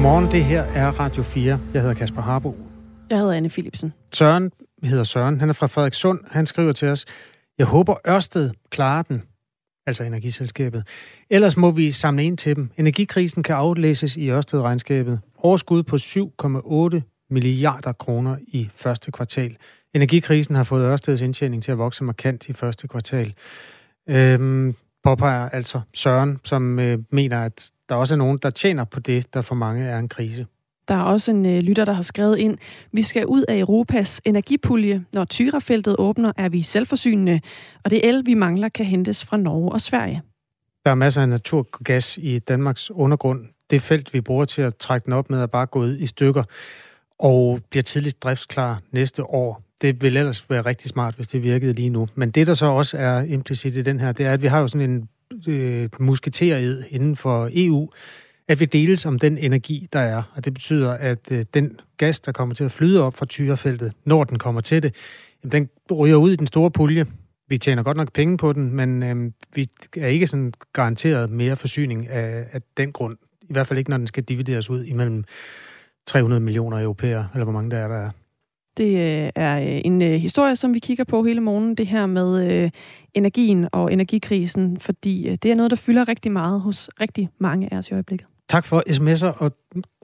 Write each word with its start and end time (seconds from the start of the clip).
Godmorgen, 0.00 0.30
det 0.30 0.44
her 0.44 0.62
er 0.62 0.90
Radio 0.90 1.22
4. 1.22 1.60
Jeg 1.74 1.82
hedder 1.82 1.94
Kasper 1.94 2.22
Harbo. 2.22 2.56
Jeg 3.10 3.18
hedder 3.18 3.32
Anne 3.32 3.48
Philipsen. 3.48 3.92
Søren 4.12 4.52
hedder 4.82 5.04
Søren. 5.04 5.40
Han 5.40 5.48
er 5.48 5.52
fra 5.52 5.66
Frederikssund. 5.66 6.20
Han 6.30 6.46
skriver 6.46 6.72
til 6.72 6.88
os, 6.88 7.04
jeg 7.58 7.66
håber 7.66 7.94
Ørsted 8.08 8.50
klarer 8.70 9.02
den, 9.02 9.22
altså 9.86 10.04
energiselskabet. 10.04 10.86
Ellers 11.30 11.56
må 11.56 11.70
vi 11.70 11.92
samle 11.92 12.24
ind 12.24 12.38
til 12.38 12.56
dem. 12.56 12.70
Energikrisen 12.76 13.42
kan 13.42 13.56
aflæses 13.56 14.16
i 14.16 14.30
Ørsted-regnskabet. 14.30 15.20
Overskud 15.38 15.82
på 15.82 15.96
7,8 16.96 17.26
milliarder 17.30 17.92
kroner 17.92 18.36
i 18.48 18.68
første 18.74 19.12
kvartal. 19.12 19.56
Energikrisen 19.94 20.54
har 20.54 20.64
fået 20.64 20.84
Ørsteds 20.84 21.20
indtjening 21.20 21.62
til 21.62 21.72
at 21.72 21.78
vokse 21.78 22.04
markant 22.04 22.48
i 22.48 22.52
første 22.52 22.88
kvartal. 22.88 23.34
Øhm, 24.08 24.74
påpeger 25.04 25.48
altså 25.48 25.80
Søren, 25.94 26.40
som 26.44 26.78
øh, 26.78 26.98
mener, 27.10 27.44
at 27.44 27.70
der 27.90 27.96
også 27.96 28.14
er 28.14 28.18
nogen, 28.18 28.38
der 28.42 28.50
tjener 28.50 28.84
på 28.84 29.00
det, 29.00 29.34
der 29.34 29.42
for 29.42 29.54
mange 29.54 29.84
er 29.84 29.98
en 29.98 30.08
krise. 30.08 30.46
Der 30.88 30.94
er 30.94 31.02
også 31.02 31.30
en 31.30 31.46
øh, 31.46 31.58
lytter, 31.58 31.84
der 31.84 31.92
har 31.92 32.02
skrevet 32.02 32.38
ind, 32.38 32.58
vi 32.92 33.02
skal 33.02 33.26
ud 33.26 33.44
af 33.48 33.58
Europas 33.58 34.20
energipulje. 34.24 35.04
Når 35.12 35.24
Tyrafeltet 35.24 35.96
åbner, 35.98 36.32
er 36.36 36.48
vi 36.48 36.62
selvforsynende, 36.62 37.40
og 37.84 37.90
det 37.90 38.08
el, 38.08 38.26
vi 38.26 38.34
mangler, 38.34 38.68
kan 38.68 38.86
hentes 38.86 39.24
fra 39.24 39.36
Norge 39.36 39.72
og 39.72 39.80
Sverige. 39.80 40.22
Der 40.84 40.90
er 40.90 40.94
masser 40.94 41.22
af 41.22 41.28
naturgas 41.28 42.18
i 42.22 42.38
Danmarks 42.38 42.90
undergrund. 42.90 43.46
Det 43.70 43.82
felt, 43.82 44.14
vi 44.14 44.20
bruger 44.20 44.44
til 44.44 44.62
at 44.62 44.76
trække 44.76 45.04
den 45.04 45.12
op 45.12 45.30
med, 45.30 45.40
er 45.40 45.46
bare 45.46 45.66
gået 45.66 46.00
i 46.00 46.06
stykker 46.06 46.42
og 47.18 47.60
bliver 47.70 47.82
tidligst 47.82 48.22
driftsklar 48.22 48.80
næste 48.92 49.24
år. 49.24 49.62
Det 49.82 50.02
vil 50.02 50.16
ellers 50.16 50.50
være 50.50 50.62
rigtig 50.62 50.90
smart, 50.90 51.14
hvis 51.14 51.28
det 51.28 51.42
virkede 51.42 51.72
lige 51.72 51.90
nu. 51.90 52.08
Men 52.14 52.30
det, 52.30 52.46
der 52.46 52.54
så 52.54 52.66
også 52.66 52.96
er 52.98 53.22
implicit 53.22 53.76
i 53.76 53.82
den 53.82 54.00
her, 54.00 54.12
det 54.12 54.26
er, 54.26 54.32
at 54.32 54.42
vi 54.42 54.46
har 54.46 54.60
jo 54.60 54.68
sådan 54.68 54.90
en 54.90 55.08
øh, 55.48 55.88
musketeret 56.00 56.86
inden 56.90 57.16
for 57.16 57.50
EU, 57.52 57.90
at 58.48 58.60
vi 58.60 58.64
deles 58.64 59.06
om 59.06 59.18
den 59.18 59.38
energi, 59.38 59.88
der 59.92 60.00
er. 60.00 60.22
Og 60.34 60.44
det 60.44 60.54
betyder, 60.54 60.92
at 60.92 61.32
øh, 61.32 61.44
den 61.54 61.80
gas, 61.96 62.20
der 62.20 62.32
kommer 62.32 62.54
til 62.54 62.64
at 62.64 62.72
flyde 62.72 63.02
op 63.02 63.16
fra 63.16 63.26
tyrefeltet, 63.26 63.92
når 64.04 64.24
den 64.24 64.38
kommer 64.38 64.60
til 64.60 64.82
det, 64.82 64.94
jamen, 65.44 65.68
den 65.88 65.94
ryger 65.96 66.16
ud 66.16 66.32
i 66.32 66.36
den 66.36 66.46
store 66.46 66.70
pulje. 66.70 67.06
Vi 67.48 67.58
tjener 67.58 67.82
godt 67.82 67.96
nok 67.96 68.12
penge 68.12 68.36
på 68.36 68.52
den, 68.52 68.74
men 68.74 69.02
øh, 69.02 69.32
vi 69.54 69.68
er 69.96 70.06
ikke 70.06 70.26
sådan 70.26 70.52
garanteret 70.72 71.30
mere 71.30 71.56
forsyning 71.56 72.08
af, 72.08 72.46
af 72.52 72.60
den 72.76 72.92
grund. 72.92 73.16
I 73.42 73.52
hvert 73.52 73.66
fald 73.66 73.78
ikke, 73.78 73.90
når 73.90 73.96
den 73.96 74.06
skal 74.06 74.22
divideres 74.22 74.70
ud 74.70 74.84
imellem 74.84 75.24
300 76.06 76.40
millioner 76.40 76.82
europæer, 76.82 77.24
eller 77.34 77.44
hvor 77.44 77.52
mange 77.52 77.70
der 77.70 77.76
er, 77.76 77.88
der 77.88 77.96
er. 77.96 78.10
Det 78.80 78.96
øh, 78.96 79.30
er 79.34 79.58
øh, 79.58 79.80
en 79.84 80.02
øh, 80.02 80.12
historie, 80.12 80.56
som 80.56 80.74
vi 80.74 80.78
kigger 80.78 81.04
på 81.04 81.22
hele 81.22 81.40
morgen, 81.40 81.74
det 81.74 81.86
her 81.86 82.06
med 82.06 82.70
energien 83.14 83.68
og 83.72 83.92
energikrisen, 83.92 84.80
fordi 84.80 85.36
det 85.42 85.50
er 85.50 85.54
noget, 85.54 85.70
der 85.70 85.76
fylder 85.76 86.08
rigtig 86.08 86.32
meget 86.32 86.60
hos 86.60 86.90
rigtig 87.00 87.28
mange 87.38 87.72
af 87.72 87.78
os 87.78 87.88
i 87.88 87.92
øjeblikket. 87.92 88.26
Tak 88.48 88.66
for 88.66 88.82
sms'er, 88.88 89.38
og 89.38 89.52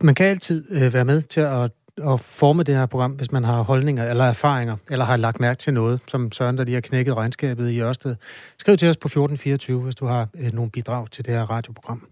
man 0.02 0.14
kan 0.14 0.26
altid 0.26 0.90
være 0.90 1.04
med 1.04 1.22
til 1.22 1.40
at, 1.40 1.70
at 2.04 2.20
forme 2.20 2.62
det 2.62 2.74
her 2.74 2.86
program, 2.86 3.12
hvis 3.12 3.32
man 3.32 3.44
har 3.44 3.62
holdninger 3.62 4.10
eller 4.10 4.24
erfaringer, 4.24 4.76
eller 4.90 5.04
har 5.04 5.16
lagt 5.16 5.40
mærke 5.40 5.58
til 5.58 5.74
noget, 5.74 6.00
som 6.08 6.32
Søren, 6.32 6.58
der 6.58 6.64
lige 6.64 6.74
har 6.74 6.80
knækket 6.80 7.16
regnskabet 7.16 7.70
i 7.70 7.80
Ørsted. 7.80 8.16
Skriv 8.58 8.76
til 8.76 8.88
os 8.88 8.96
på 8.96 9.08
1424, 9.08 9.80
hvis 9.80 9.94
du 9.94 10.06
har 10.06 10.28
øh, 10.34 10.52
nogle 10.52 10.70
bidrag 10.70 11.10
til 11.10 11.26
det 11.26 11.34
her 11.34 11.50
radioprogram. 11.50 12.06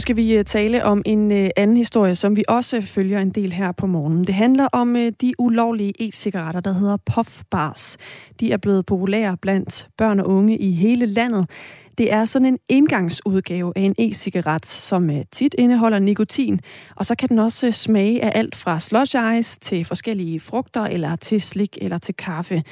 Nu 0.00 0.02
skal 0.02 0.16
vi 0.16 0.34
øh, 0.34 0.44
tale 0.44 0.84
om 0.84 1.02
en 1.06 1.32
øh, 1.32 1.50
anden 1.56 1.76
historie, 1.76 2.14
som 2.14 2.36
vi 2.36 2.44
også 2.48 2.80
følger 2.82 3.20
en 3.20 3.30
del 3.30 3.52
her 3.52 3.72
på 3.72 3.86
morgenen. 3.86 4.24
Det 4.24 4.34
handler 4.34 4.68
om 4.72 4.96
øh, 4.96 5.12
de 5.20 5.32
ulovlige 5.38 5.92
e-cigaretter, 6.00 6.60
der 6.60 6.72
hedder 6.72 6.96
Puff 6.96 7.42
Bars. 7.50 7.96
De 8.40 8.52
er 8.52 8.56
blevet 8.56 8.86
populære 8.86 9.36
blandt 9.36 9.88
børn 9.98 10.20
og 10.20 10.28
unge 10.28 10.58
i 10.58 10.72
hele 10.72 11.06
landet. 11.06 11.50
Det 11.98 12.12
er 12.12 12.24
sådan 12.24 12.46
en 12.46 12.58
indgangsudgave 12.68 13.72
af 13.76 13.80
en 13.80 13.94
e-cigaret, 13.98 14.66
som 14.66 15.10
tit 15.32 15.54
indeholder 15.58 15.98
nikotin, 15.98 16.60
og 16.96 17.06
så 17.06 17.14
kan 17.14 17.28
den 17.28 17.38
også 17.38 17.72
smage 17.72 18.24
af 18.24 18.38
alt 18.38 18.56
fra 18.56 18.80
slush 18.80 19.16
ice 19.38 19.60
til 19.60 19.84
forskellige 19.84 20.40
frugter, 20.40 20.84
eller 20.84 21.16
til 21.16 21.40
slik, 21.40 21.78
eller 21.80 21.98
til 21.98 22.14
kaffe. 22.14 22.62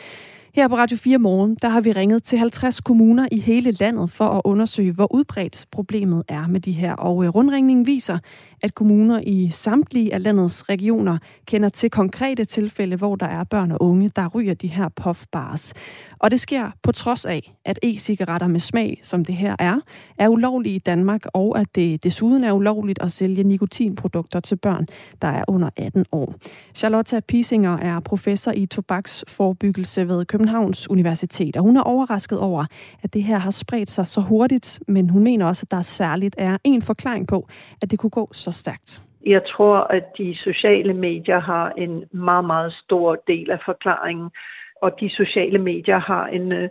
Her 0.55 0.69
på 0.69 0.77
Radio 0.77 0.97
4 0.97 1.19
Morgen, 1.19 1.57
der 1.63 1.69
har 1.69 1.81
vi 1.81 1.93
ringet 1.93 2.23
til 2.23 2.39
50 2.39 2.81
kommuner 2.81 3.29
i 3.33 3.41
hele 3.41 3.71
landet 3.71 4.11
for 4.11 4.25
at 4.25 4.43
undersøge, 4.45 4.93
hvor 4.93 5.15
udbredt 5.15 5.67
problemet 5.71 6.23
er 6.29 6.47
med 6.47 6.61
de 6.61 6.73
her. 6.73 6.93
Og 6.93 7.25
øh, 7.25 7.29
rundringningen 7.29 7.87
viser, 7.87 8.19
at 8.63 8.75
kommuner 8.75 9.21
i 9.27 9.51
samtlige 9.51 10.15
af 10.15 10.23
landets 10.23 10.69
regioner 10.69 11.19
kender 11.47 11.69
til 11.69 11.91
konkrete 11.91 12.45
tilfælde, 12.45 12.97
hvor 12.97 13.17
der 13.17 13.27
er 13.27 13.45
børn 13.45 13.73
og 13.73 13.83
unge, 13.83 14.11
der 14.17 14.29
ryger 14.29 14.55
de 14.55 14.69
her 14.69 14.89
puffbars. 14.89 15.75
Og 16.19 16.31
det 16.31 16.41
sker 16.41 16.71
på 16.83 16.93
trods 16.93 17.25
af, 17.25 17.55
at 17.65 17.79
e-cigaretter 17.83 18.47
med 18.47 18.61
smag, 18.61 19.01
som 19.03 19.25
det 19.25 19.35
her 19.35 19.57
er, 19.59 19.81
er 20.19 20.29
ulovlige 20.29 20.75
i 20.75 20.79
Danmark, 20.79 21.27
og 21.35 21.59
at 21.59 21.67
det 21.75 22.05
desuden 22.05 22.45
er 22.45 22.53
ulovligt 22.53 23.03
at 23.03 23.13
sælge 23.13 23.45
nikotinprodukter 23.45 24.41
til 24.41 24.57
børn, 24.57 24.87
der 25.23 25.29
er 25.29 25.45
under 25.49 25.71
18 25.77 26.05
år. 26.13 26.35
Charlotte 26.75 27.21
Pisinger 27.29 27.77
er 27.79 28.01
professor 28.01 28.53
i 28.53 28.67
tobaksforbyggelse 28.67 30.09
ved 30.09 30.25
Københavns 30.25 30.91
Universitet, 30.91 31.57
og 31.57 31.63
hun 31.63 31.77
er 31.77 31.83
overrasket 31.83 32.39
over, 32.39 32.65
at 33.03 33.15
det 33.15 33.23
her 33.23 33.39
har 33.39 33.51
spredt 33.51 33.91
sig 33.91 34.07
så 34.07 34.21
hurtigt, 34.21 34.81
men 34.89 35.11
hun 35.11 35.23
mener 35.23 35.47
også, 35.47 35.65
at 35.65 35.71
der 35.71 35.83
særligt 35.83 36.35
er 36.39 36.57
en 36.65 36.83
forklaring 36.83 37.27
på, 37.27 37.49
at 37.83 37.91
det 37.91 37.99
kunne 37.99 38.11
gå 38.11 38.31
så 38.33 38.48
stærkt. 38.55 39.03
Jeg 39.27 39.43
tror, 39.47 39.77
at 39.77 40.05
de 40.19 40.37
sociale 40.37 40.95
medier 40.95 41.39
har 41.39 41.71
en 41.71 42.05
meget, 42.13 42.45
meget 42.45 42.73
stor 42.85 43.17
del 43.27 43.51
af 43.51 43.59
forklaringen 43.65 44.31
og 44.83 45.01
de 45.01 45.11
sociale 45.11 45.59
medier 45.59 45.99
har 45.99 46.27
en 46.27 46.53
øh, 46.53 46.69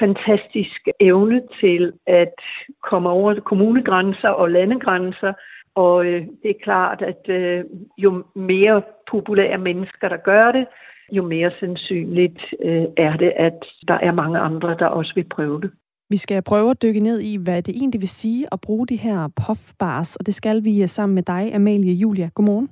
fantastisk 0.00 0.88
evne 1.00 1.42
til 1.60 1.92
at 2.06 2.34
komme 2.82 3.08
over 3.10 3.40
kommunegrænser 3.40 4.28
og 4.28 4.50
landegrænser. 4.50 5.32
Og 5.74 6.06
øh, 6.06 6.26
det 6.42 6.50
er 6.50 6.64
klart, 6.64 7.02
at 7.02 7.28
øh, 7.28 7.64
jo 7.98 8.24
mere 8.34 8.82
populære 9.10 9.58
mennesker, 9.58 10.08
der 10.08 10.16
gør 10.16 10.52
det, 10.52 10.66
jo 11.12 11.22
mere 11.22 11.50
sandsynligt 11.60 12.40
øh, 12.64 12.84
er 12.96 13.16
det, 13.16 13.32
at 13.36 13.64
der 13.88 13.94
er 13.94 14.12
mange 14.12 14.38
andre, 14.38 14.76
der 14.78 14.86
også 14.86 15.12
vil 15.14 15.28
prøve 15.30 15.60
det. 15.60 15.70
Vi 16.10 16.16
skal 16.16 16.42
prøve 16.42 16.70
at 16.70 16.82
dykke 16.82 17.00
ned 17.00 17.20
i, 17.20 17.36
hvad 17.36 17.62
det 17.62 17.76
egentlig 17.76 18.00
vil 18.00 18.08
sige 18.08 18.46
at 18.52 18.60
bruge 18.60 18.86
de 18.86 18.96
her 18.96 19.28
puffbars, 19.28 20.16
og 20.16 20.26
det 20.26 20.34
skal 20.34 20.64
vi 20.64 20.82
øh, 20.82 20.88
sammen 20.88 21.14
med 21.14 21.22
dig, 21.22 21.54
Amalie 21.54 21.92
Julia. 21.92 22.28
Godmorgen. 22.34 22.68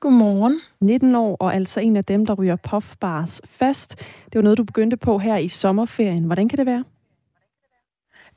Godmorgen. 0.00 0.60
19 0.80 1.14
år, 1.14 1.36
og 1.40 1.54
altså 1.54 1.80
en 1.80 1.96
af 1.96 2.04
dem, 2.04 2.26
der 2.26 2.34
ryger 2.34 2.56
puffbars 2.56 3.40
fast. 3.44 3.96
Det 4.24 4.34
var 4.34 4.42
noget, 4.42 4.58
du 4.58 4.64
begyndte 4.64 4.96
på 4.96 5.18
her 5.18 5.36
i 5.36 5.48
sommerferien. 5.48 6.24
Hvordan 6.24 6.48
kan 6.48 6.58
det 6.58 6.66
være? 6.66 6.84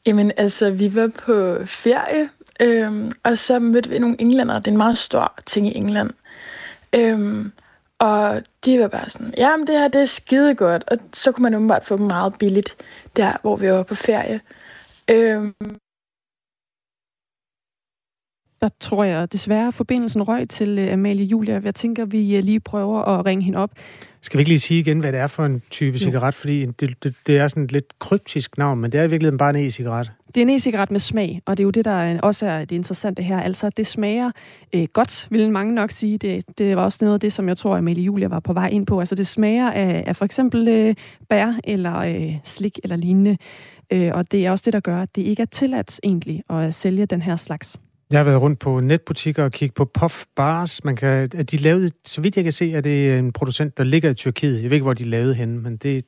Jamen, 0.05 0.31
altså, 0.37 0.71
vi 0.71 0.95
var 0.95 1.07
på 1.07 1.65
ferie, 1.65 2.29
øhm, 2.61 3.11
og 3.23 3.37
så 3.37 3.59
mødte 3.59 3.89
vi 3.89 3.99
nogle 3.99 4.21
englænder. 4.21 4.59
Det 4.59 4.67
er 4.67 4.71
en 4.71 4.77
meget 4.77 4.97
stor 4.97 5.33
ting 5.45 5.67
i 5.67 5.77
England. 5.77 6.09
Øhm, 6.95 7.51
og 8.07 8.41
de 8.65 8.79
var 8.79 8.87
bare 8.87 9.09
sådan, 9.09 9.33
jamen 9.37 9.67
det 9.67 9.79
her, 9.79 9.87
det 9.87 10.01
er 10.01 10.05
skide 10.05 10.55
godt. 10.55 10.83
Og 10.91 10.97
så 11.13 11.31
kunne 11.31 11.43
man 11.43 11.53
åbenbart 11.53 11.85
få 11.85 11.97
dem 11.97 12.05
meget 12.05 12.33
billigt, 12.39 12.75
der 13.15 13.31
hvor 13.41 13.55
vi 13.55 13.71
var 13.71 13.83
på 13.83 13.95
ferie. 13.95 14.41
Øhm, 15.09 15.53
der 18.61 18.69
tror 18.79 19.03
jeg 19.03 19.31
desværre, 19.31 19.71
forbindelsen 19.71 20.23
røg 20.23 20.49
til 20.49 20.79
øh, 20.79 20.93
Amalie 20.93 21.25
Julia. 21.25 21.61
Jeg 21.63 21.75
tænker, 21.75 22.05
vi 22.05 22.37
øh, 22.37 22.43
lige 22.43 22.59
prøver 22.59 23.01
at 23.01 23.25
ringe 23.25 23.43
hende 23.43 23.59
op. 23.59 23.71
Skal 24.23 24.37
vi 24.37 24.41
ikke 24.41 24.49
lige 24.49 24.59
sige 24.59 24.79
igen, 24.79 24.99
hvad 24.99 25.11
det 25.11 25.19
er 25.19 25.27
for 25.27 25.45
en 25.45 25.61
type 25.69 25.91
jo. 25.91 25.97
cigaret? 25.97 26.33
Fordi 26.33 26.65
det, 26.65 27.03
det, 27.03 27.15
det 27.27 27.37
er 27.37 27.47
sådan 27.47 27.63
et 27.63 27.71
lidt 27.71 27.99
kryptisk 27.99 28.57
navn, 28.57 28.79
men 28.79 28.91
det 28.91 28.99
er 28.99 29.03
i 29.03 29.09
virkeligheden 29.09 29.37
bare 29.37 29.49
en 29.49 29.67
e-cigaret. 29.67 30.11
Det 30.27 30.37
er 30.37 30.41
en 30.41 30.49
e-cigaret 30.49 30.91
med 30.91 30.99
smag, 30.99 31.41
og 31.45 31.57
det 31.57 31.63
er 31.63 31.65
jo 31.65 31.71
det, 31.71 31.85
der 31.85 32.19
også 32.19 32.45
er 32.47 32.59
det 32.65 32.75
interessante 32.75 33.23
her. 33.23 33.39
Altså, 33.39 33.69
det 33.69 33.87
smager 33.87 34.31
øh, 34.73 34.87
godt, 34.93 35.27
vil 35.31 35.51
mange 35.51 35.75
nok 35.75 35.91
sige. 35.91 36.17
Det, 36.17 36.57
det 36.57 36.75
var 36.75 36.83
også 36.83 36.97
noget 37.01 37.13
af 37.13 37.19
det, 37.19 37.33
som 37.33 37.47
jeg 37.47 37.57
tror, 37.57 37.77
Amalie 37.77 38.03
Julia 38.03 38.27
var 38.27 38.39
på 38.39 38.53
vej 38.53 38.67
ind 38.67 38.85
på. 38.85 38.99
Altså, 38.99 39.15
det 39.15 39.27
smager 39.27 39.71
af, 39.71 40.03
af 40.07 40.15
for 40.15 40.25
eksempel 40.25 40.67
øh, 40.67 40.95
bær 41.29 41.53
eller 41.63 41.99
øh, 41.99 42.35
slik 42.43 42.79
eller 42.83 42.95
lignende. 42.95 43.37
Øh, 43.93 44.11
og 44.13 44.31
det 44.31 44.45
er 44.45 44.51
også 44.51 44.63
det, 44.65 44.73
der 44.73 44.79
gør, 44.79 45.01
at 45.01 45.15
det 45.15 45.21
ikke 45.21 45.41
er 45.41 45.45
tilladt 45.45 45.99
egentlig 46.03 46.43
at 46.49 46.73
sælge 46.73 47.05
den 47.05 47.21
her 47.21 47.35
slags. 47.35 47.77
Jeg 48.11 48.19
har 48.19 48.23
været 48.23 48.41
rundt 48.41 48.59
på 48.59 48.79
netbutikker 48.79 49.43
og 49.43 49.51
kigget 49.51 49.75
på 49.75 49.85
Puff 49.85 50.25
Bars. 50.35 50.83
Man 50.83 50.95
kan, 50.95 51.29
at 51.35 51.51
de 51.51 51.57
lavede, 51.57 51.89
så 52.05 52.21
vidt 52.21 52.35
jeg 52.35 52.43
kan 52.43 52.53
se, 52.53 52.73
at 52.75 52.83
det 52.83 53.11
er 53.11 53.19
en 53.19 53.33
producent, 53.33 53.77
der 53.77 53.83
ligger 53.83 54.09
i 54.09 54.13
Tyrkiet. 54.13 54.61
Jeg 54.61 54.69
ved 54.69 54.71
ikke, 54.71 54.83
hvor 54.83 54.93
de 54.93 55.03
lavede 55.03 55.35
henne, 55.35 55.59
men 55.59 55.77
det, 55.77 56.05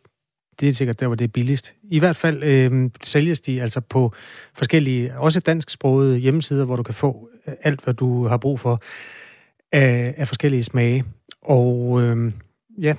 det 0.60 0.70
er 0.70 0.74
sikkert 0.74 1.00
der, 1.00 1.08
hvor 1.08 1.16
det 1.16 1.26
er 1.26 1.32
billigst. 1.34 1.74
I 1.84 2.00
hvert 2.00 2.16
fald 2.16 2.44
øh, 2.44 2.90
sælges 3.04 3.42
de 3.42 3.62
altså 3.62 3.80
på 3.80 4.14
forskellige, 4.54 5.20
også 5.20 5.40
dansksprogede 5.40 6.18
hjemmesider, 6.18 6.66
hvor 6.66 6.76
du 6.76 6.84
kan 6.84 6.94
få 6.94 7.30
øh, 7.48 7.54
alt, 7.62 7.84
hvad 7.84 7.94
du 7.94 8.28
har 8.28 8.38
brug 8.38 8.60
for 8.60 8.82
af, 9.72 10.14
af 10.18 10.28
forskellige 10.28 10.64
smage. 10.64 11.04
Og 11.42 12.02
øh, 12.02 12.32
ja, 12.82 12.96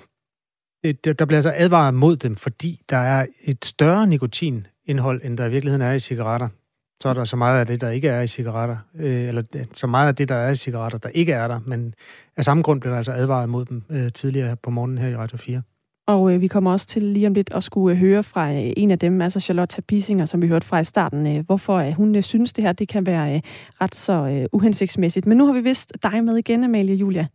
det, 0.84 1.18
der 1.18 1.24
bliver 1.24 1.38
altså 1.38 1.52
advaret 1.56 1.94
mod 1.94 2.16
dem, 2.16 2.36
fordi 2.36 2.80
der 2.90 2.96
er 2.96 3.26
et 3.44 3.64
større 3.64 4.06
nikotinindhold, 4.06 5.20
end 5.24 5.38
der 5.38 5.46
i 5.46 5.50
virkeligheden 5.50 5.82
er 5.82 5.92
i 5.92 6.00
cigaretter 6.00 6.48
så 7.04 7.08
er 7.08 7.14
der 7.14 7.24
så 7.24 7.36
meget 7.36 7.60
af 7.60 7.66
det, 7.66 7.80
der 7.80 7.90
ikke 7.90 8.08
er 8.08 8.20
i 8.20 8.26
cigaretter, 8.26 8.76
øh, 8.98 9.28
eller 9.28 9.42
så 9.74 9.86
meget 9.86 10.08
af 10.08 10.14
det, 10.14 10.28
der 10.28 10.34
er 10.34 10.50
i 10.50 10.54
cigaretter, 10.54 10.98
der 10.98 11.08
ikke 11.08 11.32
er 11.32 11.48
der, 11.48 11.60
men 11.66 11.94
af 12.36 12.44
samme 12.44 12.62
grund 12.62 12.80
blev 12.80 12.90
der 12.90 12.98
altså 12.98 13.12
advaret 13.12 13.48
mod 13.48 13.64
dem 13.64 13.82
øh, 13.90 14.12
tidligere 14.12 14.56
på 14.56 14.70
morgenen 14.70 14.98
her 14.98 15.08
i 15.08 15.16
Radio 15.16 15.38
4. 15.38 15.62
Og 16.06 16.32
øh, 16.32 16.40
vi 16.40 16.46
kommer 16.46 16.72
også 16.72 16.86
til 16.86 17.02
lige 17.02 17.26
om 17.26 17.34
lidt 17.34 17.54
at 17.54 17.64
skulle 17.64 17.96
øh, 17.96 18.00
høre 18.00 18.22
fra 18.22 18.52
øh, 18.52 18.72
en 18.76 18.90
af 18.90 18.98
dem, 18.98 19.20
altså 19.20 19.40
Charlotte 19.40 19.82
Pisinger, 19.82 20.26
som 20.26 20.42
vi 20.42 20.48
hørte 20.48 20.66
fra 20.66 20.78
i 20.78 20.84
starten, 20.84 21.26
øh, 21.26 21.46
hvorfor 21.46 21.74
øh, 21.74 21.92
hun 21.92 22.14
øh, 22.14 22.22
synes, 22.22 22.52
det 22.52 22.64
her 22.64 22.72
det 22.72 22.88
kan 22.88 23.06
være 23.06 23.34
øh, 23.34 23.40
ret 23.80 23.94
så 23.94 24.12
øh, 24.12 24.46
uhensigtsmæssigt. 24.52 25.26
Men 25.26 25.38
nu 25.38 25.46
har 25.46 25.52
vi 25.52 25.60
vist 25.60 25.92
dig 26.02 26.24
med 26.24 26.36
igen, 26.36 26.64
Amalie 26.64 26.94
Julia. 26.94 27.26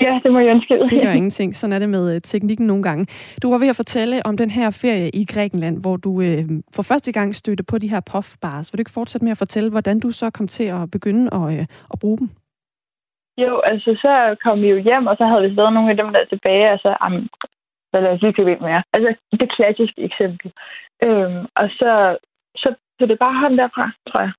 Ja, 0.00 0.20
det 0.22 0.32
må 0.32 0.38
jeg 0.38 0.50
ønske. 0.54 0.74
Det 0.78 1.02
gør 1.02 1.12
ingenting. 1.12 1.56
Sådan 1.56 1.72
er 1.72 1.78
det 1.78 1.88
med 1.88 2.14
øh, 2.14 2.20
teknikken 2.20 2.66
nogle 2.66 2.82
gange. 2.82 3.06
Du 3.42 3.50
var 3.50 3.58
ved 3.58 3.68
at 3.68 3.76
fortælle 3.76 4.26
om 4.26 4.36
den 4.36 4.50
her 4.50 4.70
ferie 4.70 5.10
i 5.10 5.24
Grækenland, 5.34 5.80
hvor 5.82 5.96
du 5.96 6.20
øh, 6.20 6.44
for 6.76 6.82
første 6.82 7.12
gang 7.12 7.34
stødte 7.34 7.64
på 7.70 7.78
de 7.78 7.88
her 7.88 8.00
puffbars. 8.12 8.72
Vil 8.72 8.78
du 8.78 8.80
ikke 8.80 8.98
fortsætte 8.98 9.24
med 9.24 9.32
at 9.32 9.38
fortælle, 9.38 9.70
hvordan 9.70 10.00
du 10.00 10.10
så 10.10 10.30
kom 10.30 10.48
til 10.48 10.64
at 10.64 10.90
begynde 10.90 11.24
at, 11.38 11.58
øh, 11.58 11.66
at 11.92 11.98
bruge 12.00 12.18
dem? 12.18 12.28
Jo, 13.38 13.60
altså 13.60 13.90
så 14.04 14.36
kom 14.44 14.56
vi 14.62 14.68
jo 14.70 14.78
hjem, 14.88 15.06
og 15.06 15.16
så 15.16 15.24
havde 15.26 15.42
vi 15.42 15.54
stadig 15.54 15.72
nogle 15.72 15.90
af 15.90 15.96
dem 15.96 16.08
der 16.14 16.24
tilbage, 16.24 16.72
og 16.72 16.78
så, 16.78 16.96
am, 17.00 17.28
så 17.90 17.96
lad 18.00 18.10
os 18.12 18.22
lige 18.22 18.32
købe 18.32 18.52
ind 18.52 18.60
mere. 18.60 18.82
Altså, 18.92 19.14
det 19.40 19.52
klassiske 19.56 20.00
eksempel. 20.08 20.52
Øhm, 21.02 21.46
og 21.60 21.68
så, 21.78 22.16
så, 22.56 22.74
så 22.98 23.06
det 23.06 23.18
bare 23.18 23.34
ham 23.34 23.56
derfra, 23.56 23.90
tror 24.08 24.20
jeg. 24.20 24.32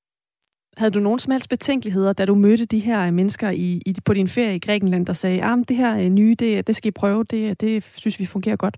Havde 0.78 0.92
du 0.92 1.00
nogen 1.00 1.20
som 1.20 1.32
helst 1.32 1.50
betænkeligheder, 1.50 2.14
da 2.14 2.26
du 2.26 2.36
mødte 2.36 2.66
de 2.66 2.80
her 2.80 3.12
mennesker 3.12 3.50
i, 3.50 3.82
i, 3.86 3.96
på 4.06 4.14
din 4.14 4.28
ferie 4.28 4.56
i 4.56 4.60
Grækenland, 4.60 5.06
der 5.06 5.14
sagde, 5.14 5.42
at 5.42 5.52
ah, 5.52 5.58
det 5.70 5.78
her 5.78 5.98
øh, 5.98 6.10
nye, 6.10 6.36
det, 6.40 6.68
det 6.68 6.76
skal 6.76 6.88
I 6.88 7.00
prøve, 7.02 7.24
det, 7.24 7.62
det 7.62 7.84
synes 7.84 8.20
vi 8.20 8.26
fungerer 8.26 8.56
godt? 8.56 8.78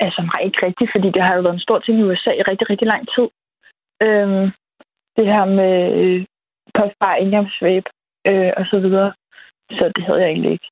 Altså 0.00 0.20
nej, 0.22 0.40
ikke 0.44 0.66
rigtigt, 0.66 0.90
fordi 0.94 1.08
det 1.10 1.22
har 1.22 1.34
jo 1.34 1.42
været 1.42 1.54
en 1.54 1.66
stor 1.68 1.78
ting 1.78 1.98
i 1.98 2.02
USA 2.02 2.30
i 2.30 2.42
rigtig, 2.42 2.70
rigtig 2.70 2.86
lang 2.86 3.02
tid. 3.14 3.28
Øhm, 4.02 4.46
det 5.16 5.26
her 5.34 5.44
med 5.44 5.74
øh, 6.00 6.26
puffbar, 6.76 7.14
indgangsvæb 7.14 7.84
øh, 8.26 8.52
og 8.56 8.64
så 8.70 8.78
videre. 8.80 9.12
Så 9.70 9.92
det 9.96 10.04
havde 10.04 10.20
jeg 10.20 10.30
egentlig 10.30 10.52
ikke. 10.52 10.68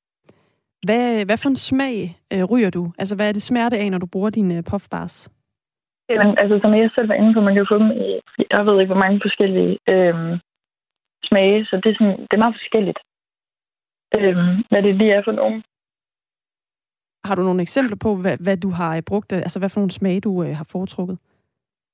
Hvad, 0.85 1.25
hvad 1.25 1.37
for 1.37 1.49
en 1.49 1.55
smag 1.55 2.17
øh, 2.33 2.43
ryger 2.43 2.69
du? 2.69 2.91
Altså, 2.97 3.15
hvad 3.15 3.29
er 3.29 3.31
det 3.31 3.41
smerte 3.41 3.77
af, 3.77 3.91
når 3.91 3.97
du 3.97 4.05
bruger 4.05 4.29
dine 4.29 4.57
øh, 4.57 4.63
puffbars? 4.63 5.29
Jamen, 6.09 6.37
altså, 6.37 6.59
som 6.61 6.73
jeg 6.73 6.91
selv 6.95 7.09
var 7.09 7.15
inde 7.15 7.33
på, 7.33 7.41
man 7.41 7.55
kan 7.55 7.65
få 7.71 7.77
dem 7.77 7.91
i, 7.91 8.19
jeg 8.51 8.65
ved 8.65 8.79
ikke, 8.79 8.93
hvor 8.93 9.03
mange 9.03 9.19
forskellige 9.23 9.79
øh, 9.89 10.39
smage, 11.29 11.65
så 11.65 11.75
det 11.83 11.89
er, 11.89 11.97
sådan, 11.99 12.17
det 12.27 12.33
er 12.33 12.43
meget 12.45 12.59
forskelligt, 12.61 12.99
øh, 14.15 14.37
hvad 14.69 14.81
det 14.83 14.95
lige 14.95 15.13
er 15.13 15.21
for 15.25 15.31
nogen. 15.31 15.63
Har 17.23 17.35
du 17.35 17.41
nogle 17.41 17.61
eksempler 17.61 17.97
på, 17.97 18.15
hvad, 18.15 18.37
hvad 18.45 18.57
du 18.57 18.69
har 18.69 18.95
øh, 18.95 19.01
brugt, 19.01 19.31
øh, 19.33 19.37
altså 19.37 19.59
hvad 19.59 19.69
for 19.69 19.79
nogle 19.79 19.91
smage 19.99 20.21
du 20.21 20.43
øh, 20.43 20.55
har 20.55 20.67
foretrukket? 20.71 21.17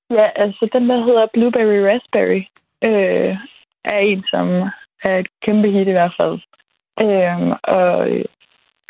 Ja, 0.09 0.27
altså 0.35 0.69
den, 0.73 0.89
der 0.89 1.05
hedder 1.05 1.27
Blueberry 1.33 1.79
Raspberry, 1.87 2.41
øh, 2.87 3.37
er 3.85 3.97
en, 3.97 4.23
som 4.31 4.47
er 5.03 5.17
et 5.19 5.27
kæmpe 5.45 5.67
hit 5.71 5.87
i 5.87 5.97
hvert 5.97 6.13
fald. 6.19 6.39
Øh, 7.01 7.57
og 7.63 8.07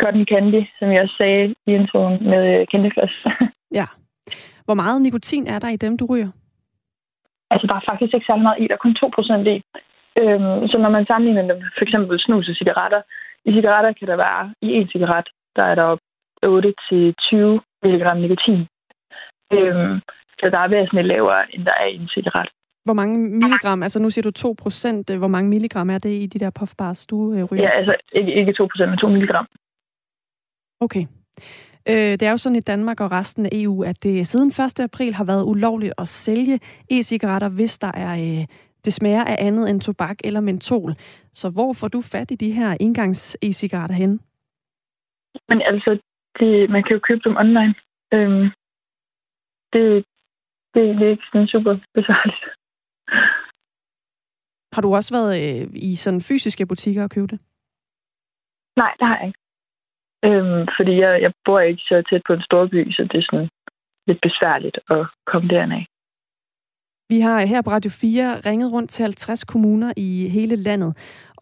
cotton 0.01 0.25
candy, 0.25 0.61
som 0.79 0.91
jeg 0.91 1.01
også 1.01 1.15
sagde 1.17 1.55
i 1.67 1.71
introen 1.71 2.29
med 2.29 2.59
øh, 2.59 2.67
Candy 2.71 2.93
Floss. 2.93 3.13
ja. 3.79 3.85
Hvor 4.65 4.73
meget 4.73 5.01
nikotin 5.01 5.47
er 5.47 5.59
der 5.59 5.69
i 5.69 5.75
dem, 5.75 5.97
du 5.97 6.05
ryger? 6.11 6.31
Altså, 7.53 7.67
der 7.67 7.75
er 7.75 7.87
faktisk 7.89 8.13
ikke 8.13 8.25
særlig 8.29 8.43
meget 8.43 8.59
i. 8.61 8.67
Der 8.67 8.75
er 8.75 8.83
kun 8.85 8.95
2% 9.03 9.49
i. 9.55 9.57
Øhm, 10.21 10.67
så 10.71 10.77
når 10.83 10.89
man 10.89 11.05
sammenligner 11.05 11.53
dem 11.53 11.61
for 11.77 11.83
eksempel 11.85 12.19
snus 12.19 12.49
og 12.49 12.55
cigaretter, 12.55 13.01
i 13.45 13.51
cigaretter 13.55 13.91
kan 13.99 14.07
der 14.07 14.15
være, 14.15 14.53
i 14.61 14.67
en 14.67 14.87
cigaret, 14.87 15.27
der 15.55 15.63
er 15.71 15.75
der 15.75 15.89
8-20 16.45 17.61
mg 17.83 18.03
nikotin. 18.23 18.59
Øhm, 19.55 19.95
så 20.39 20.45
der 20.53 20.59
er 20.59 20.67
væsentligt 20.67 21.07
lavere, 21.07 21.55
end 21.55 21.65
der 21.65 21.75
er 21.81 21.85
i 21.85 21.95
en 21.95 22.07
cigaret. 22.07 22.49
Hvor 22.85 22.93
mange 22.93 23.17
milligram, 23.17 23.83
altså 23.83 23.99
nu 23.99 24.09
siger 24.09 24.23
du 24.23 24.31
2 24.31 24.55
procent, 24.63 25.17
hvor 25.17 25.27
mange 25.27 25.49
milligram 25.49 25.89
er 25.89 25.97
det 25.97 26.09
i 26.09 26.25
de 26.25 26.39
der 26.39 26.51
puffbars, 26.59 27.05
du 27.05 27.33
øh, 27.33 27.43
ryger? 27.43 27.63
Ja, 27.63 27.69
altså 27.69 27.95
ikke, 28.11 28.33
ikke 28.33 28.53
2 28.53 28.67
procent, 28.71 28.89
men 28.89 28.99
2 28.99 29.09
milligram. 29.09 29.47
Okay. 30.79 31.05
Øh, 31.89 32.13
det 32.19 32.21
er 32.21 32.31
jo 32.31 32.37
sådan 32.37 32.55
i 32.55 32.67
Danmark 32.71 32.99
og 33.01 33.11
resten 33.11 33.45
af 33.45 33.49
EU, 33.53 33.83
at 33.83 34.03
det 34.03 34.27
siden 34.27 34.47
1. 34.47 34.79
april 34.79 35.13
har 35.13 35.25
været 35.25 35.43
ulovligt 35.43 35.93
at 35.97 36.07
sælge 36.07 36.59
e-cigaretter, 36.91 37.49
hvis 37.49 37.79
der 37.79 37.91
er 37.93 38.13
øh, 38.13 38.45
det 38.85 38.93
smager 38.93 39.23
af 39.23 39.35
andet 39.39 39.69
end 39.69 39.81
tobak 39.81 40.17
eller 40.23 40.41
mentol. 40.41 40.91
Så 41.31 41.49
hvor 41.49 41.73
får 41.73 41.87
du 41.87 42.01
fat 42.01 42.31
i 42.31 42.35
de 42.35 42.51
her 42.51 42.77
engangs 42.79 43.37
e-cigaretter 43.41 43.95
hen? 43.95 44.19
Men 45.49 45.61
altså, 45.61 45.99
det, 46.39 46.69
man 46.69 46.83
kan 46.83 46.93
jo 46.93 46.99
købe 46.99 47.21
dem 47.23 47.35
online. 47.37 47.75
Øhm, 48.13 48.45
det, 49.73 50.05
det, 50.73 50.83
det 50.97 51.05
er 51.07 51.11
ikke 51.11 51.27
sådan 51.31 51.47
super 51.47 51.73
besværligt. 51.93 52.45
Har 54.73 54.81
du 54.81 54.95
også 54.95 55.11
været 55.17 55.31
øh, 55.41 55.69
i 55.75 55.95
sådan 55.95 56.21
fysiske 56.21 56.65
butikker 56.65 57.03
og 57.03 57.09
købe 57.09 57.27
det? 57.27 57.39
Nej, 58.77 58.91
det 58.99 59.07
har 59.07 59.17
jeg 59.17 59.27
ikke. 59.27 59.42
Øhm, 60.27 60.67
fordi 60.77 60.93
jeg, 61.03 61.21
jeg 61.21 61.31
bor 61.45 61.59
ikke 61.59 61.81
så 61.81 62.03
tæt 62.09 62.21
på 62.27 62.33
en 62.33 62.41
stor 62.41 62.67
by, 62.67 62.91
så 62.91 63.01
det 63.11 63.17
er 63.17 63.27
sådan 63.31 63.49
lidt 64.07 64.21
besværligt 64.21 64.77
at 64.89 65.05
komme 65.31 65.47
derned. 65.47 65.83
Vi 67.09 67.19
har 67.19 67.45
her 67.45 67.61
på 67.61 67.69
Radio 67.69 67.91
4 67.91 68.39
ringet 68.45 68.71
rundt 68.71 68.89
til 68.89 69.03
50 69.03 69.43
kommuner 69.43 69.93
i 69.97 70.29
hele 70.29 70.55
landet, 70.55 70.91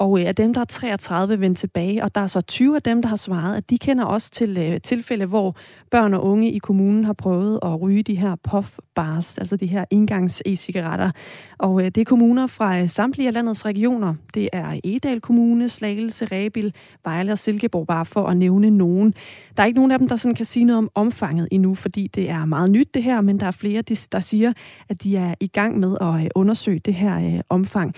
og 0.02 0.20
øh, 0.20 0.28
af 0.28 0.36
dem, 0.36 0.54
der 0.54 0.62
er 0.62 0.66
33 0.66 1.40
vendt 1.40 1.58
tilbage, 1.58 2.04
og 2.04 2.16
der 2.16 2.22
er 2.22 2.28
så 2.28 2.42
20 2.42 2.76
af 2.76 2.82
dem, 2.82 3.02
der 3.02 3.10
har 3.10 3.16
svaret, 3.16 3.58
at 3.58 3.70
de 3.70 3.78
kender 3.78 4.06
også 4.06 4.32
til 4.32 4.58
øh, 4.58 4.82
tilfælde, 4.82 5.26
hvor 5.26 5.56
børn 5.92 6.14
og 6.14 6.24
unge 6.24 6.52
i 6.52 6.58
kommunen 6.58 7.04
har 7.06 7.14
prøvet 7.14 7.60
at 7.64 7.82
ryge 7.82 8.04
de 8.04 8.16
her 8.16 8.36
puff-bars, 8.48 9.38
altså 9.38 9.56
de 9.56 9.66
her 9.66 9.86
indgangs 9.90 10.42
e-cigaretter. 10.46 11.12
Og 11.58 11.82
øh, 11.82 11.86
det 11.86 11.98
er 11.98 12.06
kommuner 12.06 12.48
fra 12.48 12.88
samtlige 12.88 13.28
af 13.28 13.34
landets 13.34 13.66
regioner. 13.66 14.16
Det 14.34 14.50
er 14.54 14.80
Edal 14.84 15.22
Kommune, 15.22 15.70
Slagelse, 15.70 16.26
Rebil, 16.26 16.74
Vejle 17.04 17.32
og 17.32 17.38
Silkeborg, 17.38 17.88
bare 17.88 18.06
for 18.06 18.28
at 18.28 18.38
nævne 18.38 18.70
nogen. 18.70 19.14
Der 19.58 19.64
er 19.64 19.68
ikke 19.68 19.80
nogen 19.80 19.92
af 19.92 20.00
dem, 20.00 20.08
der 20.08 20.16
sådan 20.16 20.36
kan 20.36 20.46
sige 20.46 20.66
noget 20.66 20.78
om 20.78 20.90
omfanget 20.96 21.48
endnu, 21.52 21.76
fordi 21.76 22.08
det 22.08 22.30
er 22.30 22.46
meget 22.46 22.72
nyt 22.72 22.94
det 22.94 23.04
her, 23.04 23.22
men 23.22 23.40
der 23.40 23.46
er 23.46 23.52
flere, 23.52 23.82
der 24.12 24.20
siger, 24.20 24.54
at 24.90 25.04
de 25.04 25.18
er 25.18 25.36
i 25.40 25.48
gang 25.48 25.80
med 25.80 25.98
at 26.02 26.32
undersøge 26.36 26.80
det 26.80 26.94
her 26.94 27.42
omfang. 27.50 27.96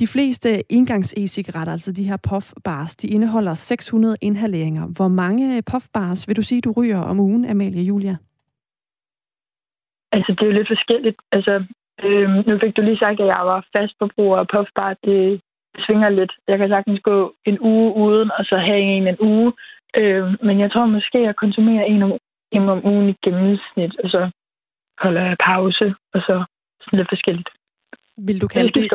De 0.00 0.06
fleste 0.06 0.72
indgangs 0.72 1.14
e-cigaretter, 1.16 1.72
altså 1.72 1.92
de 1.92 2.08
her 2.08 2.16
puffbars, 2.28 2.96
de 2.96 3.08
indeholder 3.08 3.54
600 3.54 4.16
inhaleringer. 4.22 4.86
Hvor 4.96 5.08
mange 5.08 5.62
puffbars 5.62 6.28
vil 6.28 6.36
du 6.36 6.42
sige, 6.42 6.60
du 6.60 6.72
ryger 6.76 7.00
om 7.00 7.20
ugen, 7.20 7.44
Amalie 7.44 7.82
Julia? 7.82 8.16
Altså, 10.12 10.32
det 10.32 10.42
er 10.42 10.46
jo 10.46 10.58
lidt 10.58 10.68
forskelligt. 10.68 11.16
Altså, 11.32 11.64
øh, 12.04 12.28
nu 12.46 12.58
fik 12.62 12.76
du 12.76 12.82
lige 12.82 12.98
sagt, 12.98 13.20
at 13.20 13.26
jeg 13.26 13.42
var 13.44 13.66
fast 13.76 13.94
forbruger 13.98 14.38
af 14.38 14.48
puffbar. 14.48 14.96
Det 15.04 15.40
svinger 15.86 16.08
lidt. 16.08 16.32
Jeg 16.48 16.58
kan 16.58 16.68
sagtens 16.68 17.00
gå 17.00 17.34
en 17.44 17.58
uge 17.60 17.94
uden, 17.94 18.30
og 18.38 18.44
så 18.44 18.56
have 18.56 18.80
en 18.80 19.06
en 19.06 19.16
uge. 19.20 19.52
Øh, 19.96 20.24
men 20.46 20.60
jeg 20.60 20.72
tror 20.72 20.86
måske, 20.86 21.18
at 21.18 21.24
jeg 21.24 21.36
konsumerer 21.36 21.84
en 21.84 22.02
om, 22.02 22.12
en 22.52 22.68
om 22.68 22.86
ugen 22.86 23.08
i 23.08 23.14
gennemsnit, 23.24 23.92
og 24.02 24.10
så 24.10 24.30
holder 24.98 25.22
jeg 25.28 25.36
pause, 25.50 25.94
og 26.14 26.20
så 26.20 26.44
sådan 26.80 26.98
lidt 26.98 27.08
forskelligt. 27.08 27.48
Vil 28.16 28.40
du 28.40 28.48
kalde 28.48 28.66
det, 28.66 28.74
det 28.74 28.90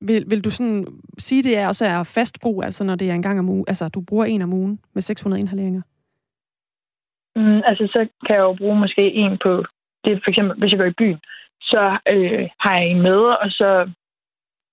vil, 0.00 0.24
vil 0.30 0.44
du 0.44 0.50
sådan 0.50 0.86
sige, 1.18 1.42
det 1.42 1.58
er 1.58 1.68
også 1.68 1.84
er 1.84 2.02
fast 2.02 2.40
brug, 2.42 2.64
altså 2.64 2.84
når 2.84 2.94
det 2.96 3.10
er 3.10 3.14
en 3.14 3.22
gang 3.22 3.38
om 3.38 3.48
ugen, 3.48 3.64
altså 3.68 3.88
du 3.88 4.00
bruger 4.08 4.24
en 4.24 4.42
om 4.42 4.52
ugen 4.52 4.80
med 4.94 5.02
600 5.02 5.40
inhaleringer? 5.40 5.82
Mm, 7.36 7.62
altså 7.64 7.86
så 7.86 8.08
kan 8.26 8.36
jeg 8.36 8.42
jo 8.42 8.54
bruge 8.54 8.78
måske 8.78 9.12
en 9.12 9.38
på, 9.42 9.64
det 10.04 10.12
er 10.12 10.20
for 10.24 10.30
eksempel, 10.30 10.58
hvis 10.58 10.70
jeg 10.70 10.78
går 10.78 10.84
i 10.84 11.00
byen, 11.00 11.20
så 11.62 11.98
øh, 12.08 12.48
har 12.60 12.78
jeg 12.78 12.86
en 12.86 13.02
med, 13.02 13.20
og 13.42 13.50
så 13.50 13.90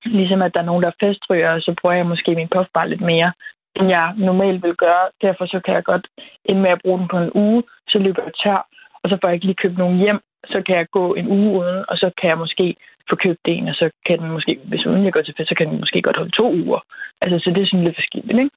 ligesom 0.06 0.42
at 0.42 0.54
der 0.54 0.60
er 0.60 0.66
nogen, 0.66 0.84
der 0.84 1.00
festryger, 1.00 1.52
og 1.52 1.62
så 1.62 1.76
bruger 1.82 1.96
jeg 1.96 2.06
måske 2.06 2.36
min 2.36 2.54
puffbar 2.56 2.86
lidt 2.86 3.02
mere, 3.02 3.34
end 3.76 3.88
jeg 3.90 4.14
normalt 4.18 4.64
vil 4.64 4.76
gøre. 4.76 5.06
Derfor 5.22 5.46
så 5.46 5.60
kan 5.66 5.74
jeg 5.74 5.84
godt 5.84 6.08
ende 6.46 6.62
med 6.62 6.70
at 6.70 6.82
bruge 6.84 7.00
den 7.00 7.08
på 7.08 7.18
en 7.18 7.32
uge, 7.36 7.64
så 7.88 8.00
løber 8.00 8.24
jeg 8.24 8.34
tør, 8.44 8.68
og 9.04 9.10
så 9.10 9.18
får 9.22 9.28
jeg 9.28 9.36
ikke 9.36 9.46
lige 9.46 9.62
købt 9.64 9.78
nogen 9.78 9.98
hjem, 9.98 10.20
så 10.46 10.64
kan 10.66 10.76
jeg 10.76 10.88
gå 10.90 11.14
en 11.14 11.28
uge 11.28 11.60
uden, 11.60 11.86
og 11.88 11.98
så 11.98 12.12
kan 12.22 12.30
jeg 12.30 12.38
måske 12.38 12.76
få 13.10 13.16
købt 13.16 13.46
en, 13.46 13.68
og 13.68 13.76
så 13.76 13.90
kan 14.06 14.20
den 14.20 14.30
måske, 14.32 14.60
hvis 14.70 14.86
uden 14.86 15.06
jeg 15.06 15.14
går 15.14 15.22
til 15.22 15.34
fest, 15.38 15.50
så 15.50 15.56
kan 15.56 15.68
den 15.70 15.80
måske 15.80 16.02
godt 16.02 16.18
holde 16.18 16.32
to 16.32 16.54
uger. 16.54 16.80
Altså, 17.22 17.40
så 17.40 17.50
det 17.56 17.62
er 17.62 17.68
sådan 17.68 17.86
lidt 17.86 17.98
forskelligt, 18.02 18.40
ikke? 18.40 18.56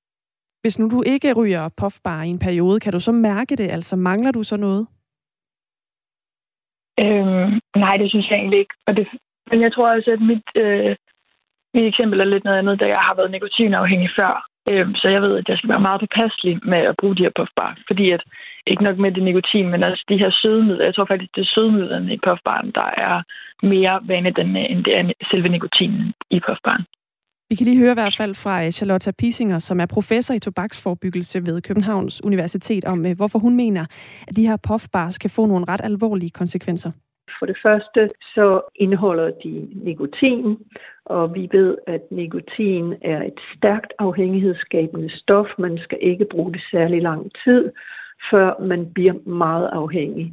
Hvis 0.62 0.78
nu 0.78 0.88
du 0.90 1.02
ikke 1.07 1.33
ryger 1.33 1.69
puffbar 1.80 2.23
i 2.23 2.28
en 2.28 2.38
periode, 2.38 2.80
kan 2.80 2.92
du 2.92 3.00
så 3.00 3.12
mærke 3.12 3.57
det? 3.57 3.71
Altså, 3.71 3.97
mangler 3.97 4.33
du 4.33 4.42
så 4.42 4.57
noget? 4.57 4.87
Øhm, 7.00 7.61
nej, 7.76 7.97
det 7.97 8.11
synes 8.11 8.30
jeg 8.30 8.38
egentlig 8.38 8.59
ikke. 8.59 8.75
Og 8.87 8.97
det, 8.97 9.07
men 9.50 9.61
jeg 9.61 9.73
tror 9.73 9.95
også, 9.95 10.11
at 10.11 10.21
mit, 10.21 10.49
øh, 10.57 10.97
mit 11.75 11.87
eksempel 11.87 12.21
er 12.21 12.25
lidt 12.25 12.45
noget 12.45 12.59
andet, 12.59 12.80
da 12.80 12.87
jeg 12.87 12.99
har 12.99 13.14
været 13.14 13.30
nikotinafhængig 13.30 14.11
før. 14.19 14.50
Øhm, 14.69 14.95
så 14.95 15.09
jeg 15.09 15.23
ved, 15.23 15.37
at 15.37 15.49
jeg 15.49 15.57
skal 15.59 15.69
være 15.69 15.87
meget 15.88 16.00
påpasselig 16.00 16.61
med 16.73 16.79
at 16.79 16.97
bruge 17.00 17.17
de 17.17 17.23
her 17.23 17.37
puffbar, 17.37 17.79
fordi 17.88 18.11
at 18.11 18.23
ikke 18.67 18.83
nok 18.83 18.99
med 18.99 19.12
det 19.12 19.23
nikotin, 19.23 19.71
men 19.71 19.83
også 19.83 20.05
de 20.09 20.19
her 20.19 20.31
sødemidler. 20.43 20.85
Jeg 20.85 20.95
tror 20.95 21.05
faktisk, 21.05 21.35
det 21.35 21.43
er 21.43 21.52
sødemidlerne 21.55 22.14
i 22.14 22.19
puffbaren, 22.26 22.71
der 22.75 22.88
er 23.07 23.23
mere 23.67 24.00
vanedannende, 24.02 24.61
øh, 24.61 24.71
end 24.71 24.85
det 24.85 24.93
er 24.99 25.12
selve 25.31 25.49
nikotinen 25.49 26.12
i 26.31 26.40
puffbaren. 26.47 26.85
Vi 27.50 27.55
kan 27.55 27.67
lige 27.67 27.79
høre 27.79 27.93
i 27.93 28.00
hvert 28.00 28.17
fald 28.17 28.35
fra 28.35 28.64
øh, 28.64 28.71
Charlotte 28.71 29.12
Pisinger, 29.19 29.59
som 29.59 29.81
er 29.81 29.87
professor 29.87 30.35
i 30.35 30.38
tobaksforbyggelse 30.38 31.38
ved 31.47 31.62
Københavns 31.62 32.25
Universitet, 32.25 32.85
om 32.85 33.07
øh, 33.07 33.17
hvorfor 33.17 33.38
hun 33.38 33.57
mener, 33.57 33.85
at 34.29 34.37
de 34.37 34.47
her 34.49 34.57
puffbars 34.69 35.19
kan 35.19 35.31
få 35.31 35.47
nogle 35.47 35.64
ret 35.69 35.81
alvorlige 35.85 36.31
konsekvenser. 36.31 36.90
For 37.39 37.47
det 37.47 37.59
første 37.63 38.11
så 38.35 38.61
indeholder 38.75 39.31
de 39.31 39.69
nikotin, 39.75 40.59
og 41.05 41.35
vi 41.35 41.49
ved, 41.53 41.79
at 41.87 42.03
nikotin 42.11 42.95
er 43.03 43.23
et 43.23 43.41
stærkt 43.57 43.93
afhængighedsskabende 43.99 45.11
stof. 45.19 45.47
Man 45.59 45.79
skal 45.79 45.99
ikke 46.01 46.25
bruge 46.25 46.53
det 46.53 46.63
særlig 46.71 47.03
lang 47.03 47.31
tid, 47.45 47.73
før 48.31 48.63
man 48.63 48.93
bliver 48.93 49.15
meget 49.29 49.69
afhængig. 49.73 50.33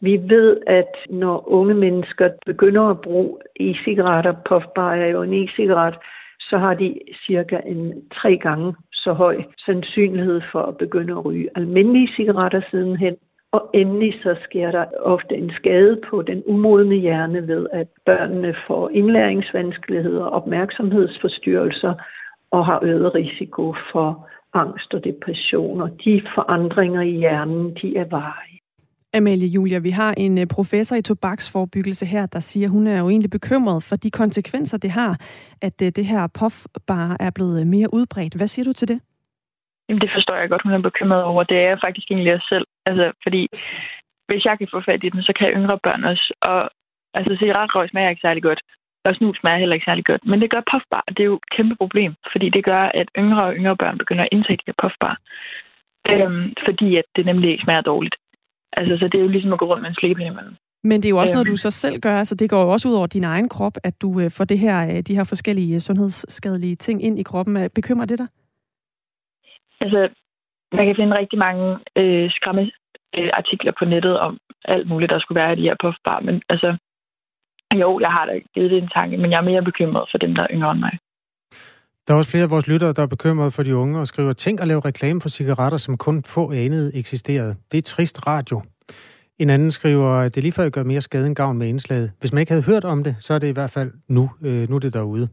Vi 0.00 0.20
ved, 0.22 0.56
at 0.66 0.94
når 1.10 1.48
unge 1.48 1.74
mennesker 1.74 2.28
begynder 2.46 2.82
at 2.82 3.00
bruge 3.00 3.38
e-cigaretter, 3.60 4.34
puffbarer 4.48 5.16
og 5.16 5.24
en 5.24 5.44
e-cigaret, 5.44 5.94
så 6.40 6.58
har 6.58 6.74
de 6.74 6.98
cirka 7.26 7.58
en 7.66 8.02
tre 8.14 8.36
gange 8.36 8.74
så 8.92 9.12
høj 9.12 9.42
sandsynlighed 9.66 10.40
for 10.52 10.62
at 10.62 10.76
begynde 10.76 11.12
at 11.12 11.24
ryge 11.24 11.48
almindelige 11.54 12.12
cigaretter 12.16 12.60
sidenhen. 12.70 13.16
Og 13.52 13.70
endelig 13.74 14.14
så 14.22 14.36
sker 14.44 14.70
der 14.70 14.84
ofte 15.02 15.34
en 15.36 15.50
skade 15.50 16.00
på 16.10 16.22
den 16.22 16.42
umodne 16.46 16.96
hjerne 16.96 17.48
ved, 17.48 17.66
at 17.72 17.88
børnene 18.06 18.54
får 18.66 18.88
indlæringsvanskeligheder, 18.88 20.24
opmærksomhedsforstyrrelser 20.24 21.94
og 22.50 22.66
har 22.66 22.78
øget 22.82 23.14
risiko 23.14 23.74
for 23.92 24.28
angst 24.54 24.94
og 24.94 25.04
depression. 25.04 25.80
Og 25.80 25.90
de 26.04 26.22
forandringer 26.34 27.02
i 27.02 27.10
hjernen, 27.10 27.76
de 27.82 27.96
er 27.96 28.04
varige. 28.04 28.60
Amalie 29.14 29.48
Julia, 29.48 29.78
vi 29.78 29.90
har 29.90 30.14
en 30.16 30.38
øh, 30.38 30.46
professor 30.46 30.96
i 30.96 31.02
tobaksforbyggelse 31.02 32.06
her, 32.06 32.26
der 32.26 32.40
siger, 32.40 32.66
at 32.66 32.70
hun 32.70 32.86
er 32.86 32.98
jo 33.00 33.08
egentlig 33.08 33.30
bekymret 33.30 33.82
for 33.82 33.96
de 33.96 34.10
konsekvenser, 34.10 34.78
det 34.78 34.90
har, 34.90 35.12
at 35.62 35.82
øh, 35.82 35.88
det 35.96 36.06
her 36.06 36.26
puffbar 36.38 37.16
er 37.20 37.30
blevet 37.30 37.66
mere 37.66 37.88
udbredt. 37.92 38.34
Hvad 38.34 38.46
siger 38.46 38.64
du 38.64 38.72
til 38.72 38.88
det? 38.88 39.00
Jamen, 39.88 40.00
det 40.00 40.10
forstår 40.14 40.36
jeg 40.36 40.48
godt, 40.48 40.62
hun 40.62 40.72
er 40.72 40.82
bekymret 40.82 41.22
over. 41.22 41.42
Det 41.42 41.56
er 41.56 41.68
jeg 41.68 41.78
faktisk 41.84 42.10
egentlig 42.10 42.34
også 42.34 42.46
selv. 42.48 42.66
Altså, 42.86 43.12
fordi 43.22 43.42
hvis 44.28 44.44
jeg 44.44 44.58
kan 44.58 44.68
få 44.74 44.80
fat 44.80 45.04
i 45.04 45.08
den, 45.08 45.22
så 45.22 45.32
kan 45.38 45.48
yngre 45.58 45.78
børn 45.86 46.04
også. 46.04 46.26
Og 46.40 46.70
altså, 47.14 47.36
cigaretrøg 47.40 47.88
smager 47.88 48.10
ikke 48.10 48.26
særlig 48.26 48.42
godt. 48.42 48.60
Og 49.04 49.14
snus 49.14 49.36
smager 49.40 49.58
heller 49.58 49.74
ikke 49.74 49.88
særlig 49.90 50.04
godt. 50.04 50.26
Men 50.26 50.40
det 50.40 50.50
gør 50.50 50.62
puffbar. 50.72 51.04
Det 51.08 51.20
er 51.20 51.30
jo 51.32 51.34
et 51.34 51.50
kæmpe 51.56 51.76
problem, 51.76 52.12
fordi 52.32 52.48
det 52.56 52.64
gør, 52.64 52.82
at 53.00 53.08
yngre 53.18 53.44
og 53.44 53.54
yngre 53.54 53.76
børn 53.76 53.98
begynder 53.98 54.24
at 54.24 54.32
indtage 54.32 54.56
de 54.56 54.68
her 54.70 54.78
puffbar. 54.82 55.14
Øhm, 56.10 56.54
fordi 56.66 56.96
at 56.96 57.04
det 57.16 57.26
nemlig 57.26 57.50
ikke 57.50 57.64
smager 57.64 57.80
dårligt. 57.80 58.16
Altså, 58.72 58.96
så 59.00 59.08
det 59.08 59.18
er 59.18 59.22
jo 59.22 59.28
ligesom 59.28 59.52
at 59.52 59.58
gå 59.58 59.66
rundt 59.66 59.82
med 59.82 59.90
en 59.90 59.94
slikkepind 59.94 60.28
imellem. 60.28 60.54
Men 60.84 60.96
det 61.00 61.06
er 61.06 61.10
jo 61.10 61.18
også 61.18 61.34
øhm. 61.34 61.36
noget, 61.36 61.48
du 61.48 61.56
så 61.56 61.70
selv 61.70 62.00
gør. 62.00 62.16
Altså, 62.18 62.34
det 62.34 62.50
går 62.50 62.62
jo 62.62 62.70
også 62.70 62.88
ud 62.88 62.94
over 62.94 63.06
din 63.06 63.24
egen 63.24 63.48
krop, 63.48 63.76
at 63.84 64.02
du 64.02 64.20
øh, 64.20 64.30
får 64.30 64.44
det 64.44 64.58
her, 64.58 64.76
øh, 64.90 65.00
de 65.08 65.16
her 65.16 65.24
forskellige 65.24 65.74
øh, 65.74 65.80
sundhedsskadelige 65.80 66.76
ting 66.76 67.04
ind 67.04 67.18
i 67.18 67.22
kroppen. 67.22 67.70
Bekymrer 67.74 68.06
det 68.06 68.18
dig? 68.18 68.28
Altså, 69.80 70.08
man 70.72 70.86
kan 70.86 70.96
finde 70.96 71.18
rigtig 71.18 71.38
mange 71.38 71.78
øh, 71.96 72.30
skræmme 72.30 72.70
øh, 73.18 73.30
artikler 73.40 73.72
på 73.78 73.84
nettet 73.84 74.18
om 74.18 74.38
alt 74.64 74.88
muligt, 74.88 75.10
der 75.10 75.18
skulle 75.20 75.40
være 75.40 75.52
i 75.52 75.56
de 75.56 75.68
her 75.68 75.76
puffbar. 75.82 76.20
Men 76.20 76.42
altså, 76.48 76.76
jo, 77.74 78.00
jeg 78.00 78.12
har 78.12 78.26
da 78.26 78.32
givet 78.54 78.70
det 78.70 78.78
en 78.78 78.88
tanke, 78.88 79.16
men 79.16 79.30
jeg 79.30 79.38
er 79.38 79.50
mere 79.50 79.62
bekymret 79.62 80.08
for 80.10 80.18
dem, 80.18 80.34
der 80.34 80.42
er 80.42 80.52
yngre 80.54 80.70
end 80.72 80.80
mig. 80.80 80.98
Der 82.08 82.14
er 82.14 82.18
også 82.18 82.30
flere 82.30 82.44
af 82.44 82.50
vores 82.50 82.68
lyttere, 82.68 82.92
der 82.92 83.02
er 83.02 83.06
bekymrede 83.06 83.50
for 83.50 83.62
de 83.62 83.76
unge 83.76 84.00
og 84.00 84.06
skriver, 84.06 84.32
tænk 84.32 84.60
at 84.60 84.68
lave 84.68 84.80
reklame 84.80 85.20
for 85.20 85.28
cigaretter, 85.28 85.78
som 85.78 85.96
kun 85.96 86.22
få 86.22 86.52
anede 86.52 86.94
eksisterede. 86.94 87.56
Det 87.72 87.78
er 87.78 87.82
trist 87.82 88.26
radio. 88.26 88.62
En 89.38 89.50
anden 89.50 89.70
skriver, 89.70 90.10
at 90.10 90.34
det 90.34 90.42
lige 90.42 90.52
før 90.52 90.68
gør 90.68 90.82
mere 90.82 91.00
skade 91.00 91.26
end 91.26 91.36
gavn 91.36 91.58
med 91.58 91.68
indslaget. 91.68 92.12
Hvis 92.20 92.32
man 92.32 92.40
ikke 92.40 92.52
havde 92.52 92.64
hørt 92.64 92.84
om 92.84 93.04
det, 93.04 93.16
så 93.20 93.34
er 93.34 93.38
det 93.38 93.48
i 93.48 93.52
hvert 93.52 93.70
fald 93.70 93.92
nu, 94.08 94.30
øh, 94.42 94.68
nu 94.68 94.76
er 94.76 94.80
det 94.80 94.92
derude. 94.92 95.28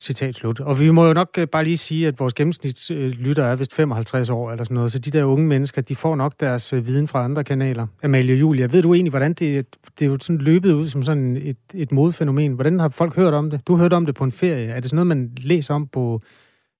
Citat 0.00 0.34
slut. 0.34 0.60
Og 0.60 0.80
vi 0.80 0.90
må 0.90 1.06
jo 1.06 1.12
nok 1.12 1.28
øh, 1.38 1.46
bare 1.52 1.64
lige 1.64 1.76
sige, 1.76 2.08
at 2.08 2.20
vores 2.20 2.34
gennemsnitslytter 2.34 3.44
er 3.44 3.56
vist 3.56 3.74
55 3.74 4.30
år 4.30 4.50
eller 4.50 4.64
sådan 4.64 4.74
noget, 4.74 4.92
så 4.92 4.98
de 4.98 5.10
der 5.10 5.24
unge 5.24 5.46
mennesker, 5.46 5.82
de 5.82 5.96
får 5.96 6.16
nok 6.16 6.32
deres 6.40 6.72
øh, 6.72 6.86
viden 6.86 7.08
fra 7.08 7.24
andre 7.24 7.44
kanaler. 7.44 7.86
Amalie 8.04 8.36
Julia, 8.36 8.66
ved 8.66 8.82
du 8.82 8.94
egentlig, 8.94 9.10
hvordan 9.10 9.32
det, 9.32 9.76
det 9.98 10.04
er 10.04 10.10
jo 10.10 10.18
sådan 10.20 10.40
løbet 10.40 10.72
ud 10.72 10.86
som 10.86 11.02
sådan 11.02 11.36
et, 11.36 11.56
et 11.74 11.92
modfænomen? 11.92 12.52
Hvordan 12.52 12.80
har 12.80 12.88
folk 12.88 13.16
hørt 13.16 13.34
om 13.34 13.50
det? 13.50 13.66
Du 13.66 13.74
har 13.74 13.82
hørt 13.82 13.92
om 13.92 14.06
det 14.06 14.14
på 14.14 14.24
en 14.24 14.32
ferie. 14.32 14.68
Er 14.68 14.80
det 14.80 14.84
sådan 14.90 14.96
noget, 14.96 15.16
man 15.16 15.30
læser 15.44 15.74
om 15.74 15.88
på 15.88 16.20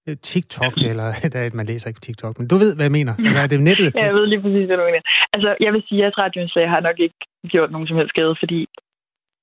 øh, 0.08 0.16
TikTok, 0.16 0.72
eller 0.90 1.12
at 1.46 1.54
man 1.54 1.66
læser 1.66 1.88
ikke 1.88 1.98
på 1.98 2.06
TikTok, 2.08 2.38
men 2.38 2.48
du 2.48 2.56
ved, 2.56 2.74
hvad 2.74 2.84
jeg 2.84 2.92
mener. 2.92 3.14
Altså, 3.18 3.38
er 3.38 3.46
det 3.46 3.60
nettet? 3.60 3.94
ja, 3.94 4.04
jeg 4.04 4.14
ved 4.14 4.26
lige 4.26 4.42
præcis, 4.42 4.66
hvad 4.66 4.76
du 4.76 4.84
mener. 4.84 5.02
Altså, 5.32 5.56
jeg 5.60 5.72
vil 5.72 5.82
sige, 5.88 6.06
at 6.06 6.18
radioen 6.18 6.70
har 6.74 6.80
nok 6.80 6.98
ikke 6.98 7.18
gjort 7.48 7.70
nogen 7.72 7.86
som 7.88 7.96
helst 7.96 8.12
skade, 8.14 8.34
fordi 8.42 8.66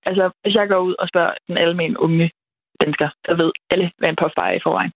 altså, 0.06 0.24
hvis 0.42 0.56
jeg 0.56 0.68
går 0.68 0.80
ud 0.80 0.96
og 1.00 1.08
spørger 1.08 1.34
den 1.48 1.58
almindelige 1.58 2.00
unge 2.00 2.32
dansker, 2.84 3.10
der 3.26 3.34
ved 3.36 3.52
alle, 3.70 3.92
hvad 3.98 4.10
en 4.10 4.22
puffbar 4.22 4.48
er 4.48 4.56
i 4.58 4.64
forvejen. 4.64 4.94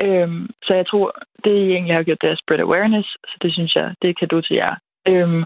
Øhm, 0.00 0.50
så 0.62 0.74
jeg 0.74 0.86
tror, 0.86 1.08
det 1.44 1.54
I 1.56 1.72
egentlig 1.72 1.94
har 1.94 2.02
gjort, 2.02 2.22
det 2.22 2.30
er 2.30 2.42
spread 2.42 2.60
awareness, 2.60 3.08
så 3.08 3.36
det 3.42 3.52
synes 3.52 3.74
jeg, 3.76 3.94
det 4.02 4.18
kan 4.18 4.28
du 4.28 4.40
til 4.40 4.56
jer. 4.56 4.74
Øhm, 5.08 5.44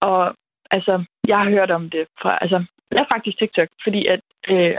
og 0.00 0.34
altså, 0.70 1.04
jeg 1.28 1.38
har 1.38 1.50
hørt 1.50 1.70
om 1.70 1.90
det 1.90 2.06
fra, 2.22 2.38
altså, 2.40 2.64
jeg 2.90 3.00
er 3.00 3.12
faktisk 3.14 3.38
TikTok, 3.38 3.68
fordi 3.84 4.06
at 4.06 4.20
øh, 4.48 4.76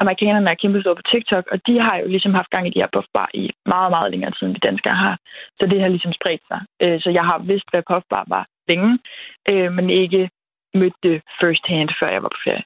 amerikanerne 0.00 0.50
er 0.50 0.54
kæmpe 0.54 0.80
store 0.80 0.96
på 0.96 1.06
TikTok, 1.12 1.44
og 1.52 1.58
de 1.66 1.74
har 1.86 1.96
jo 1.96 2.06
ligesom 2.08 2.34
haft 2.34 2.50
gang 2.54 2.66
i 2.66 2.70
de 2.74 2.82
her 2.82 2.92
puffbar 2.94 3.28
i 3.34 3.44
meget, 3.66 3.90
meget 3.96 4.10
længere 4.10 4.32
tid, 4.32 4.46
end 4.46 4.54
de 4.54 4.68
danskere 4.68 4.96
har. 5.04 5.16
Så 5.58 5.66
det 5.66 5.80
har 5.80 5.88
ligesom 5.88 6.12
spredt 6.12 6.44
sig. 6.50 6.60
Øh, 6.82 7.00
så 7.02 7.10
jeg 7.18 7.24
har 7.30 7.38
vidst, 7.38 7.68
hvad 7.70 7.82
puffbar 7.90 8.24
var 8.34 8.44
længe, 8.68 8.98
øh, 9.50 9.72
men 9.76 9.90
ikke 9.90 10.30
mødt 10.74 10.96
det 11.02 11.22
first 11.40 11.64
hand, 11.66 11.88
før 12.00 12.08
jeg 12.12 12.22
var 12.22 12.28
på 12.28 12.42
ferie. 12.44 12.64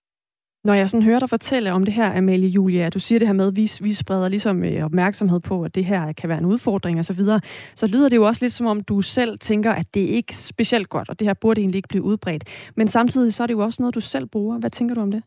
Når 0.67 0.75
jeg 0.75 0.89
sådan 0.89 1.07
hører 1.09 1.19
dig 1.19 1.31
fortælle 1.37 1.73
om 1.73 1.85
det 1.85 1.95
her, 1.95 2.19
Amalie 2.19 2.49
Julia, 2.49 2.89
du 2.89 3.01
siger 3.07 3.19
det 3.19 3.29
her 3.29 3.35
med, 3.41 3.49
at 3.49 3.57
vi, 3.61 3.67
vi 3.87 3.93
spreder 4.03 4.29
ligesom 4.29 4.57
øh, 4.65 4.85
opmærksomhed 4.89 5.41
på, 5.51 5.57
at 5.67 5.75
det 5.75 5.85
her 5.85 6.13
kan 6.21 6.29
være 6.29 6.39
en 6.39 6.51
udfordring 6.53 6.99
osv., 6.99 7.23
så, 7.33 7.41
så 7.81 7.87
lyder 7.93 8.09
det 8.09 8.17
jo 8.17 8.25
også 8.31 8.45
lidt 8.45 8.53
som 8.53 8.67
om, 8.67 8.79
du 8.81 8.97
selv 9.01 9.39
tænker, 9.39 9.73
at 9.81 9.87
det 9.95 10.05
ikke 10.19 10.31
er 10.37 10.43
specielt 10.53 10.89
godt, 10.89 11.09
og 11.11 11.19
det 11.19 11.27
her 11.29 11.35
burde 11.43 11.61
egentlig 11.61 11.79
ikke 11.79 11.93
blive 11.93 12.09
udbredt. 12.11 12.45
Men 12.79 12.89
samtidig 12.89 13.35
så 13.35 13.43
er 13.43 13.47
det 13.47 13.55
jo 13.55 13.65
også 13.67 13.83
noget, 13.83 13.95
du 13.95 14.01
selv 14.01 14.27
bruger. 14.33 14.59
Hvad 14.61 14.71
tænker 14.71 14.95
du 14.95 15.01
om 15.01 15.11
det? 15.11 15.23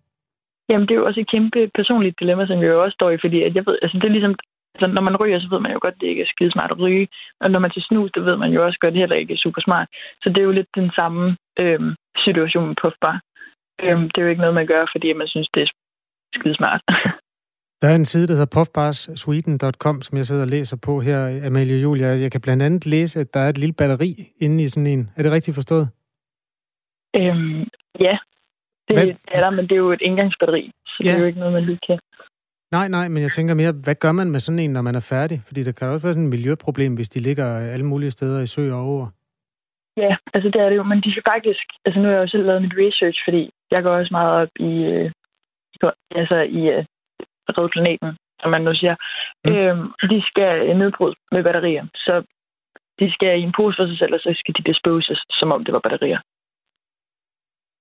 Jamen, 0.69 0.87
det 0.87 0.93
er 0.93 0.99
jo 1.01 1.05
også 1.05 1.19
et 1.19 1.31
kæmpe 1.31 1.59
personligt 1.75 2.19
dilemma, 2.19 2.45
som 2.47 2.59
jeg 2.59 2.67
jo 2.67 2.83
også 2.83 2.95
står 2.99 3.09
i, 3.11 3.17
fordi 3.21 3.43
at 3.43 3.55
jeg 3.55 3.63
ved, 3.65 3.77
altså, 3.81 3.97
det 3.97 4.07
er 4.07 4.15
ligesom, 4.17 4.35
altså, 4.75 4.87
når 4.95 5.01
man 5.01 5.15
ryger, 5.21 5.39
så 5.39 5.47
ved 5.51 5.59
man 5.59 5.71
jo 5.71 5.79
godt, 5.81 5.95
at 5.95 6.01
det 6.01 6.07
ikke 6.07 6.23
er 6.23 6.33
skide 6.33 6.51
smart 6.51 6.71
at 6.71 6.79
ryge. 6.79 7.07
Og 7.41 7.51
når 7.51 7.59
man 7.59 7.71
til 7.71 7.81
snus, 7.81 8.11
det 8.15 8.25
ved 8.25 8.37
man 8.37 8.51
jo 8.51 8.65
også 8.65 8.77
godt, 8.81 8.91
at 8.91 8.93
det 8.93 9.01
heller 9.01 9.21
ikke 9.21 9.33
er 9.33 9.43
super 9.45 9.61
smart. 9.61 9.87
Så 10.21 10.29
det 10.29 10.37
er 10.37 10.47
jo 10.49 10.57
lidt 10.59 10.71
den 10.75 10.91
samme 10.99 11.37
øh, 11.59 11.81
situation 12.25 12.67
med 12.67 12.75
puffbar. 12.81 13.15
Øhm, 13.83 14.05
det 14.09 14.17
er 14.17 14.25
jo 14.25 14.29
ikke 14.29 14.41
noget, 14.41 14.55
man 14.55 14.67
gør, 14.67 14.85
fordi 14.93 15.13
man 15.13 15.27
synes, 15.27 15.49
det 15.53 15.61
er 15.63 15.69
skide 16.33 16.55
smart. 16.55 16.81
Der 17.81 17.87
er 17.87 17.95
en 17.95 18.05
side, 18.05 18.27
der 18.27 18.33
hedder 18.33 18.55
puffbarssweden.com, 18.55 20.01
som 20.01 20.17
jeg 20.17 20.25
sidder 20.25 20.41
og 20.41 20.47
læser 20.47 20.77
på 20.85 20.99
her, 20.99 21.45
Amalie 21.47 21.81
Julia. 21.81 22.07
Jeg 22.07 22.31
kan 22.31 22.41
blandt 22.41 22.63
andet 22.63 22.85
læse, 22.85 23.19
at 23.19 23.33
der 23.33 23.39
er 23.39 23.49
et 23.49 23.57
lille 23.57 23.73
batteri 23.73 24.33
inde 24.39 24.63
i 24.63 24.67
sådan 24.67 24.87
en. 24.87 25.09
Er 25.17 25.23
det 25.23 25.31
rigtigt 25.31 25.55
forstået? 25.55 25.89
Øhm, 27.15 27.59
ja, 27.99 28.17
det, 28.87 28.95
hvad? 28.95 29.07
er 29.27 29.39
der, 29.39 29.49
men 29.49 29.63
det 29.67 29.71
er 29.71 29.83
jo 29.85 29.91
et 29.91 30.01
indgangsbatteri, 30.01 30.71
så 30.87 31.01
ja. 31.03 31.09
det 31.09 31.15
er 31.15 31.21
jo 31.21 31.25
ikke 31.25 31.39
noget, 31.39 31.53
man 31.53 31.65
lige 31.65 31.79
kan. 31.87 31.99
Nej, 32.71 32.87
nej, 32.87 33.07
men 33.07 33.23
jeg 33.23 33.31
tænker 33.31 33.53
mere, 33.53 33.71
hvad 33.71 33.95
gør 33.95 34.11
man 34.11 34.31
med 34.31 34.39
sådan 34.39 34.59
en, 34.59 34.73
når 34.73 34.81
man 34.81 34.95
er 34.95 34.99
færdig? 34.99 35.41
Fordi 35.47 35.63
der 35.63 35.71
kan 35.71 35.87
også 35.87 36.07
være 36.07 36.13
sådan 36.13 36.23
et 36.23 36.29
miljøproblem, 36.29 36.93
hvis 36.95 37.09
de 37.09 37.19
ligger 37.19 37.57
alle 37.73 37.85
mulige 37.85 38.11
steder 38.11 38.41
i 38.41 38.47
sø 38.47 38.73
og 38.73 38.81
over. 38.81 39.07
Ja, 40.03 40.11
altså 40.33 40.47
det 40.53 40.59
er 40.61 40.69
det 40.69 40.77
jo, 40.81 40.83
men 40.91 41.01
de 41.05 41.11
skal 41.11 41.23
faktisk, 41.33 41.65
altså 41.85 41.97
nu 41.99 42.05
har 42.05 42.15
jeg 42.15 42.21
jo 42.23 42.27
selv 42.27 42.45
lavet 42.45 42.61
mit 42.65 42.79
research, 42.83 43.19
fordi 43.27 43.41
jeg 43.71 43.83
går 43.83 43.93
også 43.99 44.13
meget 44.17 44.31
op 44.41 44.53
i, 44.69 44.71
øh, 44.91 45.11
altså 46.21 46.37
i 46.59 46.61
øh, 46.75 46.83
Red 47.49 47.69
Planeten, 47.75 48.09
som 48.41 48.51
man 48.51 48.61
nu 48.61 48.73
siger. 48.81 48.95
Mm. 49.45 49.51
Øhm, 49.51 49.85
de 50.11 50.19
skal 50.29 50.77
nedbryde 50.81 51.15
med 51.31 51.43
batterier, 51.43 51.85
så 51.95 52.13
de 52.99 53.07
skal 53.15 53.39
i 53.39 53.43
en 53.47 53.53
pose 53.57 53.75
for 53.77 53.87
sig 53.87 53.97
selv, 53.97 54.13
og 54.13 54.19
så 54.19 54.29
skal 54.39 54.53
de 54.57 54.63
disposes, 54.71 55.19
som 55.39 55.51
om 55.51 55.63
det 55.65 55.73
var 55.73 55.83
batterier. 55.87 56.21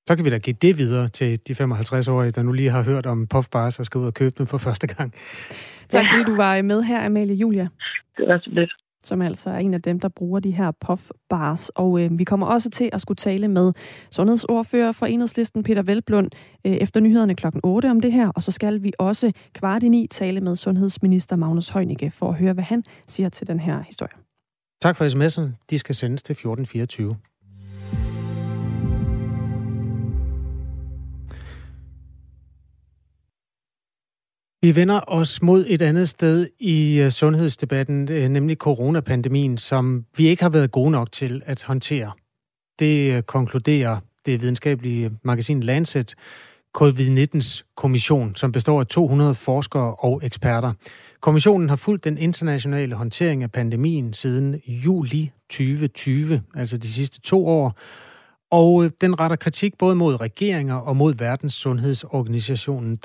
Så 0.07 0.17
kan 0.17 0.25
vi 0.25 0.31
da 0.31 0.39
give 0.39 0.63
det 0.67 0.79
videre 0.79 1.09
til 1.09 1.31
de 1.49 1.53
55-årige, 1.65 2.33
der 2.37 2.43
nu 2.43 2.53
lige 2.53 2.71
har 2.71 2.85
hørt 2.91 3.07
om 3.07 3.27
puffbars 3.33 3.81
og 3.81 3.85
skal 3.87 3.99
ud 3.99 4.07
og 4.07 4.15
købe 4.15 4.35
dem 4.39 4.47
for 4.47 4.59
første 4.59 4.87
gang. 4.95 5.09
Tak 5.89 6.05
fordi 6.11 6.25
du 6.25 6.37
var 6.37 6.63
med 6.63 6.83
her, 6.83 7.07
Amalie 7.07 7.35
Julia. 7.35 7.69
Det 8.17 8.29
var 8.29 8.39
så 8.39 8.51
lidt 8.51 8.73
som 9.09 9.23
altså 9.23 9.51
er 9.51 9.59
en 9.59 9.75
af 9.75 9.83
dem, 9.83 10.01
der 10.01 10.09
bruger 10.09 10.41
de 10.41 10.51
her 10.51 10.73
puff-bars. 10.85 11.69
Og 11.75 12.01
øh, 12.01 12.19
vi 12.19 12.25
kommer 12.25 12.47
også 12.47 12.71
til 12.71 12.91
at 12.93 13.01
skulle 13.01 13.17
tale 13.17 13.49
med 13.49 13.73
sundhedsordfører 14.11 14.93
for 14.93 15.07
Enhedslisten, 15.07 15.63
Peter 15.63 15.83
Velblund, 15.83 16.31
øh, 16.67 16.73
efter 16.73 17.01
nyhederne 17.01 17.35
klokken 17.35 17.61
8 17.65 17.91
om 17.91 18.01
det 18.01 18.13
her. 18.13 18.29
Og 18.29 18.43
så 18.43 18.53
skal 18.53 18.83
vi 18.83 18.93
også 18.99 19.33
kvart 19.53 19.83
i 19.83 19.89
ni 19.89 20.07
tale 20.11 20.41
med 20.41 20.57
sundhedsminister 20.57 21.37
Magnus 21.37 21.69
Heunicke 21.69 22.11
for 22.11 22.29
at 22.29 22.35
høre, 22.35 22.53
hvad 22.53 22.65
han 22.65 22.83
siger 23.07 23.29
til 23.29 23.47
den 23.47 23.61
her 23.61 23.83
historie. 23.83 24.13
Tak 24.83 24.97
for 24.97 25.05
sms'en. 25.05 25.67
De 25.71 25.79
skal 25.79 25.95
sendes 25.95 26.23
til 26.23 26.33
1424. 26.33 27.17
Vi 34.63 34.77
vender 34.77 35.01
os 35.07 35.43
mod 35.43 35.65
et 35.69 35.83
andet 35.83 36.09
sted 36.09 36.49
i 36.59 36.99
øh, 37.01 37.11
sundhedsdebatten, 37.11 38.13
øh, 38.13 38.29
nemlig 38.29 38.57
coronapandemien, 38.57 39.59
som 39.59 40.05
vi 40.17 40.29
ikke 40.29 40.43
har 40.43 40.51
været 40.51 40.71
gode 40.71 40.91
nok 40.91 41.13
til 41.13 41.43
at 41.47 41.63
håndtere. 41.63 42.13
Det 42.79 43.13
øh, 43.13 43.23
konkluderer 43.23 44.01
det 44.27 44.43
videnskabelige 44.43 45.11
magasin 45.23 45.63
Lancet, 45.63 46.15
COVID-19's 46.79 47.63
kommission, 47.77 48.35
som 48.35 48.53
består 48.53 48.81
af 48.81 48.87
200 48.87 49.35
forskere 49.35 49.95
og 49.95 50.21
eksperter. 50.25 50.73
Kommissionen 51.21 51.69
har 51.69 51.77
fulgt 51.77 52.05
den 52.05 52.19
internationale 52.19 52.95
håndtering 52.95 53.43
af 53.43 53.53
pandemien 53.53 54.13
siden 54.13 54.61
juli 54.67 55.31
2020, 55.51 56.43
altså 56.55 56.79
de 56.79 56.93
sidste 56.93 57.21
to 57.21 57.47
år, 57.47 57.79
og 58.51 58.85
øh, 58.85 58.91
den 59.01 59.21
retter 59.21 59.37
kritik 59.37 59.79
både 59.79 59.95
mod 59.95 60.21
regeringer 60.21 60.75
og 60.75 60.97
mod 60.97 61.15
Verdens 61.15 61.55
Sundhedsorganisationen 61.55 62.99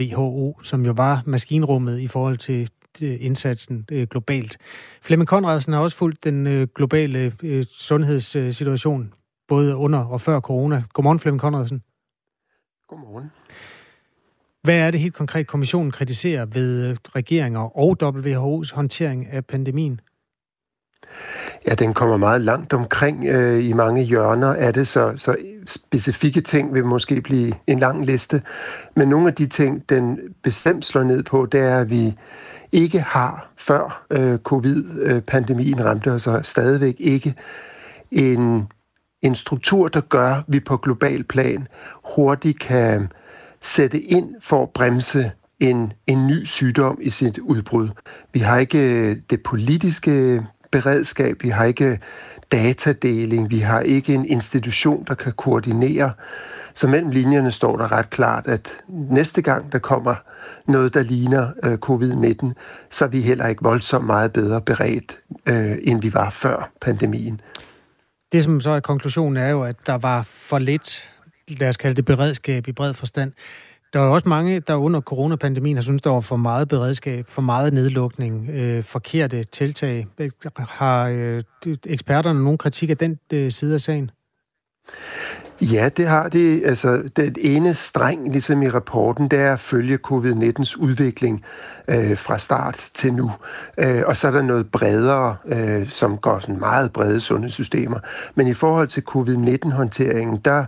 WHO, 0.00 0.58
som 0.62 0.84
jo 0.84 0.92
var 0.96 1.22
maskinrummet 1.26 1.98
i 1.98 2.06
forhold 2.06 2.36
til 2.36 2.68
indsatsen 3.00 3.86
globalt. 4.10 4.58
Flemming 5.02 5.28
Konradsen 5.28 5.72
har 5.72 5.80
også 5.80 5.96
fulgt 5.96 6.24
den 6.24 6.68
globale 6.74 7.32
sundhedssituation, 7.78 9.12
både 9.48 9.76
under 9.76 9.98
og 9.98 10.20
før 10.20 10.40
corona. 10.40 10.82
Godmorgen, 10.92 11.18
Flemming 11.18 11.40
Konradsen. 11.40 11.82
Godmorgen. 12.88 13.30
Hvad 14.62 14.78
er 14.78 14.90
det 14.90 15.00
helt 15.00 15.14
konkret, 15.14 15.46
kommissionen 15.46 15.90
kritiserer 15.90 16.44
ved 16.46 16.96
regeringer 17.16 17.60
og 17.60 17.96
WHO's 18.02 18.74
håndtering 18.74 19.26
af 19.26 19.46
pandemien? 19.46 20.00
Ja, 21.66 21.74
den 21.74 21.94
kommer 21.94 22.16
meget 22.16 22.40
langt 22.40 22.72
omkring 22.72 23.26
øh, 23.26 23.64
i 23.64 23.72
mange 23.72 24.02
hjørner 24.02 24.54
af 24.54 24.74
det, 24.74 24.88
så, 24.88 25.12
så 25.16 25.36
specifikke 25.66 26.40
ting 26.40 26.74
vil 26.74 26.84
måske 26.84 27.20
blive 27.20 27.52
en 27.66 27.78
lang 27.78 28.06
liste. 28.06 28.42
Men 28.96 29.08
nogle 29.08 29.28
af 29.28 29.34
de 29.34 29.46
ting, 29.46 29.88
den 29.88 30.18
bestemt 30.42 30.84
slår 30.84 31.02
ned 31.02 31.22
på, 31.22 31.46
det 31.46 31.60
er, 31.60 31.80
at 31.80 31.90
vi 31.90 32.14
ikke 32.72 33.00
har, 33.00 33.50
før 33.56 34.06
øh, 34.10 34.38
covid-pandemien 34.38 35.84
ramte 35.84 36.12
os, 36.12 36.26
og 36.26 36.46
stadigvæk 36.46 36.96
ikke 36.98 37.34
en, 38.10 38.68
en 39.22 39.34
struktur, 39.34 39.88
der 39.88 40.00
gør, 40.00 40.34
at 40.34 40.44
vi 40.48 40.60
på 40.60 40.76
global 40.76 41.24
plan 41.24 41.68
hurtigt 42.16 42.58
kan 42.58 43.12
sætte 43.60 44.00
ind 44.00 44.34
for 44.40 44.62
at 44.62 44.70
bremse 44.70 45.32
en, 45.60 45.92
en 46.06 46.26
ny 46.26 46.44
sygdom 46.44 46.98
i 47.00 47.10
sit 47.10 47.38
udbrud. 47.38 47.88
Vi 48.32 48.40
har 48.40 48.58
ikke 48.58 48.78
øh, 48.78 49.16
det 49.30 49.42
politiske 49.42 50.42
beredskab, 50.70 51.42
vi 51.42 51.48
har 51.48 51.64
ikke 51.64 52.00
datadeling, 52.52 53.50
vi 53.50 53.58
har 53.58 53.80
ikke 53.80 54.14
en 54.14 54.26
institution, 54.26 55.04
der 55.08 55.14
kan 55.14 55.32
koordinere. 55.32 56.12
Så 56.74 56.88
mellem 56.88 57.10
linjerne 57.10 57.52
står 57.52 57.76
der 57.76 57.92
ret 57.92 58.10
klart, 58.10 58.46
at 58.46 58.68
næste 58.88 59.42
gang 59.42 59.72
der 59.72 59.78
kommer 59.78 60.14
noget, 60.66 60.94
der 60.94 61.02
ligner 61.02 61.50
øh, 61.62 61.78
covid-19, 61.86 62.52
så 62.90 63.04
er 63.04 63.08
vi 63.08 63.20
heller 63.20 63.46
ikke 63.46 63.62
voldsomt 63.62 64.06
meget 64.06 64.32
bedre 64.32 64.60
beredt, 64.60 65.18
øh, 65.46 65.78
end 65.82 66.02
vi 66.02 66.14
var 66.14 66.30
før 66.30 66.70
pandemien. 66.80 67.40
Det, 68.32 68.44
som 68.44 68.60
så 68.60 68.70
er 68.70 68.80
konklusionen, 68.80 69.36
er 69.36 69.48
jo, 69.48 69.62
at 69.62 69.76
der 69.86 69.98
var 69.98 70.22
for 70.22 70.58
lidt, 70.58 71.12
lad 71.48 71.68
os 71.68 71.76
kalde 71.76 71.96
det 71.96 72.04
beredskab 72.04 72.68
i 72.68 72.72
bred 72.72 72.94
forstand. 72.94 73.32
Der 73.92 74.00
er 74.00 74.04
også 74.04 74.28
mange, 74.28 74.60
der 74.60 74.74
under 74.74 75.00
coronapandemien 75.00 75.76
har 75.76 75.82
syntes, 75.82 76.02
der 76.02 76.10
var 76.10 76.20
for 76.20 76.36
meget 76.36 76.68
beredskab, 76.68 77.26
for 77.28 77.42
meget 77.42 77.72
nedlukning, 77.72 78.50
øh, 78.50 78.82
forkerte 78.82 79.44
tiltag. 79.44 80.06
Har 80.56 81.08
øh, 81.08 81.42
eksperterne 81.86 82.42
nogen 82.42 82.58
kritik 82.58 82.90
af 82.90 82.96
den 82.96 83.18
øh, 83.32 83.52
side 83.52 83.74
af 83.74 83.80
sagen? 83.80 84.10
Ja, 85.60 85.88
det 85.96 86.08
har 86.08 86.28
det. 86.28 86.62
Altså, 86.64 87.02
det 87.16 87.38
ene 87.40 87.74
streng, 87.74 88.32
ligesom 88.32 88.62
i 88.62 88.68
rapporten, 88.68 89.28
det 89.28 89.38
er 89.38 89.52
at 89.52 89.60
følge 89.60 89.98
covid-19's 90.06 90.78
udvikling 90.78 91.44
øh, 91.88 92.18
fra 92.18 92.38
start 92.38 92.90
til 92.94 93.14
nu. 93.14 93.30
Øh, 93.78 94.02
og 94.06 94.16
så 94.16 94.28
er 94.28 94.32
der 94.32 94.42
noget 94.42 94.70
bredere, 94.70 95.36
øh, 95.46 95.90
som 95.90 96.18
går 96.18 96.38
sådan 96.40 96.58
meget 96.58 96.92
brede 96.92 97.20
sundhedssystemer. 97.20 97.98
Men 98.34 98.46
i 98.46 98.54
forhold 98.54 98.88
til 98.88 99.02
covid-19-håndteringen, 99.02 100.38
der, 100.38 100.64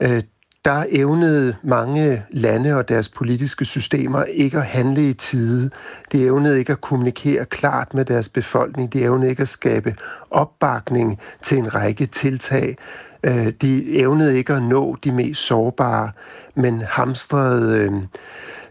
øh, 0.00 0.22
der 0.64 0.84
evnede 0.88 1.56
mange 1.62 2.22
lande 2.30 2.74
og 2.74 2.88
deres 2.88 3.08
politiske 3.08 3.64
systemer 3.64 4.24
ikke 4.24 4.58
at 4.58 4.66
handle 4.66 5.10
i 5.10 5.14
tide. 5.14 5.70
De 6.12 6.24
evnede 6.24 6.58
ikke 6.58 6.72
at 6.72 6.80
kommunikere 6.80 7.44
klart 7.44 7.94
med 7.94 8.04
deres 8.04 8.28
befolkning. 8.28 8.92
De 8.92 9.02
evnede 9.02 9.30
ikke 9.30 9.42
at 9.42 9.48
skabe 9.48 9.96
opbakning 10.30 11.20
til 11.42 11.58
en 11.58 11.74
række 11.74 12.06
tiltag. 12.06 12.76
Øh, 13.22 13.52
de 13.62 13.98
evnede 13.98 14.38
ikke 14.38 14.54
at 14.54 14.62
nå 14.62 14.96
de 15.04 15.12
mest 15.12 15.46
sårbare, 15.46 16.10
men 16.54 16.80
hamstrede 16.80 17.78
øh, 17.78 17.92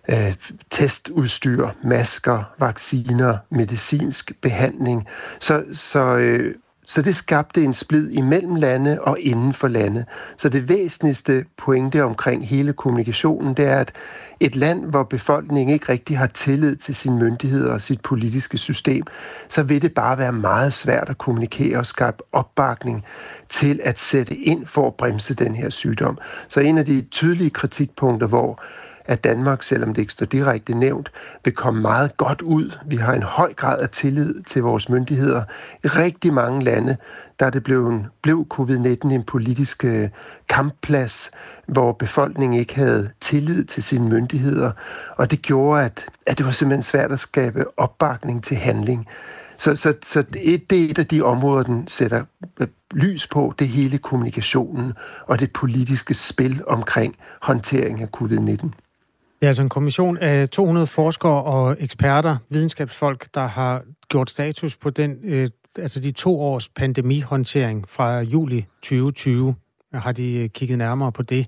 øh, 0.09 0.35
testudstyr, 0.69 1.69
masker, 1.83 2.43
vacciner, 2.59 3.37
medicinsk 3.49 4.31
behandling. 4.41 5.07
Så, 5.39 5.63
så 5.73 6.15
øh, 6.15 6.55
så 6.85 7.01
det 7.01 7.15
skabte 7.15 7.63
en 7.63 7.73
splid 7.73 8.09
imellem 8.09 8.55
lande 8.55 9.01
og 9.01 9.19
inden 9.19 9.53
for 9.53 9.67
lande. 9.67 10.05
Så 10.37 10.49
det 10.49 10.69
væsentligste 10.69 11.45
pointe 11.57 12.03
omkring 12.03 12.47
hele 12.47 12.73
kommunikationen, 12.73 13.53
det 13.53 13.65
er, 13.65 13.79
at 13.79 13.91
et 14.39 14.55
land, 14.55 14.85
hvor 14.85 15.03
befolkningen 15.03 15.73
ikke 15.73 15.91
rigtig 15.91 16.17
har 16.17 16.27
tillid 16.27 16.75
til 16.75 16.95
sine 16.95 17.17
myndigheder 17.19 17.73
og 17.73 17.81
sit 17.81 18.01
politiske 18.01 18.57
system, 18.57 19.05
så 19.49 19.63
vil 19.63 19.81
det 19.81 19.93
bare 19.93 20.17
være 20.17 20.31
meget 20.31 20.73
svært 20.73 21.09
at 21.09 21.17
kommunikere 21.17 21.77
og 21.77 21.85
skabe 21.85 22.17
opbakning 22.31 23.05
til 23.49 23.79
at 23.83 23.99
sætte 23.99 24.35
ind 24.35 24.65
for 24.65 24.87
at 24.87 24.95
bremse 24.95 25.33
den 25.33 25.55
her 25.55 25.69
sygdom. 25.69 26.17
Så 26.47 26.59
en 26.59 26.77
af 26.77 26.85
de 26.85 27.01
tydelige 27.01 27.49
kritikpunkter, 27.49 28.27
hvor 28.27 28.63
at 29.05 29.23
Danmark, 29.23 29.63
selvom 29.63 29.93
det 29.93 30.01
ikke 30.01 30.13
står 30.13 30.25
direkte 30.25 30.73
nævnt, 30.73 31.11
vil 31.43 31.53
komme 31.53 31.81
meget 31.81 32.17
godt 32.17 32.41
ud. 32.41 32.77
Vi 32.85 32.95
har 32.95 33.13
en 33.13 33.23
høj 33.23 33.53
grad 33.53 33.79
af 33.79 33.89
tillid 33.89 34.43
til 34.43 34.61
vores 34.61 34.89
myndigheder. 34.89 35.43
I 35.83 35.87
rigtig 35.87 36.33
mange 36.33 36.63
lande, 36.63 36.97
der 37.39 37.45
er 37.45 37.49
det 37.49 37.63
blevet, 37.63 38.05
blev 38.21 38.45
covid-19 38.53 39.13
en 39.13 39.23
politisk 39.23 39.85
øh, 39.85 40.09
kampplads, 40.49 41.31
hvor 41.67 41.91
befolkningen 41.91 42.59
ikke 42.59 42.75
havde 42.75 43.09
tillid 43.21 43.65
til 43.65 43.83
sine 43.83 44.09
myndigheder, 44.09 44.71
og 45.17 45.31
det 45.31 45.41
gjorde, 45.41 45.83
at, 45.83 46.05
at 46.25 46.37
det 46.37 46.45
var 46.45 46.51
simpelthen 46.51 46.83
svært 46.83 47.11
at 47.11 47.19
skabe 47.19 47.65
opbakning 47.77 48.43
til 48.43 48.57
handling. 48.57 49.07
Så, 49.57 49.75
så, 49.75 49.93
så 50.03 50.23
et, 50.35 50.69
det 50.69 50.85
er 50.85 50.89
et 50.89 50.99
af 50.99 51.07
de 51.07 51.21
områder, 51.21 51.63
den 51.63 51.87
sætter 51.87 52.23
øh, 52.59 52.67
lys 52.91 53.27
på, 53.27 53.53
det 53.59 53.67
hele 53.67 53.97
kommunikationen 53.97 54.93
og 55.25 55.39
det 55.39 55.53
politiske 55.53 56.13
spil 56.13 56.63
omkring 56.67 57.15
håndtering 57.41 58.01
af 58.01 58.07
covid-19. 58.17 58.69
Det 59.41 59.45
er 59.45 59.49
altså 59.49 59.63
en 59.63 59.69
kommission 59.69 60.17
af 60.17 60.49
200 60.49 60.87
forskere 60.87 61.43
og 61.43 61.77
eksperter, 61.79 62.37
videnskabsfolk, 62.49 63.27
der 63.33 63.47
har 63.47 63.83
gjort 64.09 64.29
status 64.29 64.77
på 64.77 64.89
den, 64.89 65.17
øh, 65.23 65.49
altså 65.77 65.99
de 65.99 66.11
to 66.11 66.41
års 66.41 66.69
pandemihåndtering 66.69 67.89
fra 67.89 68.19
juli 68.19 68.65
2020. 68.81 69.55
Har 69.93 70.11
de 70.11 70.33
øh, 70.33 70.49
kigget 70.49 70.77
nærmere 70.77 71.11
på 71.11 71.23
det, 71.23 71.47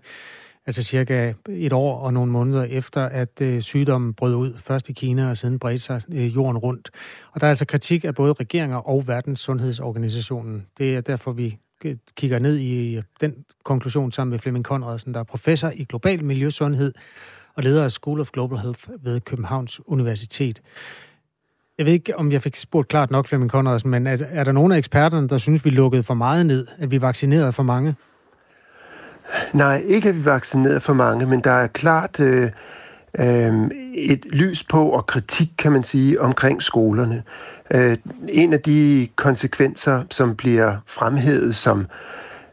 altså 0.66 0.84
cirka 0.84 1.34
et 1.50 1.74
år 1.74 2.00
og 2.00 2.14
nogle 2.14 2.32
måneder 2.32 2.64
efter, 2.64 3.06
at 3.06 3.42
øh, 3.42 3.62
sygdommen 3.62 4.14
brød 4.14 4.36
ud, 4.36 4.58
først 4.58 4.90
i 4.90 4.94
Kina 4.94 5.30
og 5.30 5.38
siden 5.38 5.60
bredte 5.60 5.80
sig 5.80 6.02
øh, 6.12 6.36
jorden 6.36 6.58
rundt. 6.58 6.90
Og 7.32 7.42
der 7.42 7.48
er 7.48 7.50
altså 7.50 7.66
kritik 7.66 8.06
af 8.06 8.16
både 8.16 8.34
regeringer 8.34 8.78
og 8.78 9.08
Verdens 9.08 9.40
Sundhedsorganisationen. 9.40 10.68
Det 10.78 10.96
er 10.96 11.02
derfor, 11.02 11.32
vi 11.32 11.58
øh, 11.86 11.96
kigger 12.16 12.40
ned 12.40 12.58
i 12.58 12.96
øh, 12.96 13.04
den 13.22 13.36
konklusion 13.64 14.12
sammen 14.12 14.32
med 14.32 14.40
Flemming 14.40 14.66
Konradsen, 14.66 15.14
der 15.14 15.20
er 15.20 15.24
professor 15.24 15.72
i 15.76 15.84
global 15.84 16.24
miljøsundhed 16.26 16.94
og 17.56 17.64
leder 17.64 17.84
af 17.84 17.92
School 17.92 18.20
of 18.20 18.30
Global 18.32 18.58
Health 18.58 18.90
ved 19.04 19.20
Københavns 19.20 19.82
Universitet. 19.88 20.62
Jeg 21.78 21.86
ved 21.86 21.94
ikke, 21.94 22.18
om 22.18 22.32
jeg 22.32 22.42
fik 22.42 22.56
spurgt 22.56 22.88
klart 22.88 23.12
nok, 23.12 23.28
Flemming 23.28 23.52
Conradsen, 23.52 23.90
men 23.90 24.08
er, 24.08 24.18
er 24.30 24.44
der 24.44 24.52
nogen 24.52 24.72
af 24.72 24.78
eksperterne, 24.78 25.28
der 25.28 25.38
synes, 25.38 25.66
vi 25.66 25.70
lukkede 25.70 26.04
for 26.04 26.14
meget 26.14 26.46
ned? 26.46 26.68
At 26.80 26.92
vi 26.92 27.02
vaccinerede 27.02 27.52
for 27.52 27.64
mange? 27.64 27.96
Nej, 29.54 29.84
ikke 29.88 30.10
at 30.10 30.16
vi 30.16 30.26
vaccinerede 30.26 30.82
for 30.82 30.94
mange, 30.94 31.26
men 31.26 31.42
der 31.42 31.52
er 31.52 31.68
klart 31.68 32.20
øh, 32.20 32.52
øh, 33.20 33.54
et 33.96 34.26
lys 34.26 34.64
på 34.64 34.90
og 34.90 35.08
kritik, 35.08 35.50
kan 35.58 35.72
man 35.72 35.84
sige, 35.84 36.22
omkring 36.22 36.64
skolerne. 36.64 37.24
Øh, 37.72 37.98
en 38.30 38.54
af 38.54 38.62
de 38.62 39.08
konsekvenser, 39.16 40.04
som 40.12 40.36
bliver 40.36 40.78
fremhævet, 40.88 41.56
som, 41.56 41.88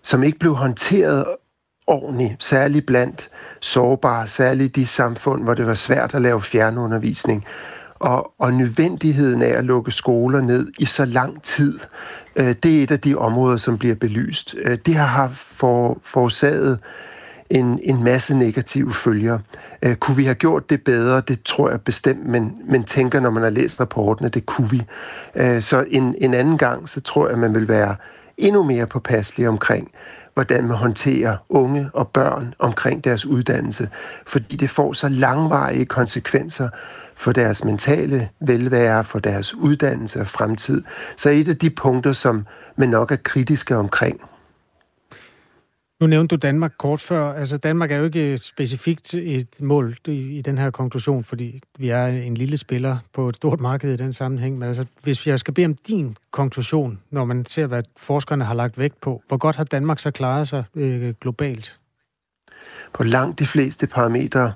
som 0.02 0.22
ikke 0.22 0.38
blev 0.38 0.54
håndteret 0.54 1.24
ordentligt, 1.90 2.44
særligt 2.44 2.86
blandt 2.86 3.30
sårbare, 3.60 4.28
særligt 4.28 4.76
de 4.76 4.86
samfund, 4.86 5.42
hvor 5.42 5.54
det 5.54 5.66
var 5.66 5.74
svært 5.74 6.14
at 6.14 6.22
lave 6.22 6.42
fjernundervisning. 6.42 7.44
Og, 7.98 8.32
og 8.38 8.54
nødvendigheden 8.54 9.42
af 9.42 9.58
at 9.58 9.64
lukke 9.64 9.90
skoler 9.90 10.40
ned 10.40 10.72
i 10.78 10.84
så 10.84 11.04
lang 11.04 11.42
tid, 11.42 11.78
øh, 12.36 12.54
det 12.62 12.78
er 12.78 12.82
et 12.82 12.90
af 12.90 13.00
de 13.00 13.14
områder, 13.14 13.56
som 13.56 13.78
bliver 13.78 13.94
belyst. 13.94 14.54
Øh, 14.62 14.78
det 14.86 14.94
har 14.94 15.06
haft 15.06 15.38
for, 15.38 15.98
forårsaget 16.04 16.78
en, 17.50 17.80
en 17.82 18.04
masse 18.04 18.34
negative 18.34 18.94
følger. 18.94 19.38
Øh, 19.82 19.96
kunne 19.96 20.16
vi 20.16 20.24
have 20.24 20.34
gjort 20.34 20.70
det 20.70 20.84
bedre? 20.84 21.22
Det 21.28 21.42
tror 21.42 21.70
jeg 21.70 21.80
bestemt, 21.80 22.26
men, 22.26 22.56
men 22.64 22.84
tænker, 22.84 23.20
når 23.20 23.30
man 23.30 23.42
har 23.42 23.50
læst 23.50 23.80
rapporten, 23.80 24.26
at 24.26 24.34
det 24.34 24.46
kunne 24.46 24.70
vi. 24.70 24.82
Øh, 25.34 25.62
så 25.62 25.84
en, 25.88 26.14
en 26.18 26.34
anden 26.34 26.58
gang, 26.58 26.88
så 26.88 27.00
tror 27.00 27.28
jeg, 27.28 27.38
man 27.38 27.54
vil 27.54 27.68
være 27.68 27.96
endnu 28.38 28.62
mere 28.62 28.86
påpasselig 28.86 29.48
omkring, 29.48 29.90
hvordan 30.40 30.66
man 30.66 30.76
håndterer 30.76 31.36
unge 31.48 31.90
og 31.92 32.08
børn 32.08 32.54
omkring 32.58 33.04
deres 33.04 33.26
uddannelse, 33.26 33.88
fordi 34.26 34.56
det 34.56 34.70
får 34.70 34.92
så 34.92 35.08
langvarige 35.08 35.86
konsekvenser 35.86 36.68
for 37.16 37.32
deres 37.32 37.64
mentale 37.64 38.28
velvære, 38.40 39.04
for 39.04 39.18
deres 39.18 39.54
uddannelse 39.54 40.20
og 40.20 40.26
fremtid. 40.26 40.82
Så 41.16 41.30
et 41.30 41.48
af 41.48 41.56
de 41.56 41.70
punkter, 41.70 42.12
som 42.12 42.46
man 42.76 42.88
nok 42.88 43.12
er 43.12 43.16
kritiske 43.16 43.76
omkring. 43.76 44.20
Nu 46.00 46.06
nævnte 46.06 46.36
du 46.36 46.38
Danmark 46.38 46.72
kort 46.78 47.00
før. 47.00 47.32
Altså 47.32 47.56
Danmark 47.56 47.90
er 47.90 47.96
jo 47.96 48.04
ikke 48.04 48.38
specifikt 48.38 49.14
et 49.14 49.60
mål 49.60 49.96
i 50.08 50.42
den 50.44 50.58
her 50.58 50.70
konklusion, 50.70 51.24
fordi 51.24 51.60
vi 51.78 51.88
er 51.88 52.06
en 52.06 52.34
lille 52.34 52.56
spiller 52.56 52.98
på 53.12 53.28
et 53.28 53.36
stort 53.36 53.60
marked 53.60 53.92
i 53.92 53.96
den 53.96 54.12
sammenhæng. 54.12 54.58
Men 54.58 54.68
altså, 54.68 54.86
hvis 55.02 55.26
jeg 55.26 55.38
skal 55.38 55.54
bede 55.54 55.66
om 55.66 55.74
din 55.74 56.16
konklusion, 56.30 56.98
når 57.10 57.24
man 57.24 57.46
ser, 57.46 57.66
hvad 57.66 57.82
forskerne 57.96 58.44
har 58.44 58.54
lagt 58.54 58.78
vægt 58.78 59.00
på, 59.00 59.22
hvor 59.28 59.36
godt 59.36 59.56
har 59.56 59.64
Danmark 59.64 59.98
så 59.98 60.10
klaret 60.10 60.48
sig 60.48 60.64
øh, 60.74 61.14
globalt? 61.20 61.80
På 62.92 63.04
langt 63.04 63.38
de 63.38 63.46
fleste 63.46 63.86
parametre 63.86 64.52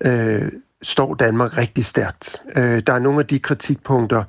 øh, 0.00 0.52
står 0.82 1.14
Danmark 1.14 1.56
rigtig 1.56 1.84
stærkt. 1.84 2.42
Øh, 2.56 2.82
der 2.86 2.92
er 2.92 2.98
nogle 2.98 3.20
af 3.20 3.26
de 3.26 3.38
kritikpunkter, 3.38 4.24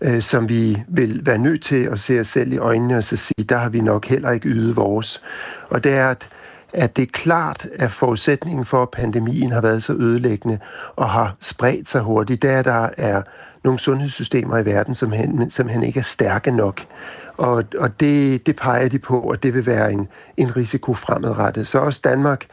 øh, 0.00 0.22
som 0.22 0.48
vi 0.48 0.82
vil 0.88 1.26
være 1.26 1.38
nødt 1.38 1.62
til 1.62 1.84
at 1.84 2.00
se 2.00 2.20
os 2.20 2.26
selv 2.26 2.52
i 2.52 2.58
øjnene 2.58 2.96
og 2.96 3.04
så 3.04 3.16
sige, 3.16 3.44
der 3.48 3.56
har 3.56 3.68
vi 3.68 3.80
nok 3.80 4.06
heller 4.06 4.30
ikke 4.30 4.48
ydet 4.48 4.76
vores. 4.76 5.22
Og 5.68 5.84
det 5.84 5.92
er, 5.92 6.10
at 6.10 6.28
at 6.74 6.96
det 6.96 7.02
er 7.02 7.12
klart, 7.12 7.68
at 7.74 7.92
forudsætningen 7.92 8.64
for, 8.64 8.82
at 8.82 8.90
pandemien 8.90 9.52
har 9.52 9.60
været 9.60 9.82
så 9.82 9.92
ødelæggende 9.92 10.58
og 10.96 11.10
har 11.10 11.36
spredt 11.40 11.90
sig 11.90 12.00
hurtigt, 12.00 12.42
det 12.42 12.50
er, 12.50 12.58
at 12.58 12.64
der 12.64 12.88
er 12.96 13.22
nogle 13.64 13.78
sundhedssystemer 13.78 14.58
i 14.58 14.64
verden, 14.64 14.94
som 14.94 15.12
hen, 15.12 15.50
som 15.50 15.68
hen 15.68 15.82
ikke 15.82 15.98
er 15.98 16.04
stærke 16.04 16.50
nok. 16.50 16.80
Og, 17.36 17.64
og 17.78 18.00
det, 18.00 18.46
det 18.46 18.56
peger 18.56 18.88
de 18.88 18.98
på, 18.98 19.28
at 19.28 19.42
det 19.42 19.54
vil 19.54 19.66
være 19.66 19.92
en, 19.92 20.08
en 20.36 20.56
risiko 20.56 20.94
fremadrettet. 20.94 21.68
Så 21.68 21.78
også 21.78 22.00
Danmark 22.04 22.46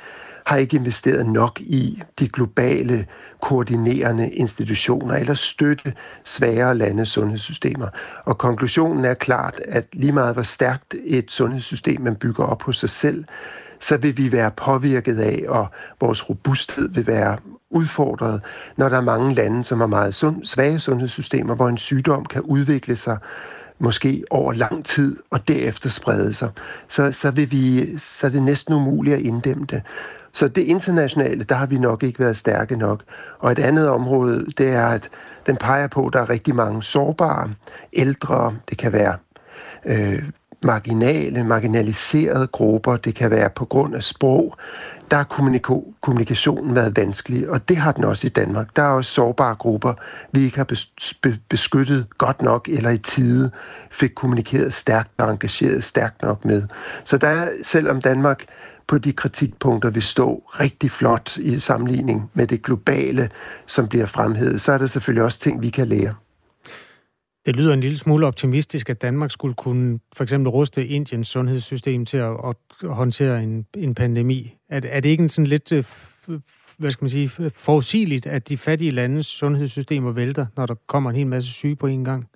har 0.45 0.57
ikke 0.57 0.77
investeret 0.77 1.25
nok 1.25 1.61
i 1.61 2.03
de 2.19 2.29
globale 2.29 3.05
koordinerende 3.41 4.29
institutioner 4.29 5.15
eller 5.15 5.33
støtte 5.33 5.93
svære 6.25 6.75
landes 6.75 7.09
sundhedssystemer. 7.09 7.87
Og 8.25 8.37
konklusionen 8.37 9.05
er 9.05 9.13
klart, 9.13 9.61
at 9.65 9.85
lige 9.93 10.11
meget 10.11 10.33
hvor 10.33 10.43
stærkt 10.43 10.95
et 11.03 11.31
sundhedssystem 11.31 12.01
man 12.01 12.15
bygger 12.15 12.43
op 12.43 12.57
på 12.57 12.71
sig 12.71 12.89
selv, 12.89 13.25
så 13.79 13.97
vil 13.97 14.17
vi 14.17 14.31
være 14.31 14.51
påvirket 14.51 15.19
af, 15.19 15.43
og 15.47 15.67
vores 15.99 16.29
robusthed 16.29 16.89
vil 16.89 17.07
være 17.07 17.37
udfordret, 17.69 18.41
når 18.77 18.89
der 18.89 18.97
er 18.97 19.01
mange 19.01 19.33
lande, 19.33 19.63
som 19.63 19.79
har 19.79 19.87
meget 19.87 20.15
sund, 20.15 20.45
svage 20.45 20.79
sundhedssystemer, 20.79 21.55
hvor 21.55 21.69
en 21.69 21.77
sygdom 21.77 22.25
kan 22.25 22.41
udvikle 22.41 22.95
sig 22.95 23.17
måske 23.81 24.23
over 24.29 24.53
lang 24.53 24.85
tid 24.85 25.17
og 25.29 25.47
derefter 25.47 25.89
sprede 25.89 26.33
sig, 26.33 26.49
så, 26.87 27.11
så, 27.11 27.31
vil 27.31 27.51
vi, 27.51 27.97
så 27.97 28.27
er 28.27 28.31
det 28.31 28.43
næsten 28.43 28.73
umuligt 28.73 29.15
at 29.15 29.21
inddæmme 29.21 29.65
det. 29.65 29.81
Så 30.31 30.47
det 30.47 30.61
internationale, 30.61 31.43
der 31.43 31.55
har 31.55 31.65
vi 31.65 31.77
nok 31.77 32.03
ikke 32.03 32.19
været 32.19 32.37
stærke 32.37 32.75
nok. 32.75 33.01
Og 33.39 33.51
et 33.51 33.59
andet 33.59 33.89
område, 33.89 34.45
det 34.57 34.69
er, 34.69 34.87
at 34.87 35.09
den 35.45 35.57
peger 35.57 35.87
på, 35.87 36.07
at 36.07 36.13
der 36.13 36.19
er 36.19 36.29
rigtig 36.29 36.55
mange 36.55 36.83
sårbare 36.83 37.49
ældre, 37.93 38.55
det 38.69 38.77
kan 38.77 38.93
være 38.93 39.17
øh, 39.85 40.23
marginale, 40.63 41.43
marginaliserede 41.43 42.47
grupper, 42.47 42.97
det 42.97 43.15
kan 43.15 43.31
være 43.31 43.49
på 43.49 43.65
grund 43.65 43.95
af 43.95 44.03
sprog, 44.03 44.55
der 45.11 45.17
har 45.17 45.53
kommunikationen 46.01 46.75
været 46.75 46.97
vanskelig, 46.97 47.49
og 47.49 47.69
det 47.69 47.77
har 47.77 47.91
den 47.91 48.03
også 48.03 48.27
i 48.27 48.29
Danmark. 48.29 48.75
Der 48.75 48.81
er 48.81 48.87
også 48.87 49.11
sårbare 49.11 49.55
grupper, 49.55 49.93
vi 50.31 50.43
ikke 50.43 50.57
har 50.57 50.71
beskyttet 51.49 52.05
godt 52.17 52.41
nok 52.41 52.69
eller 52.69 52.89
i 52.89 52.97
tide 52.97 53.51
fik 53.91 54.11
kommunikeret 54.15 54.73
stærkt 54.73 55.09
og 55.17 55.31
engageret 55.31 55.83
stærkt 55.83 56.21
nok 56.21 56.45
med. 56.45 56.63
Så 57.03 57.17
der 57.17 57.27
er, 57.27 57.49
selvom 57.63 58.01
Danmark 58.01 58.45
på 58.87 58.97
de 58.97 59.13
kritikpunkter 59.13 59.89
vil 59.89 60.03
stå 60.03 60.43
rigtig 60.59 60.91
flot 60.91 61.37
i 61.37 61.59
sammenligning 61.59 62.31
med 62.33 62.47
det 62.47 62.63
globale, 62.63 63.29
som 63.65 63.87
bliver 63.87 64.05
fremhævet, 64.05 64.61
så 64.61 64.73
er 64.73 64.77
der 64.77 64.87
selvfølgelig 64.87 65.23
også 65.23 65.39
ting, 65.39 65.61
vi 65.61 65.69
kan 65.69 65.87
lære. 65.87 66.13
Det 67.45 67.55
lyder 67.55 67.73
en 67.73 67.79
lille 67.79 67.97
smule 67.97 68.27
optimistisk, 68.27 68.89
at 68.89 69.01
Danmark 69.01 69.31
skulle 69.31 69.55
kunne 69.55 69.99
for 70.13 70.23
eksempel 70.23 70.49
ruste 70.49 70.87
Indiens 70.87 71.27
sundhedssystem 71.27 72.05
til 72.05 72.17
at, 72.17 72.31
at 72.45 72.55
håndtere 72.89 73.43
en, 73.43 73.65
en 73.77 73.95
pandemi. 73.95 74.55
Er, 74.69 74.81
er 74.83 74.99
det 74.99 75.09
ikke 75.09 75.23
en 75.23 75.29
sådan 75.29 75.47
lidt, 75.47 75.71
øh, 75.71 75.83
hvad 76.77 76.91
skal 76.91 77.03
man 77.03 77.09
sige, 77.09 77.29
forudsigeligt, 77.55 78.27
at 78.27 78.49
de 78.49 78.57
fattige 78.57 78.91
landes 78.91 79.25
sundhedssystemer 79.25 80.11
vælter, 80.11 80.45
når 80.57 80.65
der 80.65 80.75
kommer 80.87 81.09
en 81.09 81.15
hel 81.15 81.27
masse 81.27 81.51
syge 81.51 81.75
på 81.75 81.87
en 81.87 82.05
gang? 82.05 82.27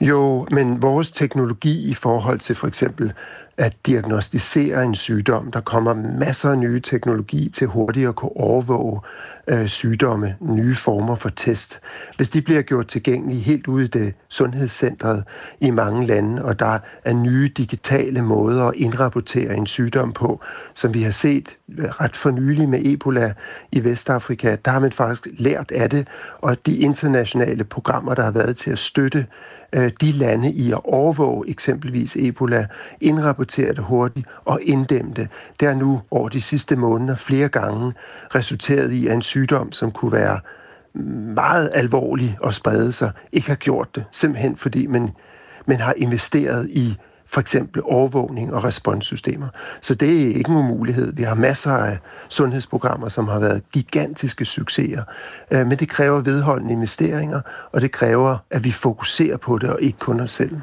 Jo, 0.00 0.46
men 0.50 0.82
vores 0.82 1.10
teknologi 1.10 1.90
i 1.90 1.94
forhold 1.94 2.40
til 2.40 2.56
for 2.56 2.66
eksempel 2.66 3.12
at 3.56 3.76
diagnostisere 3.86 4.84
en 4.84 4.94
sygdom. 4.94 5.50
Der 5.50 5.60
kommer 5.60 5.94
masser 5.94 6.50
af 6.50 6.58
nye 6.58 6.80
teknologi 6.80 7.48
til 7.48 7.66
hurtigt 7.66 8.08
at 8.08 8.14
kunne 8.14 8.36
overvåge 8.36 9.00
øh, 9.48 9.68
sygdomme, 9.68 10.36
nye 10.40 10.76
former 10.76 11.14
for 11.14 11.28
test. 11.28 11.80
Hvis 12.16 12.30
de 12.30 12.42
bliver 12.42 12.62
gjort 12.62 12.86
tilgængelige 12.86 13.40
helt 13.40 13.66
ude 13.66 13.84
i 13.84 13.88
det 13.88 14.14
sundhedscentret 14.28 15.24
i 15.60 15.70
mange 15.70 16.06
lande, 16.06 16.44
og 16.44 16.58
der 16.58 16.78
er 17.04 17.12
nye 17.12 17.50
digitale 17.56 18.22
måder 18.22 18.64
at 18.64 18.74
indrapportere 18.74 19.56
en 19.56 19.66
sygdom 19.66 20.12
på, 20.12 20.40
som 20.74 20.94
vi 20.94 21.02
har 21.02 21.10
set 21.10 21.56
øh, 21.78 21.84
ret 21.84 22.16
for 22.16 22.30
nylig 22.30 22.68
med 22.68 22.86
Ebola 22.86 23.32
i 23.72 23.84
Vestafrika, 23.84 24.56
der 24.64 24.70
har 24.70 24.80
man 24.80 24.92
faktisk 24.92 25.28
lært 25.38 25.70
af 25.70 25.90
det, 25.90 26.08
og 26.40 26.66
de 26.66 26.76
internationale 26.76 27.64
programmer, 27.64 28.14
der 28.14 28.22
har 28.22 28.30
været 28.30 28.56
til 28.56 28.70
at 28.70 28.78
støtte 28.78 29.26
øh, 29.72 29.90
de 30.00 30.12
lande 30.12 30.52
i 30.52 30.72
at 30.72 30.80
overvåge 30.84 31.48
eksempelvis 31.48 32.16
Ebola, 32.16 32.66
indrapportere 33.00 33.42
det 33.56 33.78
hurtigt 33.78 34.26
og 34.44 34.62
inddæmme 34.62 35.12
det. 35.16 35.28
Det 35.60 35.68
har 35.68 35.74
nu 35.74 36.00
over 36.10 36.28
de 36.28 36.40
sidste 36.40 36.76
måneder 36.76 37.16
flere 37.16 37.48
gange 37.48 37.92
resulteret 38.34 38.92
i, 38.92 39.06
at 39.06 39.14
en 39.14 39.22
sygdom, 39.22 39.72
som 39.72 39.92
kunne 39.92 40.12
være 40.12 40.40
meget 41.34 41.70
alvorlig 41.74 42.38
og 42.40 42.54
sprede 42.54 42.92
sig, 42.92 43.10
ikke 43.32 43.48
har 43.48 43.56
gjort 43.56 43.88
det. 43.94 44.04
Simpelthen 44.12 44.56
fordi 44.56 44.86
man, 44.86 45.10
man 45.66 45.80
har 45.80 45.94
investeret 45.96 46.70
i 46.70 46.96
for 47.26 47.40
eksempel 47.40 47.82
overvågning 47.84 48.54
og 48.54 48.64
responssystemer. 48.64 49.48
Så 49.80 49.94
det 49.94 50.22
er 50.22 50.36
ikke 50.36 50.50
en 50.50 50.56
umulighed. 50.56 51.12
Vi 51.12 51.22
har 51.22 51.34
masser 51.34 51.72
af 51.72 51.98
sundhedsprogrammer, 52.28 53.08
som 53.08 53.28
har 53.28 53.38
været 53.38 53.62
gigantiske 53.72 54.44
succeser. 54.44 55.02
Øh, 55.50 55.66
men 55.66 55.78
det 55.78 55.88
kræver 55.88 56.20
vedholdende 56.20 56.72
investeringer, 56.72 57.40
og 57.72 57.80
det 57.80 57.92
kræver, 57.92 58.38
at 58.50 58.64
vi 58.64 58.72
fokuserer 58.72 59.36
på 59.36 59.58
det, 59.58 59.70
og 59.70 59.82
ikke 59.82 59.98
kun 59.98 60.20
os 60.20 60.30
selv. 60.30 60.60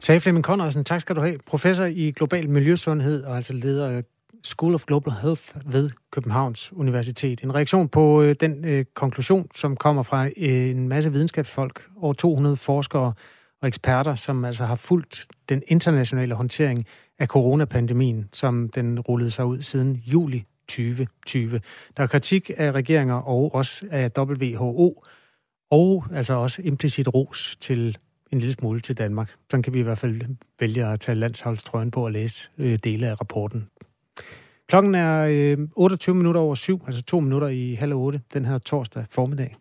Sagde 0.00 0.20
Flemming 0.20 0.44
Conradsen, 0.44 0.84
tak 0.84 1.00
skal 1.00 1.16
du 1.16 1.20
have. 1.20 1.38
Professor 1.46 1.84
i 1.84 2.10
global 2.16 2.50
miljøsundhed 2.50 3.24
og 3.24 3.36
altså 3.36 3.52
leder 3.52 3.88
af 3.88 4.04
School 4.44 4.74
of 4.74 4.84
Global 4.84 5.12
Health 5.12 5.42
ved 5.64 5.90
Københavns 6.12 6.72
Universitet. 6.72 7.40
En 7.40 7.54
reaktion 7.54 7.88
på 7.88 8.22
øh, 8.22 8.36
den 8.40 8.64
øh, 8.64 8.84
konklusion, 8.94 9.48
som 9.54 9.76
kommer 9.76 10.02
fra 10.02 10.26
øh, 10.26 10.70
en 10.70 10.88
masse 10.88 11.12
videnskabsfolk, 11.12 11.88
over 11.96 12.14
200 12.14 12.56
forskere 12.56 13.12
og 13.62 13.68
eksperter, 13.68 14.14
som 14.14 14.44
altså 14.44 14.64
har 14.64 14.74
fulgt 14.74 15.26
den 15.48 15.62
internationale 15.66 16.34
håndtering 16.34 16.86
af 17.18 17.26
coronapandemien, 17.26 18.28
som 18.32 18.68
den 18.68 19.00
rullede 19.00 19.30
sig 19.30 19.44
ud 19.44 19.62
siden 19.62 20.02
juli 20.06 20.44
2020. 20.68 21.60
Der 21.96 22.02
er 22.02 22.06
kritik 22.06 22.50
af 22.56 22.72
regeringer 22.72 23.14
og 23.14 23.54
også 23.54 23.86
af 23.90 24.10
WHO, 24.18 25.04
og 25.70 26.04
altså 26.12 26.34
også 26.34 26.62
implicit 26.64 27.08
ros 27.14 27.56
til 27.60 27.98
en 28.32 28.38
lille 28.38 28.52
smule 28.52 28.80
til 28.80 28.98
Danmark. 28.98 29.34
Så 29.50 29.62
kan 29.62 29.74
vi 29.74 29.78
i 29.78 29.82
hvert 29.82 29.98
fald 29.98 30.20
vælge 30.60 30.86
at 30.86 31.00
tage 31.00 31.16
landsholdstrøjen 31.16 31.90
på 31.90 32.04
og 32.04 32.12
læse 32.12 32.48
øh, 32.58 32.78
dele 32.84 33.08
af 33.08 33.20
rapporten. 33.20 33.68
Klokken 34.68 34.94
er 34.94 35.26
øh, 35.28 35.68
28 35.76 36.14
minutter 36.14 36.40
over 36.40 36.54
syv, 36.54 36.82
altså 36.86 37.02
to 37.02 37.20
minutter 37.20 37.48
i 37.48 37.74
halv 37.74 37.94
otte, 37.94 38.20
den 38.34 38.44
her 38.44 38.58
torsdag 38.58 39.04
formiddag. 39.10 39.56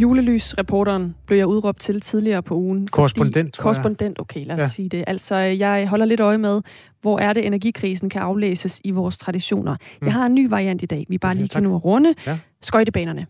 Julelysreporteren 0.00 1.14
blev 1.26 1.38
jeg 1.38 1.46
udråbt 1.46 1.80
til 1.80 2.00
tidligere 2.00 2.42
på 2.42 2.54
ugen. 2.54 2.86
Korrespondent, 2.86 3.54
tror 3.54 3.62
Korrespondent, 3.62 4.20
okay, 4.20 4.44
lad 4.46 4.56
os 4.56 4.62
ja. 4.62 4.68
sige 4.68 4.88
det. 4.88 5.04
Altså, 5.06 5.36
jeg 5.36 5.88
holder 5.88 6.06
lidt 6.06 6.20
øje 6.20 6.38
med, 6.38 6.62
hvor 7.00 7.18
er 7.18 7.32
det, 7.32 7.46
energikrisen 7.46 8.10
kan 8.10 8.22
aflæses 8.22 8.80
i 8.84 8.90
vores 8.90 9.18
traditioner. 9.18 9.76
Mm. 10.00 10.06
Jeg 10.06 10.14
har 10.14 10.26
en 10.26 10.34
ny 10.34 10.48
variant 10.48 10.82
i 10.82 10.86
dag, 10.86 11.06
vi 11.08 11.18
bare 11.18 11.34
lige 11.34 11.48
ja, 11.54 11.60
kan 11.60 11.62
nu 11.62 11.76
runde. 11.76 12.14
Ja. 12.26 12.38
Skøjtebanerne. 12.62 13.26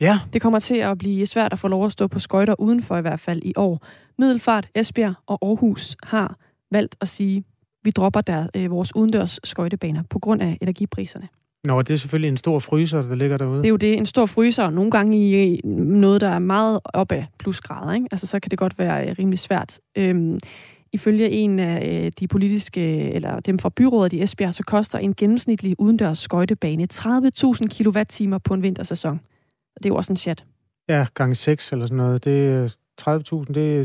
Ja. 0.00 0.18
Det 0.32 0.42
kommer 0.42 0.58
til 0.58 0.74
at 0.74 0.98
blive 0.98 1.26
svært 1.26 1.52
at 1.52 1.58
få 1.58 1.68
lov 1.68 1.86
at 1.86 1.92
stå 1.92 2.06
på 2.06 2.18
skøjter 2.18 2.60
udenfor 2.60 2.96
i 2.96 3.00
hvert 3.00 3.20
fald 3.20 3.42
i 3.44 3.52
år. 3.56 3.86
Middelfart, 4.18 4.68
Esbjerg 4.74 5.14
og 5.26 5.38
Aarhus 5.42 5.96
har 6.02 6.36
valgt 6.70 6.96
at 7.00 7.08
sige, 7.08 7.44
vi 7.84 7.90
dropper 7.90 8.20
der 8.20 8.46
øh, 8.56 8.70
vores 8.70 8.96
udendørs 8.96 9.40
skøjtebaner 9.44 10.02
på 10.10 10.18
grund 10.18 10.42
af 10.42 10.58
energipriserne. 10.60 11.28
Nå, 11.64 11.82
det 11.82 11.94
er 11.94 11.98
selvfølgelig 11.98 12.28
en 12.28 12.36
stor 12.36 12.58
fryser, 12.58 13.02
der 13.02 13.14
ligger 13.14 13.36
derude. 13.36 13.58
Det 13.58 13.66
er 13.66 13.70
jo 13.70 13.76
det, 13.76 13.98
en 13.98 14.06
stor 14.06 14.26
fryser, 14.26 14.64
og 14.64 14.72
nogle 14.72 14.90
gange 14.90 15.16
i 15.18 15.60
noget, 15.64 16.20
der 16.20 16.28
er 16.28 16.38
meget 16.38 16.80
op 16.84 17.12
af 17.12 17.26
plusgrader, 17.38 17.92
ikke? 17.92 18.06
Altså, 18.10 18.26
så 18.26 18.40
kan 18.40 18.50
det 18.50 18.58
godt 18.58 18.78
være 18.78 19.08
øh, 19.08 19.14
rimelig 19.18 19.38
svært. 19.38 19.78
Øhm, 19.96 20.38
ifølge 20.92 21.30
en 21.30 21.58
af 21.58 22.04
øh, 22.04 22.12
de 22.20 22.28
politiske, 22.28 23.12
eller 23.12 23.40
dem 23.40 23.58
fra 23.58 23.68
byrådet 23.68 24.12
i 24.12 24.22
Esbjerg, 24.22 24.54
så 24.54 24.62
koster 24.62 24.98
en 24.98 25.14
gennemsnitlig 25.14 25.74
udendørs 25.78 26.18
skøjtebane 26.18 26.86
30.000 26.92 27.82
kWh 27.82 28.38
på 28.44 28.54
en 28.54 28.62
vintersæson. 28.62 29.20
Og 29.78 29.82
det 29.82 29.88
er 29.88 29.92
jo 29.92 29.96
også 29.96 30.12
en 30.12 30.16
chat. 30.16 30.44
Ja, 30.88 31.06
gange 31.14 31.34
6 31.34 31.72
eller 31.72 31.86
sådan 31.86 31.96
noget. 31.96 32.24
Det 32.24 32.48
er 32.48 32.66
30.000, 33.00 33.52
det 33.52 33.80
er 33.80 33.84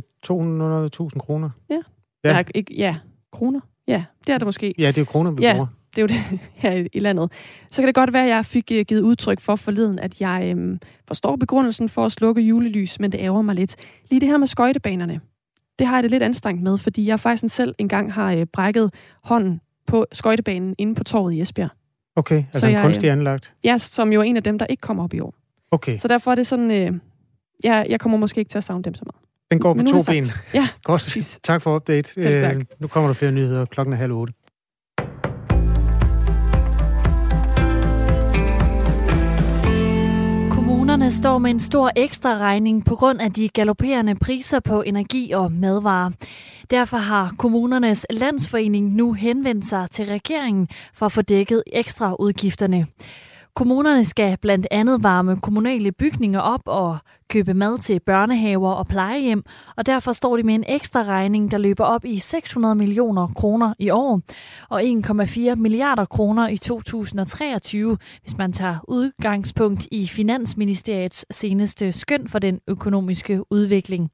200.000 1.14 1.20
kroner. 1.20 1.50
Ja. 1.70 1.82
Ja. 2.24 2.38
ja. 2.38 2.44
ikke, 2.56 2.74
ja, 2.74 2.96
kroner. 3.32 3.60
Ja, 3.88 4.04
det 4.28 4.34
er 4.34 4.38
det 4.38 4.46
måske. 4.46 4.74
Ja, 4.78 4.88
det 4.88 4.98
er 4.98 5.02
jo 5.02 5.06
kroner, 5.06 5.32
vi 5.32 5.44
ja. 5.44 5.54
bruger 5.54 5.68
det 5.96 6.02
er 6.02 6.02
jo 6.02 6.08
det 6.08 6.40
her 6.64 6.88
i 6.94 7.00
landet. 7.00 7.32
Så 7.72 7.82
kan 7.82 7.88
det 7.88 7.96
godt 7.96 8.14
være, 8.14 8.24
at 8.24 8.30
jeg 8.30 8.46
fik 8.46 8.72
øh, 8.72 8.86
givet 8.86 9.02
udtryk 9.02 9.40
for 9.40 9.56
forleden, 9.56 10.00
at 10.00 10.22
jeg 10.22 10.44
øhm, 10.46 10.80
forstår 11.08 11.36
begrundelsen 11.36 11.90
for 11.90 12.06
at 12.06 12.12
slukke 12.12 12.42
julelys, 12.42 13.00
men 13.00 13.12
det 13.12 13.20
ærger 13.20 13.42
mig 13.42 13.56
lidt. 13.56 13.76
Lige 14.10 14.20
det 14.20 14.30
her 14.30 14.38
med 14.38 14.48
skøjtebanerne, 14.48 15.20
det 15.80 15.88
har 15.88 15.96
jeg 15.96 16.04
det 16.04 16.12
lidt 16.12 16.24
anstrengt 16.24 16.64
med, 16.64 16.78
fordi 16.78 17.06
jeg 17.06 17.20
faktisk 17.20 17.56
selv 17.56 17.76
engang 17.78 18.14
har 18.14 18.34
øh, 18.34 18.46
brækket 18.46 18.94
hånden 19.24 19.62
på 19.88 20.06
skøjtebanen 20.12 20.76
inde 20.78 20.96
på 20.96 21.04
torvet 21.04 21.34
i 21.34 21.42
Esbjerg. 21.42 21.70
Okay, 22.16 22.36
altså 22.36 22.60
så 22.60 22.68
en 22.68 22.74
jeg, 22.74 22.84
kunstig 22.84 23.08
øh, 23.08 23.14
anlagt? 23.14 23.54
Ja, 23.64 23.78
som 23.78 24.14
jo 24.14 24.20
er 24.20 24.24
en 24.24 24.38
af 24.38 24.44
dem, 24.44 24.60
der 24.60 24.66
ikke 24.66 24.82
kommer 24.82 25.04
op 25.04 25.14
i 25.14 25.20
år. 25.20 25.36
Okay. 25.74 25.98
Så 25.98 26.08
derfor 26.08 26.32
er 26.32 26.36
det 26.36 26.48
sådan, 26.48 26.72
øh, 26.72 26.94
jeg, 27.64 27.86
jeg 27.90 28.00
kommer 28.00 28.18
måske 28.18 28.40
ikke 28.40 28.50
til 28.50 28.58
at 28.58 28.64
savne 28.64 28.84
dem 28.84 28.94
så 28.94 29.04
meget. 29.06 29.22
Den 29.52 29.60
går 29.60 29.74
på 29.74 29.82
to 29.84 30.12
ben. 30.12 30.24
Ja, 30.54 30.68
Godt. 30.84 31.02
Præcis. 31.02 31.40
Tak 31.44 31.62
for 31.62 31.76
update. 31.76 32.14
Selv 32.14 32.40
tak. 32.40 32.56
Øh, 32.56 32.66
nu 32.80 32.88
kommer 32.88 33.08
der 33.10 33.14
flere 33.14 33.32
nyheder. 33.32 33.66
Klokken 33.66 33.94
er 33.94 33.98
halv 33.98 34.12
otte. 34.12 34.34
Kommunerne 40.50 41.12
står 41.12 41.38
med 41.38 41.52
en 41.52 41.60
stor 41.60 41.92
ekstra 41.96 42.38
regning 42.38 42.86
på 42.86 42.96
grund 42.96 43.22
af 43.22 43.32
de 43.32 43.50
galopperende 43.50 44.16
priser 44.16 44.60
på 44.60 44.82
energi 44.82 45.32
og 45.32 45.52
madvarer. 45.52 46.12
Derfor 46.72 46.98
har 46.98 47.34
kommunernes 47.38 48.06
landsforening 48.10 48.96
nu 48.96 49.14
henvendt 49.14 49.66
sig 49.66 49.88
til 49.92 50.06
regeringen 50.06 50.68
for 50.94 51.06
at 51.06 51.12
få 51.12 51.22
dækket 51.22 51.64
ekstra 51.68 52.16
udgifterne. 52.20 52.88
Kommunerne 53.56 54.06
skal 54.06 54.38
blandt 54.42 54.68
andet 54.72 55.04
varme 55.04 55.40
kommunale 55.42 55.92
bygninger 55.92 56.40
op 56.40 56.62
og 56.66 56.98
købe 57.30 57.54
mad 57.54 57.80
til 57.80 58.00
børnehaver 58.00 58.72
og 58.72 58.88
plejehjem, 58.88 59.44
og 59.78 59.86
derfor 59.86 60.12
står 60.12 60.38
de 60.38 60.44
med 60.44 60.56
en 60.56 60.64
ekstra 60.68 61.04
regning, 61.04 61.52
der 61.52 61.58
løber 61.58 61.84
op 61.84 62.06
i 62.06 62.20
600 62.20 62.76
millioner 62.76 63.28
kroner 63.28 63.74
i 63.80 63.90
år 63.90 64.22
og 64.70 64.82
1,4 64.84 65.56
milliarder 65.56 66.06
kroner 66.06 66.48
i 66.48 66.58
2023, 66.58 67.98
hvis 68.22 68.38
man 68.38 68.54
tager 68.54 68.78
udgangspunkt 68.88 69.88
i 69.92 70.08
Finansministeriets 70.08 71.26
seneste 71.32 71.92
skøn 71.92 72.28
for 72.28 72.40
den 72.40 72.60
økonomiske 72.68 73.52
udvikling. 73.52 74.10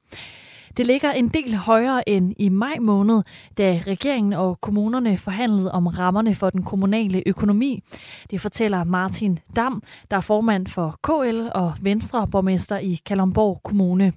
Det 0.76 0.86
ligger 0.86 1.12
en 1.12 1.28
del 1.28 1.54
højere 1.54 2.08
end 2.08 2.34
i 2.38 2.48
maj 2.48 2.76
måned, 2.80 3.22
da 3.58 3.82
regeringen 3.86 4.32
og 4.32 4.60
kommunerne 4.60 5.16
forhandlede 5.16 5.72
om 5.72 5.86
rammerne 5.86 6.34
for 6.34 6.50
den 6.50 6.62
kommunale 6.62 7.22
økonomi. 7.26 7.82
Det 8.30 8.40
fortæller 8.40 8.84
Martin 8.84 9.38
Dam, 9.56 9.82
der 10.10 10.16
er 10.16 10.20
formand 10.20 10.66
for 10.66 10.98
KL 11.02 11.48
og 11.54 11.72
Venstre 11.82 12.28
borgmester 12.28 12.78
i 12.78 12.98
Kalundborg 13.06 13.60
Kommune. 13.64 14.12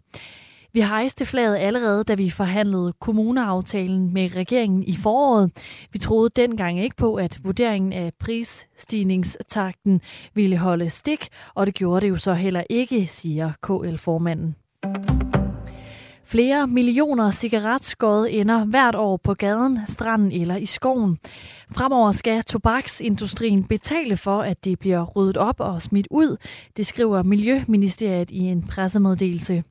Vi 0.74 0.82
hejste 0.82 1.26
flaget 1.26 1.58
allerede, 1.58 2.04
da 2.04 2.14
vi 2.14 2.30
forhandlede 2.30 2.94
kommuneaftalen 3.00 4.14
med 4.14 4.36
regeringen 4.36 4.84
i 4.84 4.96
foråret. 4.96 5.52
Vi 5.92 6.00
troede 6.00 6.30
dengang 6.36 6.80
ikke 6.80 6.96
på, 6.96 7.16
at 7.16 7.40
vurderingen 7.44 7.94
af 7.94 8.12
prisstigningstakten 8.20 10.02
ville 10.34 10.58
holde 10.58 10.90
stik, 10.90 11.28
og 11.56 11.66
det 11.66 11.76
gjorde 11.76 12.02
det 12.02 12.10
jo 12.10 12.18
så 12.18 12.34
heller 12.34 12.64
ikke, 12.70 13.08
siger 13.08 13.52
KL-formanden. 13.62 14.56
Flere 16.34 16.68
millioner 16.68 17.32
cigaretskod 17.32 18.28
ender 18.30 18.66
hvert 18.66 18.96
år 18.96 19.18
på 19.18 19.34
gaden, 19.34 19.80
stranden 19.88 20.32
eller 20.32 20.56
i 20.56 20.66
skoven. 20.66 21.18
Fremover 21.72 22.12
skal 22.12 22.44
tobaksindustrien 22.44 23.64
betale 23.64 24.18
for, 24.18 24.42
at 24.42 24.66
det 24.66 24.80
bliver 24.80 25.06
ryddet 25.06 25.38
op 25.38 25.60
og 25.60 25.82
smidt 25.82 26.08
ud, 26.12 26.38
det 26.78 26.88
skriver 26.88 27.24
Miljøministeriet 27.24 28.32
i 28.32 28.40
en 28.40 28.68
pressemeddelelse. 28.68 29.64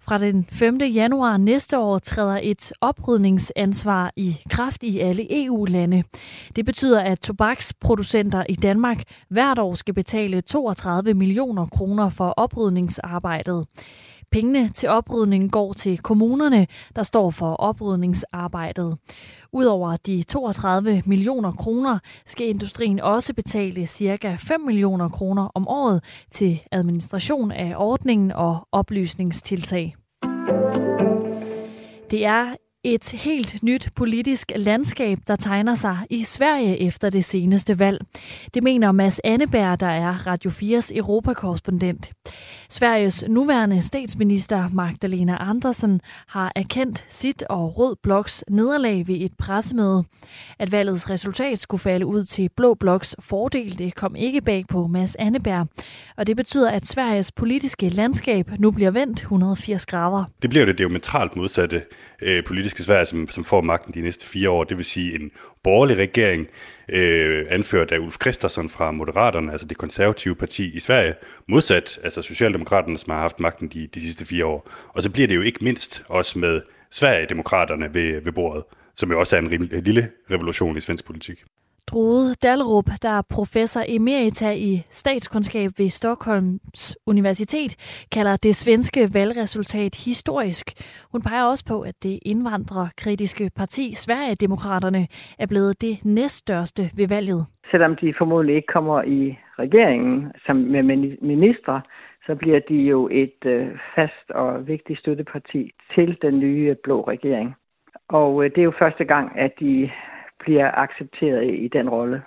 Fra 0.00 0.18
den 0.18 0.46
5. 0.50 0.78
januar 0.78 1.36
næste 1.36 1.78
år 1.78 1.98
træder 1.98 2.40
et 2.42 2.72
oprydningsansvar 2.80 4.12
i 4.16 4.36
kraft 4.50 4.82
i 4.82 4.98
alle 4.98 5.44
EU-lande. 5.44 6.02
Det 6.56 6.64
betyder, 6.64 7.00
at 7.00 7.20
tobaksproducenter 7.20 8.44
i 8.48 8.54
Danmark 8.54 9.02
hvert 9.30 9.58
år 9.58 9.74
skal 9.74 9.94
betale 9.94 10.40
32 10.40 11.14
millioner 11.14 11.66
kroner 11.66 12.08
for 12.08 12.28
oprydningsarbejdet. 12.28 13.66
Pengene 14.30 14.68
til 14.68 14.88
oprydningen 14.88 15.50
går 15.50 15.72
til 15.72 15.98
kommunerne, 15.98 16.66
der 16.96 17.02
står 17.02 17.30
for 17.30 17.54
oprydningsarbejdet. 17.54 18.98
Udover 19.52 19.96
de 19.96 20.22
32 20.22 21.02
millioner 21.06 21.52
kroner 21.52 21.98
skal 22.26 22.48
industrien 22.48 23.00
også 23.00 23.34
betale 23.34 23.86
ca. 23.86 24.36
5 24.38 24.60
millioner 24.60 25.08
kroner 25.08 25.48
om 25.54 25.68
året 25.68 26.04
til 26.30 26.62
administration 26.72 27.52
af 27.52 27.74
ordningen 27.76 28.32
og 28.32 28.68
oplysningstiltag. 28.72 29.96
Det 32.10 32.26
er 32.26 32.54
et 32.84 33.10
helt 33.10 33.62
nyt 33.62 33.88
politisk 33.94 34.52
landskab, 34.56 35.18
der 35.26 35.36
tegner 35.36 35.74
sig 35.74 35.98
i 36.10 36.22
Sverige 36.22 36.80
efter 36.80 37.10
det 37.10 37.24
seneste 37.24 37.78
valg. 37.78 38.00
Det 38.54 38.62
mener 38.62 38.92
Mads 38.92 39.20
Anneberg, 39.24 39.80
der 39.80 39.86
er 39.86 40.26
Radio 40.26 40.50
4's 40.50 40.96
Europakorrespondent. 40.96 42.10
Sveriges 42.68 43.24
nuværende 43.28 43.82
statsminister 43.82 44.68
Magdalena 44.72 45.36
Andersson 45.40 46.00
har 46.28 46.52
erkendt 46.56 47.04
sit 47.08 47.42
og 47.42 47.78
Rød 47.78 47.96
Bloks 48.02 48.44
nederlag 48.50 49.08
ved 49.08 49.16
et 49.20 49.32
pressemøde. 49.38 50.04
At 50.58 50.72
valgets 50.72 51.10
resultat 51.10 51.58
skulle 51.58 51.80
falde 51.80 52.06
ud 52.06 52.24
til 52.24 52.48
Blå 52.56 52.74
Bloks 52.74 53.16
fordel, 53.20 53.78
det 53.78 53.94
kom 53.94 54.16
ikke 54.16 54.40
bag 54.40 54.64
på 54.68 54.86
Mads 54.86 55.16
Anneberg. 55.18 55.66
Og 56.16 56.26
det 56.26 56.36
betyder, 56.36 56.70
at 56.70 56.86
Sveriges 56.86 57.32
politiske 57.32 57.88
landskab 57.88 58.50
nu 58.58 58.70
bliver 58.70 58.90
vendt 58.90 59.20
180 59.20 59.86
grader. 59.86 60.24
Det 60.42 60.50
bliver 60.50 60.66
det 60.66 60.78
diametralt 60.78 61.36
modsatte 61.36 61.82
øh, 62.22 62.44
politiske 62.44 62.82
Sverige, 62.82 63.06
som, 63.06 63.28
som 63.30 63.44
får 63.44 63.60
magten 63.60 63.94
de 63.94 64.00
næste 64.00 64.26
fire 64.26 64.50
år. 64.50 64.64
Det 64.64 64.76
vil 64.76 64.84
sige 64.84 65.14
en 65.14 65.30
borgerlig 65.62 65.96
regering, 65.96 66.48
øh, 66.88 67.46
anført 67.50 67.92
af 67.92 67.98
Ulf 67.98 68.18
Kristersson 68.18 68.68
fra 68.68 68.90
Moderaterne, 68.90 69.52
altså 69.52 69.66
det 69.66 69.76
konservative 69.76 70.34
parti 70.34 70.76
i 70.76 70.80
Sverige, 70.80 71.14
modsat 71.48 71.98
altså 72.04 72.22
Socialdemokraterne, 72.22 72.98
som 72.98 73.12
har 73.12 73.20
haft 73.20 73.40
magten 73.40 73.68
de, 73.68 73.88
de 73.94 74.00
sidste 74.00 74.24
fire 74.24 74.46
år. 74.46 74.70
Og 74.88 75.02
så 75.02 75.10
bliver 75.10 75.28
det 75.28 75.36
jo 75.36 75.42
ikke 75.42 75.64
mindst 75.64 76.04
også 76.08 76.38
med 76.38 76.62
Sverigedemokraterne 76.90 77.94
ved, 77.94 78.20
ved 78.24 78.32
bordet, 78.32 78.64
som 78.94 79.10
jo 79.10 79.20
også 79.20 79.36
er 79.36 79.40
en, 79.40 79.52
en 79.52 79.84
lille 79.84 80.08
revolution 80.30 80.76
i 80.76 80.80
svensk 80.80 81.04
politik. 81.04 81.44
Drude 81.90 82.34
Dallerup, 82.42 82.88
der 83.02 83.12
er 83.18 83.22
professor 83.36 83.82
emerita 83.88 84.50
i 84.50 84.72
statskundskab 84.90 85.70
ved 85.78 85.88
Stockholms 85.88 86.96
Universitet, 87.06 87.72
kalder 88.14 88.36
det 88.42 88.54
svenske 88.56 89.00
valgresultat 89.14 89.92
historisk. 90.06 90.66
Hun 91.12 91.22
peger 91.22 91.44
også 91.44 91.64
på, 91.68 91.80
at 91.80 91.94
det 92.02 92.18
indvandrerkritiske 92.26 93.50
parti 93.56 93.92
Sverigedemokraterne 93.92 95.02
er 95.38 95.46
blevet 95.46 95.80
det 95.80 95.94
næststørste 96.04 96.82
ved 96.96 97.08
valget. 97.08 97.46
Selvom 97.70 97.96
de 97.96 98.14
formodentlig 98.18 98.56
ikke 98.56 98.72
kommer 98.76 99.02
i 99.02 99.38
regeringen 99.58 100.32
som 100.46 100.56
med 100.56 100.82
ministre, 101.22 101.80
så 102.26 102.34
bliver 102.34 102.60
de 102.68 102.74
jo 102.74 103.08
et 103.12 103.40
øh, 103.44 103.68
fast 103.94 104.30
og 104.30 104.66
vigtigt 104.66 104.98
støtteparti 104.98 105.72
til 105.94 106.18
den 106.22 106.38
nye 106.38 106.76
blå 106.84 107.00
regering. 107.08 107.54
Og 108.08 108.44
øh, 108.44 108.50
det 108.50 108.58
er 108.58 108.70
jo 108.70 108.72
første 108.78 109.04
gang, 109.04 109.38
at 109.38 109.52
de 109.60 109.90
bliver 110.48 110.70
accepteret 110.84 111.44
i 111.64 111.68
den 111.68 111.88
rolle. 111.88 112.22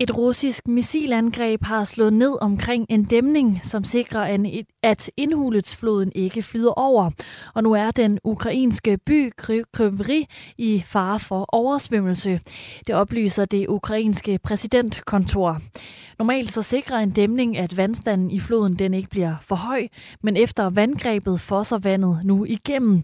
Et 0.00 0.16
russisk 0.16 0.68
missilangreb 0.68 1.60
har 1.62 1.84
slået 1.84 2.12
ned 2.12 2.42
omkring 2.42 2.86
en 2.88 3.04
dæmning, 3.04 3.48
som 3.62 3.84
sikrer, 3.84 4.24
en 4.24 4.46
at 4.82 5.10
indhuletsfloden 5.16 6.12
ikke 6.14 6.42
flyder 6.42 6.70
over. 6.70 7.10
Og 7.54 7.62
nu 7.62 7.72
er 7.72 7.90
den 7.90 8.18
ukrainske 8.24 8.98
by 9.06 9.32
Kryvri 9.72 10.26
i 10.58 10.82
fare 10.86 11.20
for 11.20 11.44
oversvømmelse. 11.48 12.40
Det 12.86 12.94
oplyser 12.94 13.44
det 13.44 13.68
ukrainske 13.68 14.38
præsidentkontor. 14.38 15.60
Normalt 16.18 16.52
så 16.52 16.62
sikrer 16.62 16.98
en 16.98 17.10
dæmning, 17.10 17.58
at 17.58 17.76
vandstanden 17.76 18.30
i 18.30 18.40
floden 18.40 18.78
den 18.78 18.94
ikke 18.94 19.10
bliver 19.10 19.34
for 19.40 19.56
høj, 19.56 19.88
men 20.22 20.36
efter 20.36 20.70
vandgrebet 20.70 21.40
fosser 21.40 21.78
vandet 21.78 22.20
nu 22.24 22.44
igennem. 22.44 23.02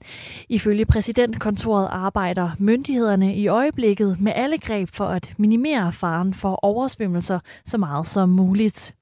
Ifølge 0.49 0.87
præsidentkontoret 0.87 1.89
arbejder 1.91 2.51
myndighederne 2.59 3.37
i 3.37 3.49
øjeblikket 3.49 4.21
med 4.21 4.33
alle 4.35 4.59
greb 4.59 4.89
for 4.93 5.07
at 5.07 5.35
minimere 5.39 5.93
faren 5.93 6.35
for 6.35 6.59
oversvømmelser 6.63 7.39
så 7.65 7.79
meget 7.79 8.07
som 8.07 8.29
muligt. 8.29 8.95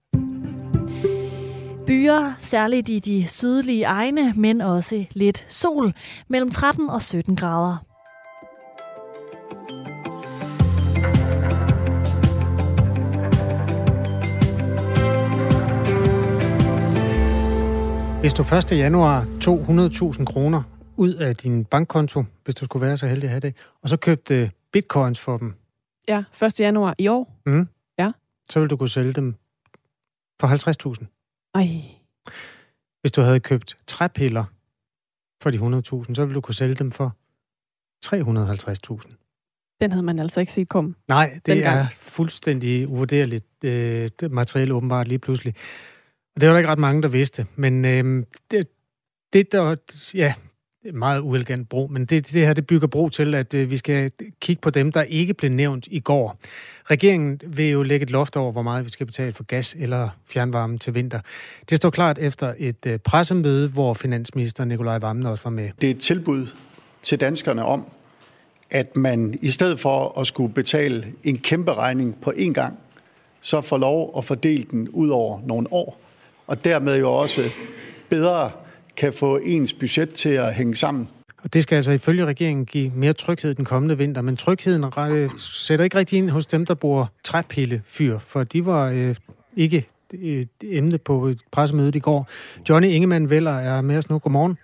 Byer, 1.87 2.33
særligt 2.38 2.88
i 2.88 2.99
de 2.99 3.29
sydlige 3.29 3.85
egne, 3.85 4.33
men 4.33 4.61
også 4.61 5.05
lidt 5.14 5.53
sol, 5.53 5.92
mellem 6.29 6.51
13 6.51 6.90
og 6.90 7.03
17 7.03 7.37
grader. 7.37 7.77
Hvis 18.20 18.35
du 18.35 18.42
1. 18.42 18.79
januar 18.79 19.27
tog 19.40 19.61
100.000 19.61 20.25
kroner 20.25 20.62
ud 20.97 21.14
af 21.14 21.37
din 21.37 21.64
bankkonto, 21.64 22.25
hvis 22.44 22.55
du 22.55 22.64
skulle 22.64 22.87
være 22.87 22.97
så 22.97 23.07
heldig 23.07 23.25
at 23.27 23.31
have 23.31 23.40
det, 23.40 23.57
og 23.83 23.88
så 23.88 23.97
købte 23.97 24.51
bitcoins 24.73 25.20
for 25.20 25.38
dem. 25.38 25.55
Ja, 26.09 26.25
1. 26.42 26.61
januar 26.61 26.94
i 26.99 27.09
år. 27.09 27.40
Mm. 27.47 27.68
Ja. 27.99 28.12
Så 28.51 28.61
ville 28.61 28.70
du 28.70 28.77
kunne 28.77 28.88
sælge 28.88 29.12
dem 29.12 29.35
for 30.40 30.47
50.000. 31.01 31.24
Ej. 31.55 31.69
Hvis 33.01 33.12
du 33.12 33.21
havde 33.21 33.40
købt 33.40 33.77
træpiller 33.87 34.45
for 35.43 35.51
de 35.51 35.59
100.000, 35.59 36.14
så 36.14 36.25
ville 36.25 36.35
du 36.35 36.40
kunne 36.40 36.55
sælge 36.55 36.75
dem 36.75 36.90
for 36.90 37.17
350.000. 38.07 39.79
Den 39.81 39.93
havde 39.93 40.03
man 40.03 40.19
altså 40.19 40.40
ikke 40.40 40.53
set 40.53 40.69
komme. 40.69 40.95
Nej, 41.09 41.31
det 41.35 41.47
dengang. 41.47 41.79
er 41.79 41.87
fuldstændig 41.90 42.88
uvurderligt 42.88 43.64
øh, 43.64 44.11
materiale 44.31 44.75
åbenbart 44.75 45.09
lige 45.09 45.19
pludselig. 45.19 45.55
Og 46.35 46.40
det 46.40 46.49
var 46.49 46.53
der 46.53 46.59
ikke 46.59 46.71
ret 46.71 46.79
mange, 46.79 47.03
der 47.03 47.09
vidste. 47.09 47.47
Men 47.57 47.85
øh, 47.85 48.25
det, 48.51 48.69
det, 49.33 49.53
der, 49.53 49.77
ja, 50.14 50.35
meget 50.92 51.20
uelegant 51.20 51.68
bro, 51.68 51.87
men 51.90 52.05
det, 52.05 52.33
det 52.33 52.47
her 52.47 52.53
det 52.53 52.66
bygger 52.66 52.87
bro 52.87 53.09
til, 53.09 53.35
at 53.35 53.55
øh, 53.55 53.70
vi 53.70 53.77
skal 53.77 54.11
kigge 54.40 54.61
på 54.61 54.70
dem, 54.70 54.92
der 54.92 55.03
ikke 55.03 55.35
blev 55.35 55.51
nævnt 55.51 55.87
i 55.90 56.01
går. 56.01 56.38
Regeringen 56.85 57.40
vil 57.47 57.70
jo 57.70 57.83
lægge 57.83 58.05
et 58.05 58.11
loft 58.11 58.37
over, 58.37 58.53
hvor 58.53 58.62
meget 58.62 58.85
vi 58.85 58.90
skal 58.90 59.07
betale 59.07 59.33
for 59.33 59.44
gas 59.44 59.77
eller 59.79 60.09
fjernvarme 60.27 60.79
til 60.79 60.94
vinter. 60.94 61.20
Det 61.70 61.77
står 61.77 61.90
klart 61.90 62.18
efter 62.18 62.55
et 62.59 62.87
øh, 62.87 62.99
pressemøde, 62.99 63.68
hvor 63.68 63.94
finansminister 63.94 64.64
Nikolaj 64.64 64.99
Vammen 64.99 65.27
også 65.27 65.44
var 65.44 65.51
med. 65.51 65.70
Det 65.81 65.87
er 65.87 65.94
et 65.94 66.01
tilbud 66.01 66.47
til 67.03 67.20
danskerne 67.20 67.64
om, 67.64 67.85
at 68.70 68.97
man 68.97 69.38
i 69.42 69.49
stedet 69.49 69.81
for 69.81 70.20
at 70.20 70.27
skulle 70.27 70.55
betale 70.55 71.07
en 71.25 71.38
kæmpe 71.38 71.75
regning 71.75 72.20
på 72.23 72.33
én 72.37 72.53
gang, 72.53 72.79
så 73.40 73.61
får 73.61 73.79
lov 73.79 74.14
at 74.18 74.25
fordele 74.25 74.64
den 74.70 74.88
ud 74.88 75.09
over 75.09 75.40
nogle 75.47 75.73
år 75.73 76.01
og 76.47 76.64
dermed 76.64 76.99
jo 76.99 77.12
også 77.12 77.51
bedre 78.09 78.51
kan 78.97 79.13
få 79.13 79.37
ens 79.43 79.73
budget 79.73 80.15
til 80.15 80.29
at 80.29 80.55
hænge 80.55 80.75
sammen. 80.75 81.09
Og 81.43 81.53
det 81.53 81.63
skal 81.63 81.77
altså 81.77 81.93
ifølge 81.93 82.25
regeringen 82.25 82.67
give 82.67 82.93
mere 82.95 83.13
tryghed 83.13 83.55
den 83.55 83.65
kommende 83.65 83.99
vinter, 83.99 84.23
men 84.23 84.37
trygheden 84.37 84.85
sætter 85.39 85.85
ikke 85.85 85.99
rigtig 85.99 86.19
ind 86.19 86.31
hos 86.31 86.47
dem, 86.47 86.67
der 86.67 86.75
bor 86.75 87.13
træpillefyr, 87.25 88.19
for 88.19 88.45
de 88.45 88.67
var 88.67 88.89
øh, 88.89 89.17
ikke 89.57 89.87
et 90.13 90.49
emne 90.63 90.99
på 90.99 91.27
et 91.27 91.41
pressemøde 91.51 91.93
i 91.95 92.01
går. 92.01 92.29
Johnny 92.69 92.89
Ingemann 92.89 93.31
Veller 93.31 93.59
er 93.59 93.81
med 93.81 93.99
os 93.99 94.11
nu. 94.11 94.19
Godmorgen. 94.19 94.59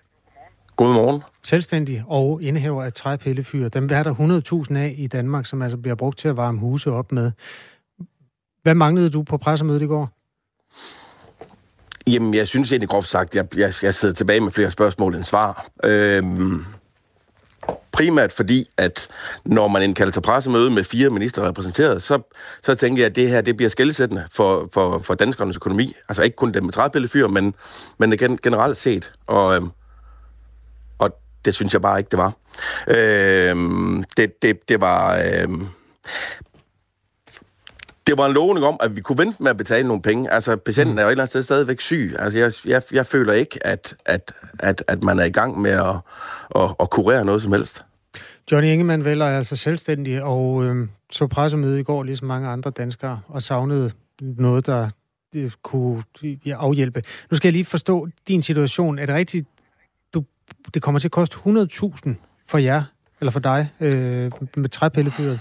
Godmorgen. 0.76 1.22
Selvstændig 1.42 2.04
og 2.06 2.42
indehaver 2.42 2.84
af 2.84 2.92
træpillefyr. 2.92 3.68
Dem 3.68 3.88
er 3.92 4.02
der 4.02 4.64
100.000 4.70 4.76
af 4.76 4.94
i 4.98 5.06
Danmark, 5.06 5.46
som 5.46 5.62
altså 5.62 5.78
bliver 5.78 5.94
brugt 5.94 6.18
til 6.18 6.28
at 6.28 6.36
varme 6.36 6.58
huse 6.58 6.90
op 6.90 7.12
med. 7.12 7.30
Hvad 8.62 8.74
manglede 8.74 9.10
du 9.10 9.22
på 9.22 9.36
pressemødet 9.36 9.82
i 9.82 9.86
går? 9.86 10.10
Jamen, 12.06 12.34
jeg 12.34 12.48
synes 12.48 12.72
egentlig 12.72 12.88
groft 12.88 13.08
sagt, 13.08 13.34
jeg, 13.34 13.56
jeg, 13.56 13.72
jeg 13.82 13.94
sidder 13.94 14.14
tilbage 14.14 14.40
med 14.40 14.52
flere 14.52 14.70
spørgsmål 14.70 15.14
end 15.14 15.24
svar. 15.24 15.66
Øhm, 15.84 16.64
primært 17.92 18.32
fordi, 18.32 18.70
at 18.76 19.08
når 19.44 19.68
man 19.68 19.82
indkalder 19.82 20.12
til 20.12 20.20
pressemøde 20.20 20.70
med 20.70 20.84
fire 20.84 21.10
minister 21.10 21.48
repræsenteret, 21.48 22.02
så, 22.02 22.20
så 22.62 22.74
tænker 22.74 23.02
jeg, 23.02 23.06
at 23.10 23.16
det 23.16 23.28
her 23.28 23.40
det 23.40 23.56
bliver 23.56 23.68
skældsættende 23.68 24.24
for, 24.32 24.68
for, 24.72 24.98
for 24.98 25.14
danskernes 25.14 25.56
økonomi. 25.56 25.94
Altså 26.08 26.22
ikke 26.22 26.36
kun 26.36 26.52
dem 26.52 26.64
med 26.64 26.72
træpillefyr, 26.72 27.28
men, 27.28 27.54
men 27.98 28.12
igen, 28.12 28.38
generelt 28.42 28.76
set. 28.76 29.12
Og, 29.26 29.56
øhm, 29.56 29.70
og 30.98 31.10
det 31.44 31.54
synes 31.54 31.72
jeg 31.72 31.82
bare 31.82 31.98
ikke, 31.98 32.10
det 32.10 32.18
var. 32.18 32.32
Øhm, 32.88 34.04
det, 34.16 34.42
det, 34.42 34.68
det 34.68 34.80
var... 34.80 35.22
Øhm, 35.24 35.66
det 38.10 38.18
var 38.18 38.26
en 38.26 38.32
lovning 38.32 38.66
om, 38.66 38.76
at 38.80 38.96
vi 38.96 39.00
kunne 39.00 39.18
vente 39.18 39.42
med 39.42 39.50
at 39.50 39.56
betale 39.56 39.88
nogle 39.88 40.02
penge. 40.02 40.32
Altså, 40.32 40.56
patienten 40.56 40.98
er 40.98 41.02
jo 41.02 41.08
et 41.08 41.10
eller 41.10 41.22
andet 41.22 41.30
sted 41.30 41.42
stadigvæk 41.42 41.80
syg. 41.80 42.14
Altså, 42.18 42.38
jeg, 42.38 42.52
jeg, 42.66 42.82
jeg 42.92 43.06
føler 43.06 43.32
ikke, 43.32 43.66
at, 43.66 43.94
at, 44.04 44.32
at, 44.58 44.84
at 44.88 45.02
man 45.02 45.18
er 45.18 45.24
i 45.24 45.30
gang 45.30 45.60
med 45.60 45.70
at, 45.70 45.96
at, 46.56 46.74
at 46.80 46.90
kurere 46.90 47.24
noget 47.24 47.42
som 47.42 47.52
helst. 47.52 47.84
Johnny 48.52 48.68
Ingemann 48.68 49.04
Veller 49.04 49.26
er 49.26 49.36
altså 49.36 49.56
selvstændig 49.56 50.22
og 50.22 50.64
øh, 50.64 50.88
så 51.10 51.26
pressemøde 51.26 51.80
i 51.80 51.82
går, 51.82 52.02
ligesom 52.02 52.28
mange 52.28 52.48
andre 52.48 52.70
danskere, 52.70 53.20
og 53.28 53.42
savnede 53.42 53.90
noget, 54.20 54.66
der 54.66 54.88
øh, 55.34 55.50
kunne 55.62 56.02
ja, 56.46 56.56
afhjælpe. 56.58 57.02
Nu 57.30 57.36
skal 57.36 57.48
jeg 57.48 57.52
lige 57.52 57.64
forstå 57.64 58.08
din 58.28 58.42
situation. 58.42 58.98
Er 58.98 59.06
det 59.06 59.14
rigtigt, 59.14 59.48
du, 60.14 60.24
det 60.74 60.82
kommer 60.82 60.98
til 60.98 61.08
at 61.08 61.12
koste 61.12 61.36
100.000 61.36 62.10
for 62.46 62.58
jer, 62.58 62.82
eller 63.20 63.30
for 63.32 63.40
dig, 63.40 63.68
øh, 63.80 64.30
med 64.56 64.68
træpillefyret? 64.68 65.40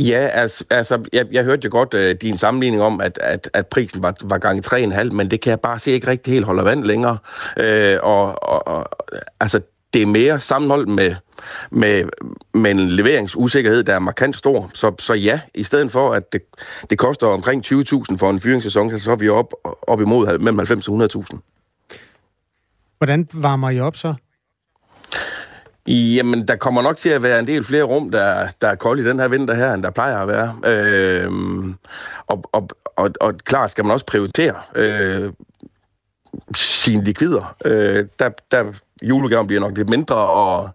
Ja, 0.00 0.28
altså, 0.32 0.64
altså 0.70 1.08
jeg, 1.12 1.26
jeg 1.32 1.44
hørte 1.44 1.64
jo 1.64 1.70
godt 1.70 1.94
uh, 1.94 2.20
din 2.20 2.38
sammenligning 2.38 2.82
om, 2.82 3.00
at, 3.00 3.18
at, 3.22 3.50
at 3.52 3.66
prisen 3.66 4.02
var, 4.02 4.14
var 4.22 4.38
gang 4.38 4.66
3,5, 4.66 5.04
men 5.04 5.30
det 5.30 5.40
kan 5.40 5.50
jeg 5.50 5.60
bare 5.60 5.78
se 5.78 5.90
ikke 5.90 6.06
rigtig 6.06 6.32
helt 6.32 6.46
holder 6.46 6.62
vand 6.62 6.84
længere. 6.84 7.18
Uh, 7.60 7.96
og, 8.02 8.42
og, 8.42 8.68
og 8.68 8.88
altså, 9.40 9.60
det 9.94 10.02
er 10.02 10.06
mere 10.06 10.40
sammenholdt 10.40 10.88
med, 10.88 11.14
med, 11.70 12.04
med 12.54 12.70
en 12.70 12.88
leveringsusikkerhed, 12.88 13.82
der 13.82 13.94
er 13.94 13.98
markant 13.98 14.36
stor. 14.36 14.70
Så, 14.74 14.94
så 14.98 15.14
ja, 15.14 15.40
i 15.54 15.64
stedet 15.64 15.92
for, 15.92 16.12
at 16.12 16.32
det, 16.32 16.42
det 16.90 16.98
koster 16.98 17.26
omkring 17.26 17.66
20.000 17.66 18.16
for 18.16 18.30
en 18.30 18.40
fyringssæson, 18.40 18.98
så 18.98 19.12
er 19.12 19.16
vi 19.16 19.28
op, 19.28 19.54
op 19.82 20.00
imod 20.00 20.38
mellem 20.38 20.58
90 20.58 20.88
og 20.88 21.24
100.000. 21.32 21.38
Hvordan 22.98 23.28
varmer 23.32 23.70
I 23.70 23.80
op 23.80 23.96
så? 23.96 24.14
Jamen, 25.88 26.48
der 26.48 26.56
kommer 26.56 26.82
nok 26.82 26.96
til 26.96 27.08
at 27.08 27.22
være 27.22 27.38
en 27.38 27.46
del 27.46 27.64
flere 27.64 27.82
rum, 27.82 28.10
der, 28.10 28.48
der 28.60 28.68
er 28.68 28.74
kolde 28.74 29.02
i 29.02 29.06
den 29.06 29.18
her 29.18 29.28
vinter 29.28 29.54
her, 29.54 29.74
end 29.74 29.82
der 29.82 29.90
plejer 29.90 30.18
at 30.18 30.28
være. 30.28 30.56
Øh, 30.64 31.30
og, 32.26 32.44
og, 32.52 32.68
og, 32.96 33.10
og 33.20 33.34
klart 33.44 33.70
skal 33.70 33.84
man 33.84 33.92
også 33.92 34.06
prioritere 34.06 34.54
øh, 34.74 35.32
sine 36.54 37.04
likvider. 37.04 37.56
Øh, 37.64 38.06
der, 38.18 38.30
der 38.50 38.64
julegaven 39.02 39.46
bliver 39.46 39.60
nok 39.60 39.76
lidt 39.76 39.88
mindre, 39.88 40.16
og, 40.16 40.70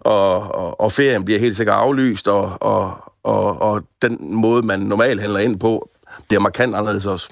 og, 0.00 0.54
og, 0.54 0.80
og 0.80 0.92
ferien 0.92 1.24
bliver 1.24 1.40
helt 1.40 1.56
sikkert 1.56 1.76
aflyst, 1.76 2.28
og, 2.28 2.56
og, 2.60 3.12
og, 3.22 3.62
og 3.62 3.82
den 4.02 4.34
måde, 4.34 4.62
man 4.62 4.80
normalt 4.80 5.20
handler 5.20 5.40
ind 5.40 5.60
på, 5.60 5.90
bliver 6.28 6.40
markant 6.40 6.74
anderledes 6.76 7.06
også. 7.06 7.28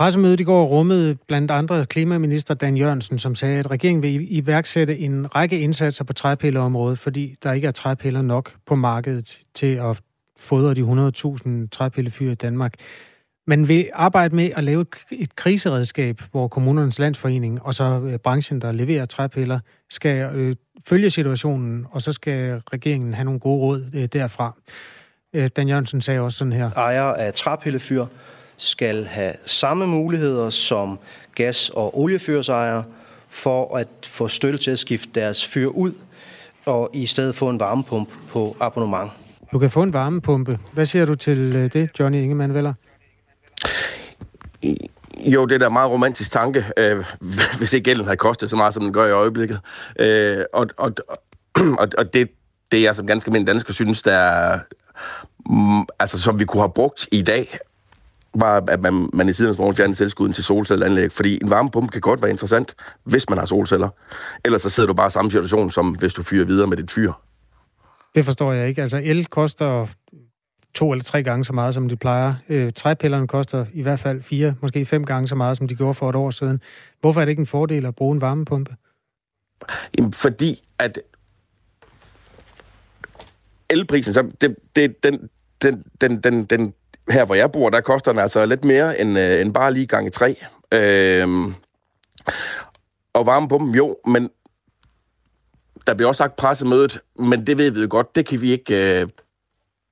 Pressemødet 0.00 0.40
i 0.40 0.44
går 0.44 0.64
rummede 0.64 1.14
blandt 1.28 1.50
andre 1.50 1.86
klimaminister 1.86 2.54
Dan 2.54 2.76
Jørgensen, 2.76 3.18
som 3.18 3.34
sagde, 3.34 3.58
at 3.58 3.70
regeringen 3.70 4.02
vil 4.02 4.36
iværksætte 4.36 4.98
en 4.98 5.34
række 5.36 5.60
indsatser 5.60 6.04
på 6.04 6.12
træpilleområdet, 6.12 6.98
fordi 6.98 7.36
der 7.42 7.52
ikke 7.52 7.66
er 7.66 7.72
træpiller 7.72 8.22
nok 8.22 8.52
på 8.66 8.74
markedet 8.74 9.38
til 9.54 9.74
at 9.74 10.00
fodre 10.38 10.74
de 10.74 10.80
100.000 10.80 11.68
træpillefyr 11.68 12.30
i 12.30 12.34
Danmark. 12.34 12.74
Man 13.46 13.68
vil 13.68 13.88
arbejde 13.92 14.36
med 14.36 14.50
at 14.56 14.64
lave 14.64 14.86
et 15.10 15.36
kriseredskab, 15.36 16.20
hvor 16.30 16.48
kommunernes 16.48 16.98
landsforening 16.98 17.62
og 17.62 17.74
så 17.74 18.00
øh, 18.04 18.18
branchen, 18.18 18.60
der 18.60 18.72
leverer 18.72 19.04
træpiller, 19.04 19.60
skal 19.90 20.34
øh, 20.34 20.56
følge 20.86 21.10
situationen, 21.10 21.86
og 21.90 22.02
så 22.02 22.12
skal 22.12 22.62
regeringen 22.72 23.14
have 23.14 23.24
nogle 23.24 23.40
gode 23.40 23.60
råd 23.60 23.84
øh, 23.94 24.08
derfra. 24.12 24.54
Øh, 25.34 25.48
Dan 25.56 25.68
Jørgensen 25.68 26.00
sagde 26.00 26.20
også 26.20 26.38
sådan 26.38 26.52
her. 26.52 26.70
Ejer 26.70 27.02
af 27.02 27.34
træpillefyr 27.34 28.06
skal 28.60 29.04
have 29.04 29.32
samme 29.46 29.86
muligheder 29.86 30.50
som 30.50 30.98
gas- 31.34 31.70
og 31.70 31.98
oliefyrsejere 31.98 32.84
for 33.28 33.76
at 33.76 33.88
få 34.04 34.28
støtte 34.28 34.58
til 34.58 34.70
at 34.70 34.78
skifte 34.78 35.10
deres 35.14 35.46
fyr 35.46 35.68
ud, 35.68 35.92
og 36.66 36.90
i 36.92 37.06
stedet 37.06 37.34
få 37.34 37.48
en 37.48 37.60
varmepumpe 37.60 38.12
på 38.28 38.56
abonnement. 38.60 39.10
Du 39.52 39.58
kan 39.58 39.70
få 39.70 39.82
en 39.82 39.92
varmepumpe. 39.92 40.58
Hvad 40.72 40.86
siger 40.86 41.04
du 41.04 41.14
til 41.14 41.56
øh, 41.56 41.72
det, 41.72 41.90
Johnny 42.00 42.18
Ingemann 42.18 42.54
Veller? 42.54 42.74
Jo, 45.18 45.46
det 45.46 45.54
er 45.54 45.58
da 45.58 45.66
en 45.66 45.72
meget 45.72 45.90
romantisk 45.90 46.32
tanke, 46.32 46.64
øh, 46.76 47.04
hvis 47.58 47.72
ikke 47.72 47.84
gælden 47.84 48.04
havde 48.04 48.16
kostet 48.16 48.50
så 48.50 48.56
meget, 48.56 48.74
som 48.74 48.82
den 48.82 48.92
gør 48.92 49.06
i 49.06 49.12
øjeblikket. 49.12 49.60
Øh, 49.98 50.44
og 50.52 50.66
og, 50.76 50.92
og, 51.78 51.88
og 51.98 52.14
det, 52.14 52.30
det 52.72 52.82
jeg 52.82 52.94
som 52.94 53.06
ganske 53.06 53.28
almindelig 53.28 53.54
dansker 53.54 53.72
synes, 53.72 54.02
der 54.02 54.12
er, 54.12 54.58
mm, 55.46 55.86
altså, 55.98 56.18
som 56.18 56.38
vi 56.38 56.44
kunne 56.44 56.62
have 56.62 56.72
brugt 56.72 57.08
i 57.12 57.22
dag, 57.22 57.58
var, 58.34 58.64
at 58.68 58.80
man, 58.80 59.10
man 59.12 59.28
i 59.28 59.32
sidens 59.32 59.58
morgen 59.58 59.76
fjernede 59.76 59.96
tilskuden 59.96 60.32
til 60.32 60.44
solcelleanlæg, 60.44 61.12
fordi 61.12 61.38
en 61.42 61.50
varmepumpe 61.50 61.92
kan 61.92 62.00
godt 62.00 62.22
være 62.22 62.30
interessant, 62.30 62.74
hvis 63.04 63.30
man 63.30 63.38
har 63.38 63.46
solceller. 63.46 63.88
Ellers 64.44 64.62
så 64.62 64.70
sidder 64.70 64.86
du 64.86 64.94
bare 64.94 65.06
i 65.06 65.10
samme 65.10 65.30
situation, 65.30 65.70
som 65.70 65.94
hvis 65.94 66.14
du 66.14 66.22
fyrer 66.22 66.44
videre 66.44 66.66
med 66.66 66.76
dit 66.76 66.90
fyr. 66.90 67.12
Det 68.14 68.24
forstår 68.24 68.52
jeg 68.52 68.68
ikke. 68.68 68.82
Altså 68.82 69.00
el 69.04 69.26
koster 69.26 69.86
to 70.74 70.92
eller 70.92 71.04
tre 71.04 71.22
gange 71.22 71.44
så 71.44 71.52
meget, 71.52 71.74
som 71.74 71.88
de 71.88 71.96
plejer. 71.96 72.34
Øh, 72.48 72.72
træpillerne 72.72 73.28
koster 73.28 73.66
i 73.72 73.82
hvert 73.82 74.00
fald 74.00 74.22
fire, 74.22 74.54
måske 74.62 74.84
fem 74.84 75.04
gange 75.04 75.28
så 75.28 75.34
meget, 75.34 75.56
som 75.56 75.68
de 75.68 75.74
gjorde 75.74 75.94
for 75.94 76.10
et 76.10 76.16
år 76.16 76.30
siden. 76.30 76.60
Hvorfor 77.00 77.20
er 77.20 77.24
det 77.24 77.30
ikke 77.30 77.40
en 77.40 77.46
fordel 77.46 77.86
at 77.86 77.94
bruge 77.94 78.14
en 78.14 78.20
varmepumpe? 78.20 78.76
Jamen, 79.98 80.12
fordi 80.12 80.62
at 80.78 80.98
elprisen, 83.70 84.14
så 84.14 84.30
det, 84.40 84.56
det, 84.76 85.04
den, 85.04 85.28
den, 85.62 85.84
den, 86.00 86.20
den, 86.20 86.44
den 86.44 86.74
her 87.08 87.24
hvor 87.24 87.34
jeg 87.34 87.52
bor, 87.52 87.70
der 87.70 87.80
koster 87.80 88.12
den 88.12 88.20
altså 88.20 88.46
lidt 88.46 88.64
mere 88.64 89.00
end, 89.00 89.18
øh, 89.18 89.40
end 89.40 89.54
bare 89.54 89.74
lige 89.74 89.86
gange 89.86 90.10
tre. 90.10 90.36
Øh, 90.72 91.28
og 93.12 93.26
varmepumpen, 93.26 93.74
jo, 93.74 93.96
men 94.06 94.30
der 95.86 95.94
bliver 95.94 96.08
også 96.08 96.18
sagt 96.18 96.36
pressemødet, 96.36 97.00
men 97.18 97.46
det 97.46 97.58
ved 97.58 97.70
vi 97.70 97.80
jo 97.80 97.86
godt, 97.90 98.16
det 98.16 98.26
kan 98.26 98.40
vi 98.40 98.52
ikke... 98.52 99.00
Øh, 99.00 99.08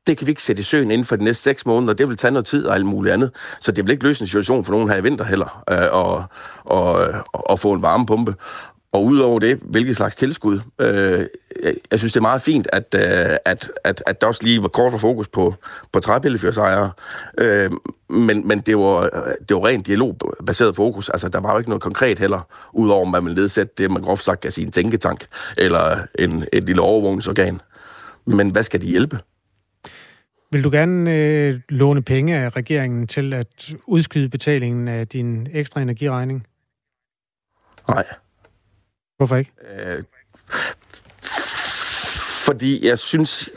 det 0.06 0.16
kan 0.16 0.26
vi 0.26 0.30
ikke 0.30 0.42
sætte 0.42 0.60
i 0.60 0.64
søen 0.64 0.90
inden 0.90 1.04
for 1.04 1.16
de 1.16 1.24
næste 1.24 1.42
seks 1.42 1.66
måneder. 1.66 1.92
Det 1.92 2.08
vil 2.08 2.16
tage 2.16 2.30
noget 2.30 2.46
tid 2.46 2.66
og 2.66 2.74
alt 2.74 2.86
muligt 2.86 3.12
andet. 3.12 3.30
Så 3.60 3.72
det 3.72 3.84
vil 3.84 3.92
ikke 3.92 4.04
løse 4.04 4.22
en 4.22 4.26
situation 4.26 4.64
for 4.64 4.72
nogen 4.72 4.88
her 4.88 4.96
i 4.96 5.02
vinter 5.02 5.24
heller, 5.24 5.62
øh, 5.70 5.92
og, 5.92 6.24
og, 6.64 7.08
og 7.32 7.58
få 7.58 7.72
en 7.72 7.82
varmepumpe. 7.82 8.34
Og 8.92 9.04
udover 9.04 9.38
det, 9.38 9.58
hvilket 9.62 9.96
slags 9.96 10.16
tilskud. 10.16 10.60
Øh, 10.78 11.26
jeg, 11.62 11.74
jeg 11.90 11.98
synes, 11.98 12.12
det 12.12 12.16
er 12.16 12.22
meget 12.22 12.42
fint, 12.42 12.68
at, 12.72 12.94
øh, 12.94 13.36
at, 13.44 13.70
at, 13.84 14.02
at 14.06 14.20
der 14.20 14.26
også 14.26 14.42
lige 14.42 14.62
var 14.62 14.68
kort 14.68 14.92
for 14.92 14.98
fokus 14.98 15.28
på, 15.28 15.54
på 15.92 16.00
træpillefyrsejere. 16.00 16.90
Øh, 17.38 17.70
men 18.08 18.48
men 18.48 18.60
det, 18.60 18.78
var, 18.78 19.10
det 19.48 19.56
var 19.56 19.66
rent 19.66 19.86
dialogbaseret 19.86 20.76
fokus. 20.76 21.08
Altså, 21.08 21.28
der 21.28 21.40
var 21.40 21.52
jo 21.52 21.58
ikke 21.58 21.70
noget 21.70 21.82
konkret 21.82 22.18
heller, 22.18 22.40
udover 22.72 23.04
at 23.04 23.10
man 23.10 23.24
ville 23.24 23.40
nedsætte 23.42 23.72
det, 23.78 23.90
man 23.90 24.02
groft 24.02 24.24
sagt 24.24 24.40
kan 24.40 24.50
sige 24.50 24.66
en 24.66 24.72
tænketank, 24.72 25.26
eller 25.58 25.98
en, 26.18 26.44
et 26.52 26.64
lille 26.64 26.82
overvågningsorgan. 26.82 27.60
Men 28.26 28.50
hvad 28.50 28.62
skal 28.62 28.80
de 28.80 28.86
hjælpe? 28.86 29.18
Vil 30.52 30.64
du 30.64 30.70
gerne 30.70 31.14
øh, 31.14 31.60
låne 31.68 32.02
penge 32.02 32.36
af 32.36 32.56
regeringen 32.56 33.06
til 33.06 33.32
at 33.32 33.74
udskyde 33.86 34.28
betalingen 34.28 34.88
af 34.88 35.08
din 35.08 35.48
ekstra 35.52 35.80
energiregning? 35.80 36.46
Nej. 37.88 38.04
Hvorfor 39.18 39.36
ikke? 39.36 39.52
Øh, 39.76 40.02
fordi 42.44 42.86
jeg 42.86 42.98
synes, 42.98 43.50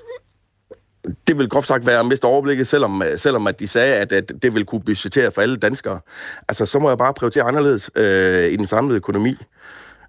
det 1.27 1.37
vil 1.37 1.49
groft 1.49 1.67
sagt 1.67 1.85
være 1.85 1.99
at 1.99 2.05
miste 2.05 2.25
overblikket, 2.25 2.67
selvom, 2.67 3.03
selvom 3.15 3.47
at 3.47 3.59
de 3.59 3.67
sagde, 3.67 3.95
at, 3.95 4.11
at 4.11 4.31
det 4.41 4.53
vil 4.53 4.65
kunne 4.65 4.81
budgettere 4.81 5.31
for 5.31 5.41
alle 5.41 5.57
danskere. 5.57 5.99
Altså, 6.47 6.65
så 6.65 6.79
må 6.79 6.89
jeg 6.89 6.97
bare 6.97 7.13
prioritere 7.13 7.43
anderledes 7.43 7.91
øh, 7.95 8.51
i 8.51 8.55
den 8.55 8.67
samlede 8.67 8.97
økonomi. 8.97 9.37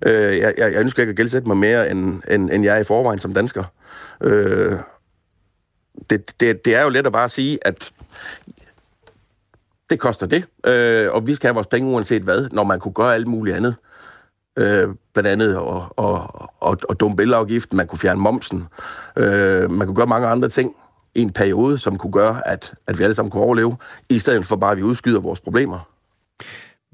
Øh, 0.06 0.38
jeg, 0.38 0.54
jeg, 0.58 0.72
jeg 0.72 0.80
ønsker 0.80 1.02
ikke 1.02 1.10
at 1.10 1.16
gældsætte 1.16 1.48
mig 1.48 1.56
mere, 1.56 1.90
end, 1.90 2.22
end, 2.30 2.50
end 2.50 2.64
jeg 2.64 2.76
er 2.76 2.80
i 2.80 2.84
forvejen 2.84 3.18
som 3.18 3.34
dansker. 3.34 3.64
Øh, 4.20 4.76
det, 6.10 6.40
det, 6.40 6.64
det 6.64 6.74
er 6.74 6.82
jo 6.82 6.88
let 6.88 7.06
at 7.06 7.12
bare 7.12 7.28
sige, 7.28 7.58
at 7.62 7.92
det 9.90 10.00
koster 10.00 10.26
det, 10.26 10.44
øh, 10.66 11.12
og 11.12 11.26
vi 11.26 11.34
skal 11.34 11.48
have 11.48 11.54
vores 11.54 11.66
penge 11.66 11.92
uanset 11.94 12.22
hvad, 12.22 12.48
når 12.52 12.64
man 12.64 12.80
kunne 12.80 12.94
gøre 12.94 13.14
alt 13.14 13.26
muligt 13.26 13.56
andet. 13.56 13.74
Øh, 13.78 13.91
Øh, 14.56 14.88
blandt 15.12 15.28
andet 15.28 15.56
og, 15.56 15.86
og, 15.96 16.42
og, 16.60 16.78
og 16.88 17.00
dumme 17.00 17.22
elafgiften, 17.22 17.76
man 17.76 17.86
kunne 17.86 17.98
fjerne 17.98 18.20
momsen, 18.20 18.64
øh, 19.16 19.70
man 19.70 19.86
kunne 19.86 19.96
gøre 19.96 20.06
mange 20.06 20.28
andre 20.28 20.48
ting 20.48 20.74
i 21.14 21.20
en 21.20 21.32
periode, 21.32 21.78
som 21.78 21.98
kunne 21.98 22.12
gøre, 22.12 22.48
at, 22.48 22.74
at 22.86 22.98
vi 22.98 23.04
alle 23.04 23.14
sammen 23.14 23.30
kunne 23.30 23.42
overleve, 23.42 23.76
i 24.10 24.18
stedet 24.18 24.46
for 24.46 24.56
bare, 24.56 24.72
at 24.72 24.78
vi 24.78 24.82
udskyder 24.82 25.20
vores 25.20 25.40
problemer. 25.40 25.88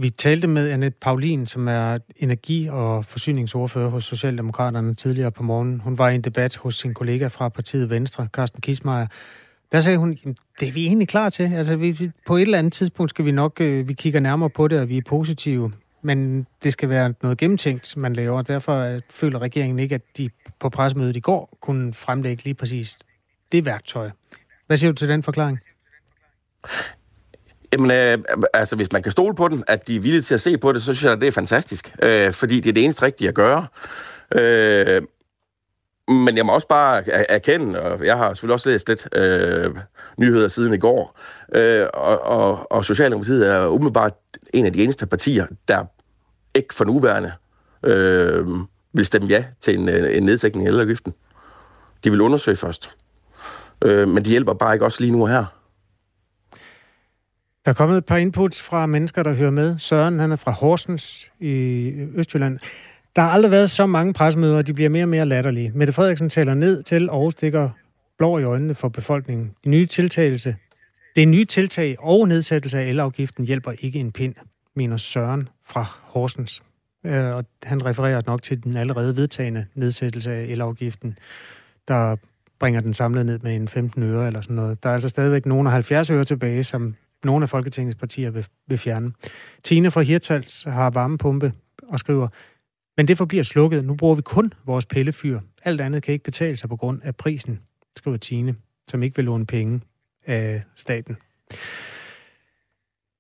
Vi 0.01 0.11
talte 0.11 0.49
med 0.49 0.71
Annette 0.71 0.99
Paulin, 1.01 1.47
som 1.47 1.69
er 1.69 1.99
energi- 2.17 2.69
og 2.69 3.05
forsyningsordfører 3.05 3.89
hos 3.89 4.05
Socialdemokraterne 4.05 4.95
tidligere 4.95 5.31
på 5.31 5.43
morgen. 5.43 5.81
Hun 5.85 5.99
var 5.99 6.09
i 6.09 6.15
en 6.15 6.21
debat 6.21 6.57
hos 6.57 6.75
sin 6.75 6.95
kollega 6.95 7.27
fra 7.27 7.49
partiet 7.49 7.91
Venstre, 7.91 8.29
Carsten 8.33 8.61
Kismeier. 8.61 9.07
Der 9.73 9.81
sagde 9.81 9.99
hun, 9.99 10.19
det 10.61 10.69
er 10.69 10.73
vi 10.73 10.87
egentlig 10.87 11.09
klar 11.09 11.29
til. 11.29 11.53
Altså, 11.55 11.77
vi, 11.77 12.11
på 12.27 12.37
et 12.37 12.43
eller 12.43 12.59
andet 12.59 12.73
tidspunkt 12.73 13.11
skal 13.11 13.25
vi 13.25 13.31
nok, 13.31 13.61
øh, 13.61 13.89
vi 13.89 13.93
kigger 13.93 14.21
nærmere 14.21 14.51
på 14.51 14.69
det, 14.69 14.81
og 14.81 14.89
vi 14.89 14.97
er 14.97 15.03
positive. 15.09 15.73
Men 16.03 16.47
det 16.63 16.73
skal 16.73 16.89
være 16.89 17.15
noget 17.23 17.39
gennemtænkt, 17.39 17.97
man 17.97 18.13
laver. 18.13 18.43
Derfor 18.43 18.79
øh, 18.79 19.01
føler 19.11 19.39
regeringen 19.39 19.79
ikke, 19.79 19.95
at 19.95 20.03
de 20.17 20.31
på 20.61 20.69
pressemødet 20.69 21.17
i 21.17 21.21
går 21.21 21.59
kunne 21.61 21.95
fremlægge 21.95 22.45
lige 22.45 22.55
præcis 22.55 22.99
det 23.53 23.65
værktøj. 23.65 24.11
Hvad 24.67 24.77
siger 24.77 24.91
du 24.91 24.97
til 24.97 25.09
den 25.09 25.23
forklaring? 25.23 25.59
Jamen, 27.73 27.91
øh, 27.91 28.19
altså, 28.55 28.77
hvis 28.77 28.93
man 28.93 29.03
kan 29.03 29.13
stole 29.13 29.35
på 29.35 29.49
den, 29.49 29.65
at 29.67 29.89
de 29.89 29.97
er 29.97 30.01
villige 30.01 30.23
til 30.23 30.35
at 30.35 30.41
se 30.41 30.59
på 30.59 30.73
det, 30.73 30.83
så 30.83 30.95
synes 30.95 31.05
jeg, 31.05 31.13
at 31.13 31.21
det 31.21 31.27
er 31.27 31.33
fantastisk. 31.33 31.95
Øh, 32.03 32.33
fordi 32.33 32.61
det 32.61 32.69
er 32.69 32.73
det 32.73 32.85
eneste 32.85 33.03
rigtige 33.03 33.29
at 33.29 33.35
gøre. 33.35 33.67
Øh, 34.35 35.03
men 36.09 36.37
jeg 36.37 36.47
må 36.47 36.55
også 36.55 36.69
bare 36.69 37.11
erkende, 37.31 37.81
og 37.81 38.05
jeg 38.05 38.17
har 38.17 38.35
selvfølgelig 38.35 38.55
også 38.55 38.69
læst 38.69 38.89
lidt 38.89 39.09
øh, 39.15 39.77
nyheder 40.19 40.49
siden 40.49 40.75
i 40.75 40.79
går, 40.79 41.19
øh, 41.55 41.87
og, 41.95 42.21
og, 42.21 42.73
og 42.73 42.85
Socialdemokratiet 42.85 43.49
er 43.49 43.67
umiddelbart 43.67 44.13
en 44.55 44.67
af 44.67 44.73
de 44.73 44.85
eneste 44.85 45.07
partier, 45.07 45.47
der 45.69 45.85
ikke 46.55 46.75
for 46.75 46.85
nuværende 46.85 47.33
øh, 47.83 48.47
vil 48.93 49.07
stemme 49.07 49.29
ja 49.29 49.45
til 49.61 49.79
en, 49.79 49.89
øh, 49.89 50.17
en 50.17 50.23
nedsætning 50.23 50.67
af 50.67 50.71
elafgiften. 50.71 51.15
De 52.05 52.11
vil 52.11 52.21
undersøge 52.21 52.57
først. 52.57 52.97
Øh, 53.85 54.09
men 54.09 54.25
de 54.25 54.31
hjælper 54.31 54.53
bare 54.53 54.75
ikke 54.75 54.85
også 54.85 55.01
lige 55.01 55.13
nu 55.13 55.27
her. 55.27 55.45
Der 57.65 57.71
er 57.71 57.77
kommet 57.77 57.99
et 57.99 58.05
par 58.05 58.17
inputs 58.17 58.63
fra 58.63 58.87
mennesker, 58.87 59.23
der 59.23 59.35
hører 59.35 59.51
med. 59.51 59.79
Søren, 59.79 60.19
han 60.19 60.33
er 60.33 60.37
fra 60.37 60.51
Horsens 60.51 61.27
i 61.41 61.93
Østjylland. 62.15 62.59
Der 63.19 63.25
har 63.25 63.31
aldrig 63.31 63.51
været 63.51 63.71
så 63.71 63.87
mange 63.87 64.13
pressemøder, 64.13 64.57
og 64.57 64.67
de 64.67 64.73
bliver 64.75 64.91
mere 64.91 65.05
og 65.05 65.09
mere 65.09 65.27
latterlige. 65.27 65.73
Mette 65.75 65.93
Frederiksen 65.93 66.29
taler 66.29 66.55
ned 66.55 66.83
til 66.83 67.11
og 67.11 67.33
stikker 67.33 67.71
blå 68.19 68.39
i 68.39 68.45
øjnene 68.45 68.75
for 68.75 68.89
befolkningen. 68.89 69.55
De 69.65 69.69
nye 69.69 69.87
tiltagelse, 69.87 70.57
det 71.17 71.29
nye 71.29 71.45
tiltag 71.45 71.97
og 71.99 72.29
nedsættelse 72.29 72.79
af 72.79 72.85
elafgiften 72.85 73.45
hjælper 73.45 73.73
ikke 73.81 73.99
en 73.99 74.13
pind, 74.13 74.35
mener 74.77 74.97
Søren 74.97 75.49
fra 75.67 75.87
Horsens. 76.03 76.63
Øh, 77.07 77.35
og 77.35 77.45
han 77.63 77.85
refererer 77.85 78.23
nok 78.27 78.43
til 78.43 78.65
den 78.65 78.77
allerede 78.77 79.17
vedtagende 79.17 79.67
nedsættelse 79.75 80.33
af 80.33 80.43
elafgiften, 80.43 81.19
der 81.89 82.17
bringer 82.61 82.81
den 82.81 82.95
samlet 82.95 83.27
ned 83.27 83.39
med 83.39 83.57
en 83.57 83.69
15 83.69 84.03
øre 84.03 84.27
eller 84.27 84.41
sådan 84.41 84.57
noget. 84.57 84.83
Der 84.83 84.91
er 84.91 84.95
altså 84.95 85.09
stadigvæk 85.09 85.47
nogle 85.47 85.69
af 85.69 85.73
70 85.73 86.11
øre 86.11 86.25
tilbage, 86.25 86.65
som 86.65 86.95
nogle 87.25 87.43
af 87.43 87.49
Folketingets 87.49 87.99
partier 87.99 88.31
vil, 88.31 88.47
vil 88.67 88.79
fjerne. 88.79 89.13
Tine 89.65 89.91
fra 89.91 90.01
Hirtals 90.01 90.63
har 90.63 90.91
varmepumpe 90.91 91.53
og 91.89 91.99
skriver, 91.99 92.29
men 92.99 93.09
det 93.09 93.19
forbliver 93.19 93.43
slukket. 93.43 93.85
Nu 93.85 93.95
bruger 93.95 94.15
vi 94.15 94.23
kun 94.23 94.53
vores 94.67 94.87
pillefyr. 94.87 95.41
Alt 95.65 95.81
andet 95.81 96.03
kan 96.03 96.13
ikke 96.13 96.25
betale 96.25 96.57
sig 96.57 96.69
på 96.69 96.77
grund 96.77 97.01
af 97.05 97.17
prisen, 97.17 97.61
skriver 97.97 98.17
Tine, 98.17 98.55
som 98.89 99.03
ikke 99.03 99.17
vil 99.17 99.25
låne 99.25 99.47
penge 99.47 99.81
af 100.27 100.63
staten. 100.77 101.17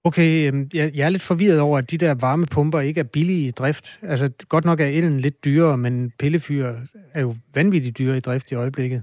Okay, 0.04 0.48
øhm, 0.48 0.70
jeg 0.74 0.98
er 0.98 1.08
lidt 1.08 1.22
forvirret 1.22 1.60
over, 1.60 1.78
at 1.78 1.90
de 1.90 1.98
der 1.98 2.14
varmepumper 2.14 2.80
ikke 2.80 3.00
er 3.00 3.04
billige 3.04 3.48
i 3.48 3.50
drift. 3.50 3.98
Altså, 4.02 4.30
godt 4.48 4.64
nok 4.64 4.80
er 4.80 4.86
elen 4.86 5.20
lidt 5.20 5.44
dyrere, 5.44 5.78
men 5.78 6.12
pillefyr 6.18 6.74
er 7.14 7.20
jo 7.20 7.34
vanvittigt 7.54 7.98
dyre 7.98 8.16
i 8.16 8.20
drift 8.20 8.50
i 8.50 8.54
øjeblikket. 8.54 9.02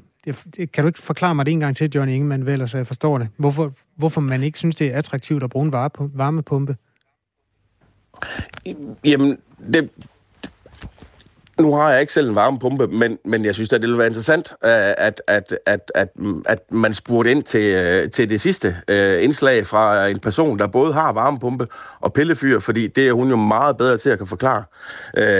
Kan 0.73 0.83
du 0.83 0.87
ikke 0.87 0.99
forklare 0.99 1.35
mig 1.35 1.45
det 1.45 1.51
en 1.51 1.59
gang 1.59 1.75
til, 1.75 1.91
Johnny 1.95 2.13
Ingemann, 2.13 2.45
vel, 2.45 2.69
så 2.69 2.77
jeg 2.77 2.87
forstår 2.87 3.17
det? 3.17 3.27
Hvorfor, 3.37 3.73
hvorfor 3.95 4.21
man 4.21 4.43
ikke 4.43 4.57
synes, 4.57 4.75
det 4.75 4.87
er 4.87 4.97
attraktivt 4.97 5.43
at 5.43 5.49
bruge 5.49 5.65
en 5.65 5.73
varmepumpe? 6.13 6.75
Jamen, 9.03 9.37
det, 9.73 9.89
nu 11.59 11.75
har 11.75 11.91
jeg 11.91 12.01
ikke 12.01 12.13
selv 12.13 12.29
en 12.29 12.35
varmepumpe, 12.35 12.87
men, 12.87 13.17
men 13.25 13.45
jeg 13.45 13.53
synes 13.53 13.73
at 13.73 13.81
det 13.81 13.87
ville 13.87 13.97
være 13.97 14.07
interessant, 14.07 14.51
øh, 14.51 14.69
at, 14.97 15.21
at, 15.27 15.57
at, 15.65 15.91
at, 15.95 16.09
at 16.45 16.59
man 16.71 16.93
spurgte 16.93 17.31
ind 17.31 17.43
til, 17.43 17.75
øh, 17.75 18.11
til 18.11 18.29
det 18.29 18.41
sidste 18.41 18.77
øh, 18.87 19.23
indslag 19.23 19.65
fra 19.65 20.07
en 20.07 20.19
person, 20.19 20.59
der 20.59 20.67
både 20.67 20.93
har 20.93 21.13
varmepumpe 21.13 21.67
og 21.99 22.13
pillefyr, 22.13 22.59
fordi 22.59 22.87
det 22.87 23.07
er 23.07 23.13
hun 23.13 23.29
jo 23.29 23.35
meget 23.35 23.77
bedre 23.77 23.97
til 23.97 24.09
at 24.09 24.17
kan 24.17 24.27
forklare 24.27 24.63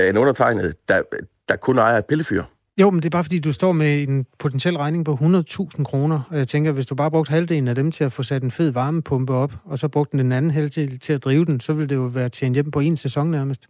end 0.10 0.18
undertegnet, 0.18 0.76
der, 0.88 1.02
der 1.50 1.56
kun 1.56 1.78
ejer 1.78 1.98
et 1.98 2.06
pillefyr. 2.06 2.44
Jo, 2.78 2.90
men 2.90 3.00
det 3.00 3.06
er 3.06 3.10
bare 3.10 3.24
fordi, 3.24 3.40
du 3.40 3.52
står 3.52 3.72
med 3.72 4.08
en 4.08 4.26
potentiel 4.40 4.78
regning 4.78 5.06
på 5.06 5.14
100.000 5.14 5.84
kroner, 5.84 6.22
og 6.30 6.38
jeg 6.38 6.48
tænker, 6.48 6.72
hvis 6.72 6.86
du 6.86 6.96
bare 6.96 7.12
brugte 7.12 7.30
halvdelen 7.30 7.68
af 7.68 7.76
dem 7.76 7.92
til 7.92 8.04
at 8.04 8.14
få 8.14 8.24
sat 8.24 8.44
en 8.44 8.52
fed 8.52 8.72
varmepumpe 8.72 9.34
op, 9.34 9.54
og 9.66 9.78
så 9.78 9.88
brugte 9.88 10.18
den 10.18 10.32
anden 10.32 10.52
halvdel 10.52 11.00
til 11.00 11.14
at 11.14 11.24
drive 11.24 11.46
den, 11.46 11.60
så 11.60 11.74
ville 11.74 11.90
det 11.90 11.96
jo 11.96 12.02
være 12.02 12.30
tjent 12.30 12.54
hjem 12.54 12.72
på 12.72 12.80
en 12.80 12.98
sæson 12.98 13.32
nærmest. 13.32 13.68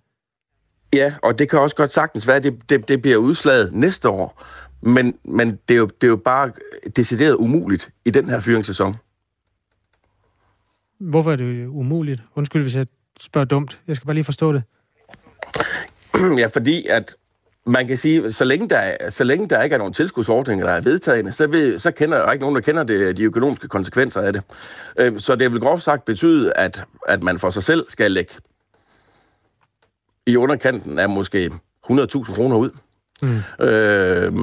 Ja, 0.95 1.13
og 1.23 1.39
det 1.39 1.49
kan 1.49 1.59
også 1.59 1.75
godt 1.75 1.91
sagtens 1.91 2.27
være, 2.27 2.35
at 2.35 2.43
det, 2.43 2.69
det, 2.69 2.87
det 2.87 3.01
bliver 3.01 3.17
udslaget 3.17 3.73
næste 3.73 4.09
år. 4.09 4.43
Men, 4.81 5.15
men 5.23 5.59
det, 5.67 5.73
er 5.73 5.77
jo, 5.77 5.85
det 5.85 6.07
er 6.07 6.11
jo 6.11 6.15
bare 6.15 6.51
decideret 6.95 7.35
umuligt 7.35 7.89
i 8.05 8.09
den 8.09 8.29
her 8.29 8.39
fyringssæson. 8.39 8.95
Hvorfor 10.99 11.31
er 11.31 11.35
det 11.35 11.67
umuligt? 11.67 12.21
Undskyld, 12.35 12.61
hvis 12.61 12.75
jeg 12.75 12.85
spørger 13.19 13.45
dumt. 13.45 13.79
Jeg 13.87 13.95
skal 13.95 14.05
bare 14.05 14.13
lige 14.13 14.23
forstå 14.23 14.53
det. 14.53 14.63
Ja, 16.39 16.47
fordi 16.47 16.87
at 16.87 17.15
man 17.65 17.87
kan 17.87 17.97
sige, 17.97 18.31
så 18.31 18.45
længe 18.45 18.69
der, 18.69 19.09
så 19.09 19.23
længe 19.23 19.49
der 19.49 19.63
ikke 19.63 19.73
er 19.73 19.77
nogen 19.77 19.93
tilskudsordninger, 19.93 20.65
der 20.65 20.73
er 20.73 20.81
vedtagende, 20.81 21.31
så, 21.31 21.47
vil, 21.47 21.79
så 21.79 21.91
kender 21.91 22.17
der 22.17 22.31
ikke 22.31 22.43
nogen, 22.43 22.55
der 22.55 22.61
kender 22.61 22.83
det, 22.83 23.17
de 23.17 23.23
økonomiske 23.23 23.67
konsekvenser 23.67 24.21
af 24.21 24.33
det. 24.33 24.41
Øh, 24.99 25.19
så 25.19 25.35
det 25.35 25.51
vil 25.51 25.59
groft 25.59 25.83
sagt 25.83 26.05
betyde, 26.05 26.53
at, 26.57 26.83
at 27.07 27.23
man 27.23 27.39
for 27.39 27.49
sig 27.49 27.63
selv 27.63 27.85
skal 27.89 28.11
lægge 28.11 28.33
i 30.26 30.36
underkanten 30.38 30.99
af 30.99 31.09
måske 31.09 31.51
100.000 31.91 32.36
kroner 32.36 32.57
ud. 32.57 32.69
Mm. 33.21 33.65
Øh, 33.65 34.34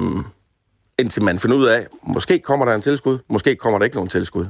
indtil 0.98 1.22
man 1.22 1.38
finder 1.38 1.56
ud 1.56 1.66
af, 1.66 1.86
måske 2.02 2.38
kommer 2.38 2.66
der 2.66 2.74
en 2.74 2.82
tilskud, 2.82 3.18
måske 3.28 3.56
kommer 3.56 3.78
der 3.78 3.84
ikke 3.84 3.96
nogen 3.96 4.10
tilskud. 4.10 4.46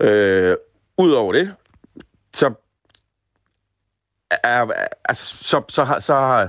Øh, 0.00 0.56
Udover 0.98 1.32
det, 1.32 1.54
så 2.34 2.52
er, 4.30 4.66
altså, 5.04 5.36
så, 5.36 5.62
så, 5.68 5.96
så, 6.00 6.48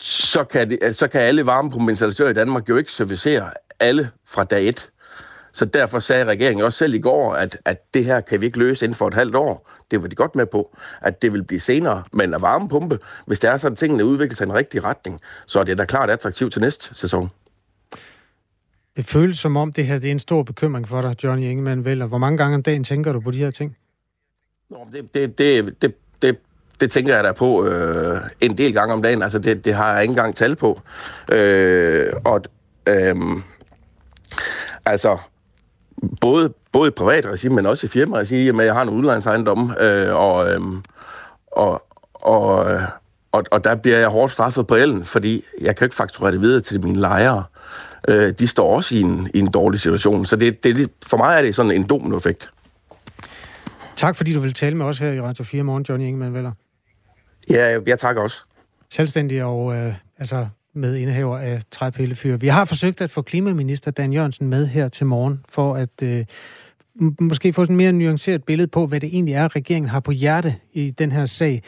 så, 0.00 0.44
kan 0.44 0.70
det, 0.70 0.96
så 0.96 1.08
kan 1.08 1.20
alle 1.20 1.46
varmepumpinstallatører 1.46 2.30
i 2.30 2.34
Danmark 2.34 2.68
jo 2.68 2.76
ikke 2.76 2.92
servicere 2.92 3.50
alle 3.80 4.10
fra 4.24 4.44
dag 4.44 4.68
et. 4.68 4.90
Så 5.52 5.64
derfor 5.64 5.98
sagde 5.98 6.24
regeringen 6.24 6.64
også 6.64 6.78
selv 6.78 6.94
i 6.94 6.98
går, 6.98 7.34
at, 7.34 7.58
at 7.64 7.94
det 7.94 8.04
her 8.04 8.20
kan 8.20 8.40
vi 8.40 8.46
ikke 8.46 8.58
løse 8.58 8.84
inden 8.84 8.94
for 8.94 9.08
et 9.08 9.14
halvt 9.14 9.34
år. 9.34 9.70
Det 9.90 10.02
var 10.02 10.08
de 10.08 10.16
godt 10.16 10.34
med 10.34 10.46
på, 10.46 10.76
at 11.02 11.22
det 11.22 11.32
vil 11.32 11.44
blive 11.44 11.60
senere. 11.60 12.04
Men 12.12 12.34
at 12.34 12.42
varmepumpe, 12.42 12.98
hvis 13.26 13.38
det 13.38 13.50
er 13.50 13.56
sådan, 13.56 13.76
tingene 13.76 14.04
udvikler 14.04 14.36
sig 14.36 14.44
i 14.46 14.48
en 14.48 14.54
rigtig 14.54 14.84
retning, 14.84 15.20
så 15.46 15.60
er 15.60 15.64
det 15.64 15.78
da 15.78 15.84
klart 15.84 16.10
attraktivt 16.10 16.52
til 16.52 16.62
næste 16.62 16.94
sæson. 16.94 17.30
Det 18.96 19.06
føles 19.06 19.38
som 19.38 19.56
om, 19.56 19.72
det 19.72 19.86
her 19.86 19.98
det 19.98 20.08
er 20.08 20.12
en 20.12 20.18
stor 20.18 20.42
bekymring 20.42 20.88
for 20.88 21.00
dig, 21.00 21.24
Johnny 21.24 21.44
Ingemann 21.44 21.84
Veller. 21.84 22.06
Hvor 22.06 22.18
mange 22.18 22.38
gange 22.38 22.54
om 22.54 22.62
dagen 22.62 22.84
tænker 22.84 23.12
du 23.12 23.20
på 23.20 23.30
de 23.30 23.38
her 23.38 23.50
ting? 23.50 23.76
Nå, 24.70 24.88
det, 24.92 25.14
det, 25.14 25.38
det, 25.38 25.82
det, 25.82 25.94
det, 26.22 26.38
det 26.80 26.90
tænker 26.90 27.14
jeg 27.14 27.24
da 27.24 27.32
på 27.32 27.66
øh, 27.66 28.20
en 28.40 28.58
del 28.58 28.72
gange 28.72 28.94
om 28.94 29.02
dagen. 29.02 29.22
Altså, 29.22 29.38
det, 29.38 29.64
det 29.64 29.74
har 29.74 29.92
jeg 29.92 30.02
ikke 30.02 30.12
engang 30.12 30.36
tal 30.36 30.56
på. 30.56 30.80
Øh, 31.32 32.12
og 32.24 32.42
øh, 32.88 33.16
altså, 34.86 35.18
både, 36.20 36.52
både 36.72 36.88
i 36.88 36.90
privat 36.90 37.26
regi, 37.26 37.48
men 37.48 37.66
også 37.66 37.86
i 37.86 37.88
firmaregi, 37.88 38.48
at 38.48 38.56
jeg 38.56 38.74
har 38.74 38.82
en 38.82 38.88
udlejningsejendom, 38.88 39.72
øh, 39.80 40.14
og, 40.14 40.50
øh, 40.50 40.60
og, 41.46 41.82
og, 42.14 42.78
og, 43.32 43.44
og 43.50 43.64
der 43.64 43.74
bliver 43.74 43.98
jeg 43.98 44.08
hårdt 44.08 44.32
straffet 44.32 44.66
på 44.66 44.74
elen, 44.74 45.04
fordi 45.04 45.44
jeg 45.60 45.76
kan 45.76 45.84
ikke 45.84 45.96
fakturere 45.96 46.32
det 46.32 46.40
videre 46.40 46.60
til 46.60 46.84
mine 46.84 47.00
lejere. 47.00 47.44
Øh, 48.08 48.32
de 48.38 48.46
står 48.46 48.76
også 48.76 48.96
i 48.96 49.00
en, 49.00 49.30
i 49.34 49.38
en 49.38 49.50
dårlig 49.50 49.80
situation, 49.80 50.26
så 50.26 50.36
det, 50.36 50.64
det, 50.64 50.90
for 51.06 51.16
mig 51.16 51.36
er 51.38 51.42
det 51.42 51.54
sådan 51.54 51.72
en 51.72 51.86
dominoeffekt. 51.86 52.50
Tak 53.96 54.16
fordi 54.16 54.32
du 54.32 54.40
vil 54.40 54.54
tale 54.54 54.76
med 54.76 54.86
os 54.86 54.98
her 54.98 55.12
i 55.12 55.20
Radio 55.20 55.44
4 55.44 55.62
morgen, 55.62 55.84
Johnny 55.88 56.06
Ingemann 56.06 56.34
Veller. 56.34 56.52
Ja, 57.50 57.78
jeg 57.86 57.98
takker 57.98 58.22
også. 58.22 58.42
Selvstændig 58.90 59.44
og 59.44 59.74
øh, 59.76 59.94
altså 60.18 60.46
med 60.74 60.96
indehaver 60.96 61.38
af 61.38 61.62
træpillefyr. 61.70 62.36
Vi 62.36 62.48
har 62.48 62.64
forsøgt 62.64 63.00
at 63.00 63.10
få 63.10 63.22
klimaminister 63.22 63.90
Dan 63.90 64.12
Jørgensen 64.12 64.48
med 64.48 64.66
her 64.66 64.88
til 64.88 65.06
morgen, 65.06 65.40
for 65.48 65.74
at 65.74 66.02
øh, 66.02 66.24
måske 67.20 67.52
få 67.52 67.62
et 67.62 67.70
mere 67.70 67.92
nuanceret 67.92 68.44
billede 68.44 68.68
på, 68.68 68.86
hvad 68.86 69.00
det 69.00 69.06
egentlig 69.06 69.34
er, 69.34 69.56
regeringen 69.56 69.88
har 69.88 70.00
på 70.00 70.10
hjerte 70.10 70.54
i 70.72 70.90
den 70.90 71.12
her 71.12 71.26
sag. 71.26 71.62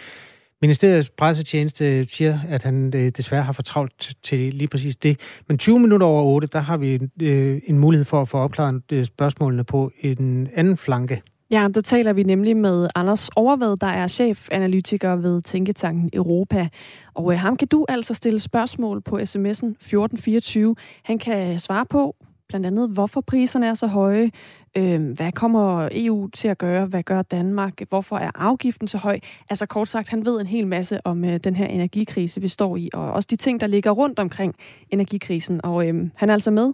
Ministeriets 0.63 1.11
pressetjeneste 1.11 2.09
siger, 2.09 2.39
at 2.49 2.63
han 2.63 2.93
øh, 2.97 3.13
desværre 3.17 3.43
har 3.43 3.53
fortravlt 3.53 4.13
til 4.23 4.55
lige 4.55 4.69
præcis 4.69 4.97
det. 4.97 5.21
Men 5.49 5.59
20 5.59 5.79
minutter 5.79 6.07
over 6.07 6.23
8, 6.23 6.49
der 6.53 6.59
har 6.59 6.77
vi 6.77 6.99
øh, 7.23 7.61
en 7.67 7.79
mulighed 7.79 8.05
for 8.05 8.23
at 8.23 8.29
få 8.29 8.39
opklaret 8.39 8.83
øh, 8.93 9.05
spørgsmålene 9.05 9.65
på 9.65 9.93
en 10.01 10.49
anden 10.55 10.77
flanke 10.77 11.23
Ja, 11.51 11.69
der 11.75 11.81
taler 11.81 12.13
vi 12.13 12.23
nemlig 12.23 12.57
med 12.57 12.89
Anders 12.95 13.29
Overvad, 13.37 13.77
der 13.77 13.87
er 13.87 14.07
chefanalytiker 14.07 15.17
ved 15.17 15.43
Tænketanken 15.43 16.11
Europa. 16.13 16.69
Og 17.15 17.33
øh, 17.33 17.39
ham 17.39 17.57
kan 17.57 17.69
du 17.69 17.87
altså 17.89 18.15
stille 18.15 18.41
spørgsmål 18.41 19.01
på 19.01 19.17
sms'en 19.17 19.67
1424. 19.67 20.75
Han 21.05 21.19
kan 21.19 21.59
svare 21.59 21.87
på 21.87 22.17
blandt 22.49 22.67
andet, 22.67 22.91
hvorfor 22.91 23.21
priserne 23.21 23.67
er 23.67 23.75
så 23.75 23.87
høje, 23.87 24.31
øh, 24.77 25.11
hvad 25.11 25.33
kommer 25.33 25.89
EU 25.93 26.29
til 26.29 26.49
at 26.49 26.59
gøre, 26.59 26.87
hvad 26.87 27.03
gør 27.03 27.23
Danmark, 27.23 27.81
hvorfor 27.89 28.17
er 28.17 28.31
afgiften 28.35 28.89
så 28.89 28.99
høj. 28.99 29.19
Altså 29.51 29.67
kort 29.67 29.89
sagt, 29.89 30.09
han 30.09 30.27
ved 30.27 30.41
en 30.41 30.47
hel 30.47 30.67
masse 30.67 31.07
om 31.07 31.25
øh, 31.25 31.41
den 31.45 31.57
her 31.57 31.67
energikrise, 31.67 32.41
vi 32.41 32.49
står 32.49 32.77
i, 32.77 32.91
og 32.93 33.13
også 33.13 33.27
de 33.31 33.37
ting, 33.37 33.61
der 33.61 33.67
ligger 33.67 33.91
rundt 33.91 34.19
omkring 34.19 34.55
energikrisen. 34.91 35.61
Og 35.65 35.89
øh, 35.89 36.11
han 36.17 36.31
er 36.31 36.35
altså 36.35 36.51
med 36.51 36.73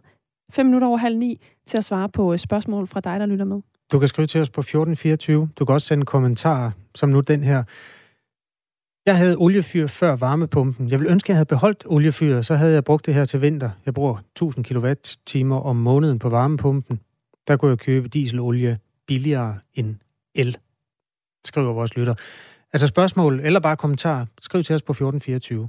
5 0.52 0.66
minutter 0.66 0.88
over 0.88 0.98
halv 0.98 1.18
ni 1.18 1.40
til 1.66 1.78
at 1.78 1.84
svare 1.84 2.08
på 2.08 2.32
øh, 2.32 2.38
spørgsmål 2.38 2.86
fra 2.86 3.00
dig, 3.00 3.20
der 3.20 3.26
lytter 3.26 3.44
med. 3.44 3.60
Du 3.92 3.98
kan 3.98 4.08
skrive 4.08 4.26
til 4.26 4.40
os 4.40 4.50
på 4.50 4.60
1424. 4.60 5.50
Du 5.56 5.64
kan 5.64 5.72
også 5.72 5.86
sende 5.86 6.06
kommentarer, 6.06 6.70
som 6.94 7.08
nu 7.08 7.20
den 7.20 7.44
her. 7.44 7.64
Jeg 9.06 9.16
havde 9.16 9.36
oliefyr 9.36 9.86
før 9.86 10.16
varmepumpen. 10.16 10.90
Jeg 10.90 11.00
vil 11.00 11.08
ønske, 11.10 11.26
at 11.26 11.28
jeg 11.28 11.36
havde 11.36 11.46
beholdt 11.46 11.84
oliefyret, 11.86 12.46
så 12.46 12.54
havde 12.54 12.74
jeg 12.74 12.84
brugt 12.84 13.06
det 13.06 13.14
her 13.14 13.24
til 13.24 13.40
vinter. 13.40 13.70
Jeg 13.86 13.94
bruger 13.94 14.18
1000 14.18 14.64
kWh 14.64 15.66
om 15.66 15.76
måneden 15.76 16.18
på 16.18 16.28
varmepumpen. 16.28 17.00
Der 17.48 17.56
kunne 17.56 17.70
jeg 17.70 17.78
købe 17.78 18.08
dieselolie 18.08 18.78
billigere 19.06 19.58
end 19.74 19.96
el, 20.34 20.56
skriver 21.44 21.72
vores 21.72 21.96
lytter. 21.96 22.14
Altså 22.72 22.86
spørgsmål 22.86 23.40
eller 23.40 23.60
bare 23.60 23.76
kommentar, 23.76 24.26
skriv 24.40 24.62
til 24.62 24.74
os 24.74 24.82
på 24.82 24.92
1424. 24.92 25.68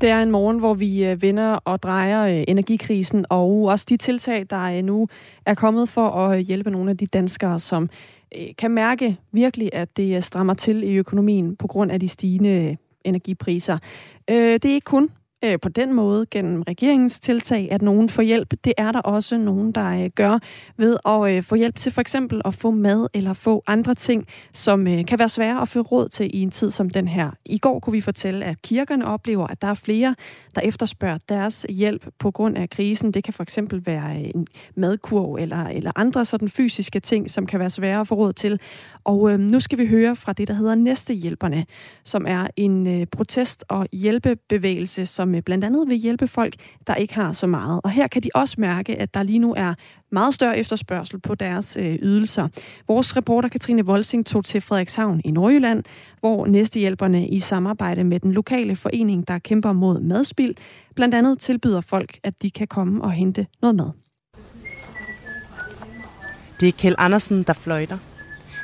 Det 0.00 0.08
er 0.08 0.22
en 0.22 0.30
morgen, 0.30 0.58
hvor 0.58 0.74
vi 0.74 1.04
øh, 1.04 1.22
vender 1.22 1.52
og 1.52 1.82
drejer 1.82 2.26
øh, 2.26 2.44
energikrisen, 2.48 3.26
og 3.28 3.62
også 3.62 3.86
de 3.88 3.96
tiltag, 3.96 4.46
der 4.50 4.62
øh, 4.62 4.82
nu 4.82 5.08
er 5.46 5.54
kommet 5.54 5.88
for 5.88 6.08
at 6.08 6.42
hjælpe 6.42 6.70
nogle 6.70 6.90
af 6.90 6.96
de 6.96 7.06
danskere, 7.06 7.60
som 7.60 7.90
kan 8.58 8.70
mærke 8.70 9.16
virkelig, 9.32 9.70
at 9.72 9.96
det 9.96 10.24
strammer 10.24 10.54
til 10.54 10.82
i 10.82 10.94
økonomien 10.94 11.56
på 11.56 11.66
grund 11.66 11.92
af 11.92 12.00
de 12.00 12.08
stigende 12.08 12.76
energipriser. 13.04 13.78
Det 14.28 14.64
er 14.64 14.74
ikke 14.74 14.84
kun 14.84 15.10
øh, 15.44 15.58
på 15.62 15.68
den 15.68 15.92
måde 15.92 16.26
gennem 16.30 16.62
regeringens 16.62 17.20
tiltag, 17.20 17.68
at 17.70 17.82
nogen 17.82 18.08
får 18.08 18.22
hjælp. 18.22 18.54
Det 18.64 18.72
er 18.78 18.92
der 18.92 19.00
også 19.00 19.38
nogen, 19.38 19.72
der 19.72 20.04
øh, 20.04 20.10
gør 20.14 20.38
ved 20.76 20.96
at 21.04 21.30
øh, 21.30 21.42
få 21.42 21.54
hjælp 21.54 21.76
til 21.76 21.92
for 21.92 22.00
eksempel 22.00 22.42
at 22.44 22.54
få 22.54 22.70
mad 22.70 23.06
eller 23.14 23.32
få 23.32 23.62
andre 23.66 23.94
ting, 23.94 24.26
som 24.52 24.86
øh, 24.86 25.06
kan 25.06 25.18
være 25.18 25.28
svære 25.28 25.62
at 25.62 25.68
få 25.68 25.80
råd 25.80 26.08
til 26.08 26.30
i 26.36 26.42
en 26.42 26.50
tid 26.50 26.70
som 26.70 26.90
den 26.90 27.08
her. 27.08 27.30
I 27.44 27.58
går 27.58 27.80
kunne 27.80 27.92
vi 27.92 28.00
fortælle, 28.00 28.44
at 28.44 28.62
kirkerne 28.62 29.06
oplever, 29.06 29.46
at 29.46 29.62
der 29.62 29.68
er 29.68 29.74
flere, 29.74 30.14
der 30.54 30.60
efterspørger 30.60 31.18
deres 31.28 31.66
hjælp 31.68 32.06
på 32.18 32.30
grund 32.30 32.58
af 32.58 32.70
krisen. 32.70 33.12
Det 33.12 33.24
kan 33.24 33.34
for 33.34 33.42
eksempel 33.42 33.86
være 33.86 34.20
en 34.20 34.46
madkurv 34.74 35.34
eller, 35.34 35.64
eller 35.64 35.92
andre 35.96 36.24
sådan 36.24 36.48
fysiske 36.48 37.00
ting, 37.00 37.30
som 37.30 37.46
kan 37.46 37.60
være 37.60 37.70
svære 37.70 38.00
at 38.00 38.08
få 38.08 38.14
råd 38.14 38.32
til. 38.32 38.60
Og 39.10 39.32
øh, 39.32 39.40
nu 39.40 39.60
skal 39.60 39.78
vi 39.78 39.86
høre 39.86 40.16
fra 40.16 40.32
det, 40.32 40.48
der 40.48 40.54
hedder 40.54 40.74
Næstehjælperne, 40.74 41.66
som 42.04 42.26
er 42.28 42.46
en 42.56 42.86
øh, 42.86 43.06
protest- 43.06 43.64
og 43.68 43.86
hjælpebevægelse, 43.92 45.06
som 45.06 45.34
øh, 45.34 45.42
blandt 45.42 45.64
andet 45.64 45.88
vil 45.88 45.96
hjælpe 45.96 46.28
folk, 46.28 46.54
der 46.86 46.94
ikke 46.94 47.14
har 47.14 47.32
så 47.32 47.46
meget. 47.46 47.80
Og 47.84 47.90
her 47.90 48.06
kan 48.06 48.22
de 48.22 48.28
også 48.34 48.54
mærke, 48.58 48.96
at 48.96 49.14
der 49.14 49.22
lige 49.22 49.38
nu 49.38 49.54
er 49.54 49.74
meget 50.12 50.34
større 50.34 50.58
efterspørgsel 50.58 51.20
på 51.20 51.34
deres 51.34 51.76
øh, 51.76 51.98
ydelser. 52.02 52.48
Vores 52.88 53.16
reporter 53.16 53.48
Katrine 53.48 53.84
Volsing 53.84 54.26
tog 54.26 54.44
til 54.44 54.60
Frederikshavn 54.60 55.20
i 55.24 55.30
Nordjylland, 55.30 55.84
hvor 56.20 56.46
Næstehjælperne 56.46 57.28
i 57.28 57.38
samarbejde 57.38 58.04
med 58.04 58.20
den 58.20 58.32
lokale 58.32 58.76
forening, 58.76 59.28
der 59.28 59.38
kæmper 59.38 59.72
mod 59.72 60.00
madspild, 60.00 60.54
blandt 60.94 61.14
andet 61.14 61.38
tilbyder 61.38 61.80
folk, 61.80 62.18
at 62.22 62.42
de 62.42 62.50
kan 62.50 62.66
komme 62.66 63.02
og 63.04 63.12
hente 63.12 63.46
noget 63.62 63.76
mad. 63.76 63.90
Det 66.60 66.68
er 66.68 66.72
Kjeld 66.72 66.94
Andersen, 66.98 67.42
der 67.42 67.52
fløjter. 67.52 67.98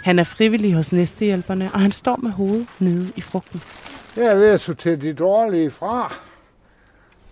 Han 0.06 0.18
er 0.18 0.24
frivillig 0.24 0.74
hos 0.74 0.92
Næstehjælperne, 0.92 1.70
og 1.74 1.80
han 1.80 1.92
står 1.92 2.16
med 2.16 2.30
hovedet 2.30 2.68
nede 2.78 3.12
i 3.16 3.20
frugten. 3.20 3.62
Jeg 4.16 4.24
er 4.24 4.34
ved 4.34 4.48
at 4.48 4.60
sortere 4.60 4.96
de 4.96 5.12
dårlige 5.12 5.70
fra. 5.70 6.14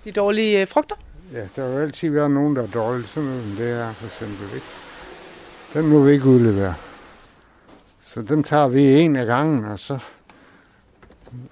De 0.04 0.12
dårlige 0.12 0.60
øh, 0.60 0.68
frugter? 0.68 0.96
Ja, 1.32 1.46
der 1.56 1.74
vil 1.74 1.82
altid 1.82 2.10
være 2.10 2.30
nogen, 2.30 2.56
der 2.56 2.62
er 2.62 2.66
dårlige. 2.66 3.06
Sådan 3.06 3.28
noget, 3.28 3.58
det 3.58 3.70
er 3.70 3.92
for 3.92 4.06
eksempel 4.06 4.54
ikke. 4.54 4.66
Den 5.74 5.86
må 5.86 6.04
vi 6.04 6.12
ikke 6.12 6.26
udlevere. 6.26 6.74
Så 8.02 8.22
dem 8.22 8.42
tager 8.42 8.68
vi 8.68 9.00
en 9.00 9.16
af 9.16 9.26
gangen, 9.26 9.64
og 9.64 9.78
så, 9.78 9.98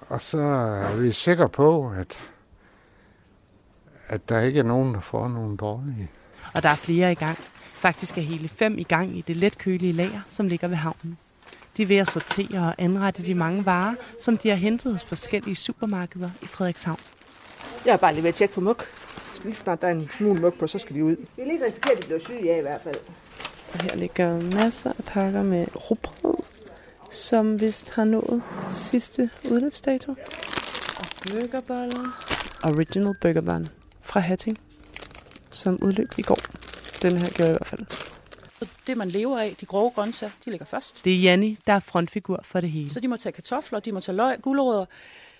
og 0.09 0.21
så 0.21 0.37
er 0.37 0.95
vi 0.95 1.11
sikre 1.11 1.49
på, 1.49 1.91
at, 1.97 2.19
at 4.07 4.29
der 4.29 4.39
ikke 4.39 4.59
er 4.59 4.63
nogen, 4.63 4.93
der 4.93 5.01
får 5.01 5.27
nogen 5.27 5.55
dårlige. 5.55 6.09
Og 6.55 6.63
der 6.63 6.69
er 6.69 6.75
flere 6.75 7.11
i 7.11 7.15
gang. 7.15 7.39
Faktisk 7.83 8.17
er 8.17 8.21
hele 8.21 8.47
fem 8.47 8.77
i 8.77 8.83
gang 8.83 9.17
i 9.17 9.21
det 9.27 9.35
letkølige 9.35 9.93
lager, 9.93 10.21
som 10.29 10.47
ligger 10.47 10.67
ved 10.67 10.75
havnen. 10.75 11.17
De 11.77 11.83
er 11.83 11.87
ved 11.87 11.95
at 11.95 12.07
sortere 12.07 12.59
og 12.59 12.75
anrette 12.77 13.25
de 13.25 13.35
mange 13.35 13.65
varer, 13.65 13.95
som 14.19 14.37
de 14.37 14.49
har 14.49 14.55
hentet 14.55 14.91
hos 14.91 15.03
forskellige 15.03 15.55
supermarkeder 15.55 16.29
i 16.41 16.45
Frederikshavn. 16.45 16.99
Jeg 17.85 17.93
er 17.93 17.97
bare 17.97 18.13
lige 18.13 18.23
ved 18.23 18.29
at 18.29 18.35
tjekke 18.35 18.53
for 18.53 18.61
muk. 18.61 18.85
Lige 19.43 19.55
snart 19.55 19.81
der 19.81 19.87
er 19.87 19.91
en 19.91 20.09
smule 20.17 20.41
muk 20.41 20.59
på, 20.59 20.67
så 20.67 20.79
skal 20.79 20.95
de 20.95 21.03
ud. 21.03 21.15
Vi 21.15 21.41
er 21.41 21.45
lige 21.45 21.65
risikeret, 21.65 21.95
at 21.95 22.01
de 22.01 22.05
bliver 22.05 22.19
syge 22.19 22.53
af 22.53 22.59
i 22.59 22.61
hvert 22.61 22.81
fald. 22.81 22.95
Og 23.73 23.83
her 23.83 23.95
ligger 23.95 24.41
masser 24.41 24.89
af 24.89 25.03
pakker 25.03 25.43
med 25.43 25.67
rugbrød, 25.75 26.43
som 27.11 27.61
vist 27.61 27.89
har 27.89 28.03
nået 28.03 28.43
sidste 28.71 29.29
udløbsdato. 29.51 30.11
Og 30.99 31.05
burgerboller. 31.23 32.23
Original 32.63 33.15
burgerbun 33.21 33.67
fra 34.01 34.19
Hatting, 34.19 34.57
som 35.51 35.79
udløb 35.81 36.09
i 36.17 36.21
går. 36.21 36.72
Den 37.03 37.17
her 37.17 37.29
gjorde 37.29 37.51
i 37.51 37.53
hvert 37.53 37.67
fald. 37.67 37.85
Det, 38.87 38.97
man 38.97 39.09
lever 39.09 39.39
af, 39.39 39.55
de 39.61 39.65
grove 39.65 39.91
grøntsager, 39.91 40.31
de 40.45 40.49
ligger 40.49 40.65
først. 40.65 41.05
Det 41.05 41.13
er 41.13 41.17
Janni, 41.17 41.57
der 41.67 41.73
er 41.73 41.79
frontfigur 41.79 42.39
for 42.43 42.61
det 42.61 42.71
hele. 42.71 42.93
Så 42.93 42.99
de 42.99 43.07
må 43.07 43.17
tage 43.17 43.33
kartofler, 43.33 43.79
de 43.79 43.91
må 43.91 43.99
tage 43.99 44.15
løg, 44.15 44.41
gulerødder. 44.41 44.85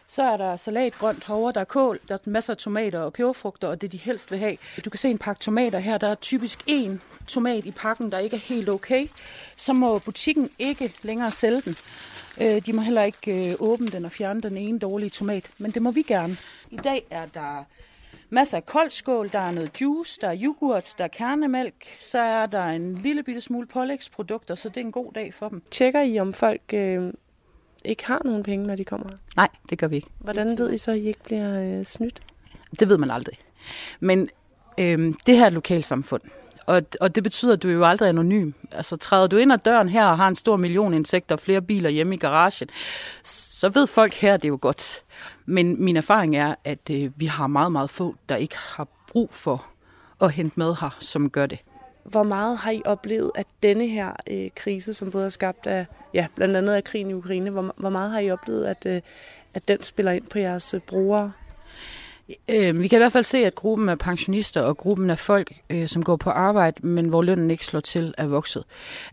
Så 0.08 0.24
er 0.24 0.38
der 0.38 0.58
salat, 0.58 0.94
grønt 0.94 1.24
herovre, 1.28 1.52
der 1.54 1.60
er 1.60 1.66
kål, 1.66 2.00
der 2.08 2.14
er 2.14 2.20
masser 2.26 2.54
af 2.54 2.58
tomater 2.58 3.00
og 3.00 3.14
peberfrugter, 3.14 3.68
og 3.68 3.82
det 3.82 3.92
de 3.92 3.98
helst 3.98 4.32
vil 4.32 4.40
have. 4.40 4.58
Du 4.86 4.90
kan 4.90 4.98
se 4.98 5.10
en 5.10 5.18
pakke 5.18 5.40
tomater 5.40 5.80
her, 5.80 5.98
der 5.98 6.08
er 6.08 6.16
typisk 6.16 6.64
en 6.68 7.02
tomat 7.28 7.66
i 7.66 7.72
pakken, 7.72 8.12
der 8.12 8.20
ikke 8.20 8.36
er 8.36 8.40
helt 8.40 8.70
okay. 8.70 9.08
Så 9.56 9.74
må 9.74 10.00
butikken 10.00 10.50
ikke 10.60 10.94
længere 11.02 11.32
sælge 11.32 11.62
den. 11.62 11.76
Øh, 12.42 12.66
de 12.66 12.74
må 12.74 12.82
heller 12.82 13.04
ikke 13.04 13.50
øh, 13.50 13.56
åbne 13.60 13.88
den 13.88 14.06
og 14.06 14.12
fjerne 14.12 14.42
den 14.42 14.58
ene 14.58 14.80
dårlige 14.80 15.10
tomat, 15.10 15.52
men 15.58 15.72
det 15.72 15.82
må 15.82 15.92
vi 15.92 16.02
gerne. 16.02 16.38
I 16.72 16.78
dag 16.78 17.04
er 17.10 17.26
der 17.26 17.64
masser 18.30 18.58
af 18.58 18.66
koldskål, 18.66 19.30
der 19.32 19.40
er 19.40 19.52
noget 19.52 19.82
juice, 19.82 20.20
der 20.22 20.28
er 20.28 20.38
yoghurt, 20.42 20.94
der 20.98 21.04
er 21.04 21.08
kernemælk, 21.08 21.98
så 22.00 22.20
er 22.20 22.46
der 22.46 22.66
en 22.66 22.98
lille 22.98 23.24
bitte 23.24 23.42
smule 23.42 23.68
pålægsprodukter, 23.68 24.56
så 24.56 24.70
det 24.70 24.78
er 24.78 24.86
en 24.86 24.92
god 24.92 25.14
dag 25.14 25.34
for 25.34 25.50
dem. 25.50 25.64
Tjekker 25.72 26.02
I, 26.02 26.20
om 26.20 26.34
folk 26.34 26.62
øh, 26.74 27.14
ikke 27.86 28.06
har 28.06 28.22
nogen 28.26 28.44
penge, 28.44 28.68
når 28.68 28.76
de 28.76 28.84
kommer 28.84 29.10
Nej, 29.36 29.50
det 29.70 29.78
gør 29.78 29.88
vi 29.88 29.96
ikke. 29.96 30.08
Hvordan 30.20 30.58
ved 30.58 30.74
I 30.74 30.78
så, 30.78 30.92
at 30.92 30.98
I 30.98 31.08
ikke 31.08 31.24
bliver 31.24 31.80
øh, 31.80 31.86
snydt? 31.86 32.22
Det 32.80 32.90
ved 32.90 32.98
man 32.98 33.12
aldrig. 33.12 33.38
Men 34.00 34.30
øh, 34.78 35.14
det 35.26 35.38
her 35.38 35.44
er 35.44 35.48
et 35.48 35.54
lokalsamfund, 35.54 36.22
og, 36.66 36.84
og 37.02 37.16
det 37.16 37.24
betyder, 37.24 37.54
at 37.54 37.64
du 37.64 37.68
er 37.68 37.74
jo 37.74 37.86
aldrig 37.86 38.10
anonym. 38.10 38.52
Altså 38.72 38.98
træder 38.98 39.28
du 39.28 39.38
ind 39.38 39.54
ad 39.54 39.58
døren 39.58 39.90
her 39.90 40.06
og 40.06 40.18
har 40.18 40.28
en 40.28 40.36
stor 40.36 40.58
million 40.58 40.94
insekter 40.94 41.36
og 41.36 41.40
flere 41.40 41.62
biler 41.62 41.90
hjemme 41.90 42.16
i 42.16 42.18
garagen, 42.18 42.70
så 43.64 43.70
ved 43.70 43.88
folk 43.88 44.14
her, 44.14 44.38
det 44.38 44.46
er 44.46 44.50
jo 44.50 44.58
godt. 44.62 45.04
Men 45.46 45.84
min 45.84 45.98
erfaring 45.98 46.36
er, 46.36 46.56
at 46.64 46.90
øh, 46.92 47.12
vi 47.16 47.26
har 47.26 47.48
meget, 47.48 47.72
meget 47.72 47.90
få, 47.90 48.16
der 48.30 48.36
ikke 48.36 48.56
har 48.58 48.88
brug 49.08 49.34
for 49.34 49.66
at 50.22 50.32
hente 50.32 50.60
med 50.60 50.76
her, 50.82 50.98
som 51.00 51.30
gør 51.30 51.46
det. 51.46 51.60
Hvor 52.04 52.24
meget 52.24 52.58
har 52.58 52.72
I 52.72 52.82
oplevet, 52.86 53.32
at 53.36 53.48
denne 53.64 53.88
her 53.88 54.12
øh, 54.30 54.50
krise, 54.56 54.94
som 54.94 55.12
både 55.12 55.26
er 55.26 55.30
skabt 55.30 55.68
af, 55.68 55.86
ja, 56.14 56.28
blandt 56.36 56.58
andet 56.58 56.74
af 56.74 56.84
krigen 56.84 57.10
i 57.10 57.14
Ukraine, 57.14 57.50
hvor, 57.50 57.74
hvor 57.78 57.90
meget 57.90 58.12
har 58.12 58.20
I 58.20 58.32
oplevet, 58.32 58.66
at, 58.66 58.86
øh, 58.86 59.02
at 59.54 59.68
den 59.68 59.84
spiller 59.84 60.12
ind 60.12 60.26
på 60.26 60.40
jeres 60.40 60.74
øh, 60.74 60.80
brugere? 60.80 61.32
Øh, 62.50 62.80
vi 62.80 62.88
kan 62.88 62.98
i 62.98 63.02
hvert 63.02 63.12
fald 63.12 63.24
se, 63.24 63.38
at 63.38 63.56
gruppen 63.56 63.90
af 63.90 64.00
pensionister 64.00 64.62
og 64.62 64.78
gruppen 64.78 65.10
af 65.10 65.20
folk, 65.20 65.54
øh, 65.70 65.88
som 65.88 66.04
går 66.04 66.16
på 66.16 66.30
arbejde, 66.30 66.88
men 66.88 67.06
hvor 67.06 67.22
lønnen 67.22 67.52
ikke 67.52 67.66
slår 67.66 67.80
til, 67.80 68.14
er 68.18 68.28
vokset. 68.28 68.64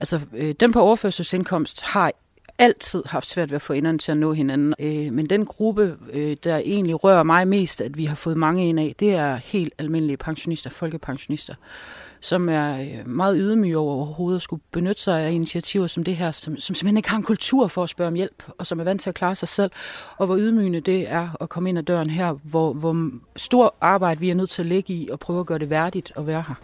Altså, 0.00 0.20
øh, 0.32 0.54
dem 0.60 0.72
på 0.72 0.80
overførselsindkomst 0.80 1.82
har 1.82 2.12
altid 2.60 3.02
haft 3.06 3.26
svært 3.26 3.50
ved 3.50 3.56
at 3.56 3.62
få 3.62 3.72
enderne 3.72 3.98
til 3.98 4.12
at 4.12 4.18
nå 4.18 4.32
hinanden. 4.32 4.74
Øh, 4.78 5.12
men 5.12 5.30
den 5.30 5.46
gruppe, 5.46 5.96
øh, 6.12 6.36
der 6.44 6.56
egentlig 6.56 7.04
rører 7.04 7.22
mig 7.22 7.48
mest, 7.48 7.80
at 7.80 7.96
vi 7.96 8.04
har 8.04 8.16
fået 8.16 8.36
mange 8.36 8.68
ind 8.68 8.80
af, 8.80 8.94
det 8.98 9.14
er 9.14 9.36
helt 9.36 9.74
almindelige 9.78 10.16
pensionister, 10.16 10.70
folkepensionister 10.70 11.54
som 12.20 12.48
er 12.48 12.80
øh, 12.80 13.08
meget 13.08 13.36
ydmyge 13.38 13.78
over 13.78 13.94
overhovedet 13.94 14.38
at 14.38 14.42
skulle 14.42 14.62
benytte 14.72 15.02
sig 15.02 15.20
af 15.20 15.32
initiativer 15.32 15.86
som 15.86 16.04
det 16.04 16.16
her, 16.16 16.32
som, 16.32 16.56
som 16.56 16.74
simpelthen 16.74 16.96
ikke 16.96 17.10
har 17.10 17.16
en 17.16 17.22
kultur 17.22 17.68
for 17.68 17.82
at 17.82 17.88
spørge 17.88 18.08
om 18.08 18.14
hjælp, 18.14 18.42
og 18.58 18.66
som 18.66 18.80
er 18.80 18.84
vant 18.84 19.00
til 19.00 19.10
at 19.10 19.14
klare 19.14 19.36
sig 19.36 19.48
selv, 19.48 19.70
og 20.16 20.26
hvor 20.26 20.36
ydmygende 20.36 20.80
det 20.80 21.08
er 21.08 21.28
at 21.40 21.48
komme 21.48 21.68
ind 21.68 21.78
ad 21.78 21.82
døren 21.82 22.10
her, 22.10 22.32
hvor, 22.32 22.72
hvor 22.72 23.10
stor 23.36 23.74
arbejde 23.80 24.20
vi 24.20 24.30
er 24.30 24.34
nødt 24.34 24.50
til 24.50 24.62
at 24.62 24.66
lægge 24.66 24.94
i 24.94 25.08
og 25.12 25.20
prøve 25.20 25.40
at 25.40 25.46
gøre 25.46 25.58
det 25.58 25.70
værdigt 25.70 26.12
at 26.16 26.26
være 26.26 26.44
her. 26.48 26.54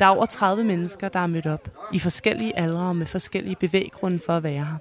Der 0.00 0.06
er 0.06 0.10
over 0.10 0.26
30 0.26 0.64
mennesker, 0.64 1.08
der 1.08 1.20
er 1.20 1.26
mødt 1.26 1.46
op 1.46 1.68
i 1.92 1.98
forskellige 1.98 2.58
aldre 2.58 2.80
og 2.80 2.96
med 2.96 3.06
forskellige 3.06 3.56
bevæggrunde 3.56 4.18
for 4.26 4.32
at 4.32 4.42
være 4.42 4.64
her. 4.64 4.78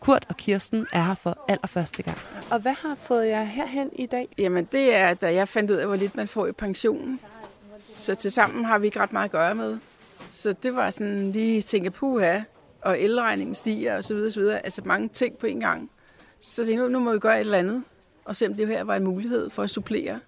Kurt 0.00 0.26
og 0.28 0.36
Kirsten 0.36 0.86
er 0.92 1.02
her 1.02 1.14
for 1.14 1.44
allerførste 1.48 2.02
gang. 2.02 2.18
Og 2.50 2.60
hvad 2.60 2.72
har 2.72 2.94
fået 2.94 3.26
jer 3.26 3.44
herhen 3.44 3.90
i 3.92 4.06
dag? 4.06 4.28
Jamen 4.38 4.64
det 4.64 4.94
er, 4.94 5.14
da 5.14 5.34
jeg 5.34 5.48
fandt 5.48 5.70
ud 5.70 5.76
af, 5.76 5.86
hvor 5.86 5.96
lidt 5.96 6.16
man 6.16 6.28
får 6.28 6.46
i 6.46 6.52
pensionen. 6.52 7.20
Så 7.78 8.14
til 8.14 8.32
sammen 8.32 8.64
har 8.64 8.78
vi 8.78 8.86
ikke 8.86 9.00
ret 9.00 9.12
meget 9.12 9.24
at 9.24 9.30
gøre 9.30 9.54
med. 9.54 9.78
Så 10.32 10.52
det 10.52 10.76
var 10.76 10.90
sådan 10.90 11.32
lige 11.32 11.62
tænke, 11.62 11.90
puha, 11.90 12.40
og 12.82 13.00
elregningen 13.00 13.54
stiger 13.54 13.96
og 13.96 14.04
så 14.04 14.14
videre, 14.14 14.30
så 14.30 14.40
videre. 14.40 14.64
Altså 14.64 14.82
mange 14.84 15.08
ting 15.08 15.38
på 15.38 15.46
en 15.46 15.60
gang. 15.60 15.90
Så 16.40 16.64
tænkte 16.64 16.82
jeg, 16.82 16.90
nu 16.90 16.98
må 16.98 17.12
vi 17.12 17.18
gøre 17.18 17.34
et 17.34 17.40
eller 17.40 17.58
andet, 17.58 17.82
og 18.24 18.36
se 18.36 18.46
om 18.46 18.54
det 18.54 18.68
her 18.68 18.84
var 18.84 18.96
en 18.96 19.04
mulighed 19.04 19.50
for 19.50 19.62
at 19.62 19.70
supplere. 19.70 20.20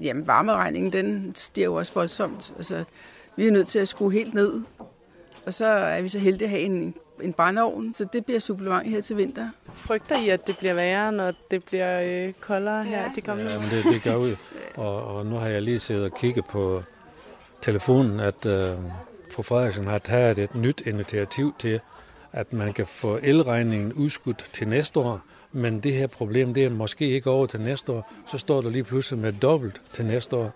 Jamen 0.00 0.26
varmeregningen, 0.26 0.92
den 0.92 1.32
stiger 1.34 1.64
jo 1.64 1.74
også 1.74 1.92
voldsomt. 1.94 2.52
Altså, 2.56 2.84
vi 3.36 3.46
er 3.46 3.50
nødt 3.50 3.68
til 3.68 3.78
at 3.78 3.88
skrue 3.88 4.12
helt 4.12 4.34
ned. 4.34 4.62
Og 5.46 5.54
så 5.54 5.66
er 5.66 6.02
vi 6.02 6.08
så 6.08 6.18
heldige 6.18 6.44
at 6.44 6.50
have 6.50 6.62
en 6.62 6.94
en 7.22 7.32
brændeovn, 7.32 7.94
så 7.94 8.06
det 8.12 8.24
bliver 8.24 8.40
supplement 8.40 8.90
her 8.90 9.00
til 9.00 9.16
vinter. 9.16 9.48
Frygter 9.74 10.20
I, 10.22 10.28
at 10.28 10.46
det 10.46 10.58
bliver 10.58 10.74
værre, 10.74 11.12
når 11.12 11.32
det 11.50 11.64
bliver 11.64 12.00
øh, 12.02 12.32
koldere 12.40 12.84
her 12.84 13.12
de 13.12 13.20
kommende 13.20 13.52
Ja, 13.52 13.58
men 13.58 13.68
det, 13.70 13.84
det 13.84 14.02
gør 14.02 14.18
vi. 14.18 14.36
Og, 14.74 15.16
og 15.16 15.26
nu 15.26 15.36
har 15.36 15.48
jeg 15.48 15.62
lige 15.62 15.78
siddet 15.78 16.04
og 16.04 16.14
kigget 16.14 16.44
på 16.44 16.82
telefonen, 17.62 18.20
at 18.20 18.46
øh, 18.46 18.72
fru 19.30 19.42
Frederiksen 19.42 19.84
har 19.84 19.98
taget 19.98 20.38
et 20.38 20.54
nyt 20.54 20.82
initiativ 20.86 21.54
til, 21.58 21.80
at 22.32 22.52
man 22.52 22.72
kan 22.72 22.86
få 22.86 23.18
elregningen 23.22 23.92
udskudt 23.92 24.50
til 24.52 24.68
næste 24.68 25.00
år. 25.00 25.20
Men 25.52 25.80
det 25.80 25.92
her 25.92 26.06
problem, 26.06 26.54
det 26.54 26.64
er 26.64 26.70
måske 26.70 27.08
ikke 27.08 27.30
over 27.30 27.46
til 27.46 27.60
næste 27.60 27.92
år. 27.92 28.12
Så 28.30 28.38
står 28.38 28.60
der 28.60 28.70
lige 28.70 28.84
pludselig 28.84 29.18
med 29.18 29.32
dobbelt 29.32 29.80
til 29.92 30.04
næste 30.04 30.36
år. 30.36 30.52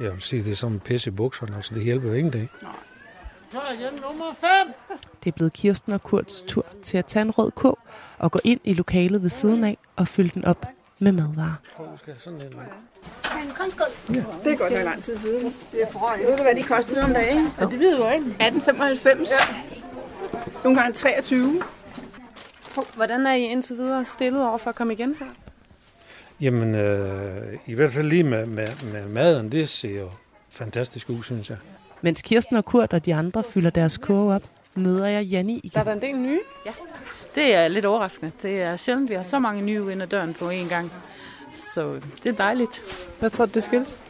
Jeg 0.00 0.12
vil 0.12 0.22
sige, 0.22 0.44
det 0.44 0.52
er 0.52 0.56
som 0.56 0.72
en 0.72 0.80
pisse 0.80 1.10
i 1.10 1.12
bukserne, 1.12 1.62
så 1.62 1.74
det 1.74 1.82
hjælper 1.82 2.08
jo 2.08 2.14
ingenting. 2.14 2.50
Nej. 2.62 2.72
Så 3.52 3.58
igen 3.80 4.00
nummer 4.02 4.34
5. 4.40 4.98
Det 5.24 5.30
er 5.30 5.34
blevet 5.34 5.52
Kirsten 5.52 5.92
og 5.92 6.02
Kurts 6.02 6.42
tur 6.42 6.66
til 6.82 6.98
at 6.98 7.06
tage 7.06 7.22
en 7.22 7.30
rød 7.30 7.50
kog 7.50 7.78
og 8.18 8.32
gå 8.32 8.38
ind 8.44 8.60
i 8.64 8.74
lokalet 8.74 9.22
ved 9.22 9.28
siden 9.28 9.64
af 9.64 9.78
og 9.96 10.08
fylde 10.08 10.30
den 10.34 10.44
op 10.44 10.66
med 10.98 11.12
madvarer. 11.12 11.54
Ja. 11.78 11.84
Det 14.44 14.52
er 14.52 14.56
godt 14.58 14.72
nok 14.72 14.84
lang 14.84 15.02
tid 15.02 15.18
siden. 15.18 15.54
Det 15.72 15.82
er 15.82 15.90
for 15.92 16.16
Ved 16.26 16.36
du, 16.36 16.42
hvad 16.42 16.54
de 16.54 16.62
koster 16.62 17.04
om 17.04 17.14
dagen? 17.14 17.52
Ja, 17.60 17.66
det 17.66 17.80
ved 17.80 17.96
du 17.96 18.04
ikke. 18.04 18.26
1895. 18.26 19.28
Ja. 19.30 19.34
Nogle 20.64 20.80
gange 20.80 20.92
23. 20.92 21.62
Hvordan 22.94 23.26
er 23.26 23.32
I 23.32 23.42
indtil 23.42 23.76
videre 23.76 24.04
stillet 24.04 24.46
over 24.46 24.58
for 24.58 24.70
at 24.70 24.76
komme 24.76 24.92
igen 24.92 25.14
her? 25.18 25.26
Jamen, 26.40 26.74
øh, 26.74 27.58
i 27.66 27.74
hvert 27.74 27.92
fald 27.92 28.08
lige 28.08 28.24
med, 28.24 28.46
med, 28.46 28.68
med 28.92 29.08
maden, 29.08 29.52
det 29.52 29.68
ser 29.68 30.00
jo 30.00 30.10
fantastisk 30.50 31.10
ud, 31.10 31.22
synes 31.22 31.50
jeg. 31.50 31.58
Mens 32.02 32.22
Kirsten 32.22 32.56
og 32.56 32.64
Kurt 32.64 32.92
og 32.92 33.06
de 33.06 33.14
andre 33.14 33.42
fylder 33.42 33.70
deres 33.70 33.98
kurve 33.98 34.34
op, 34.34 34.42
møder 34.74 35.06
jeg 35.06 35.24
Janni 35.24 35.56
igen. 35.58 35.70
Der 35.74 35.80
er 35.80 35.84
der 35.84 35.92
en 35.92 36.02
del 36.02 36.16
nye? 36.16 36.40
Ja. 36.66 36.72
Det 37.34 37.54
er 37.54 37.68
lidt 37.68 37.84
overraskende. 37.84 38.32
Det 38.42 38.62
er 38.62 38.76
sjældent, 38.76 39.10
vi 39.10 39.14
har 39.14 39.22
så 39.22 39.38
mange 39.38 39.62
nye 39.62 39.92
ind 39.92 40.02
ad 40.02 40.06
døren 40.06 40.34
på 40.34 40.50
én 40.50 40.68
gang. 40.68 40.92
Så 41.56 42.00
det 42.22 42.28
er 42.28 42.36
dejligt. 42.36 42.82
Hvad 43.18 43.30
tror 43.30 43.46
du, 43.46 43.52
det 43.54 43.62
skyldes? 43.62 44.00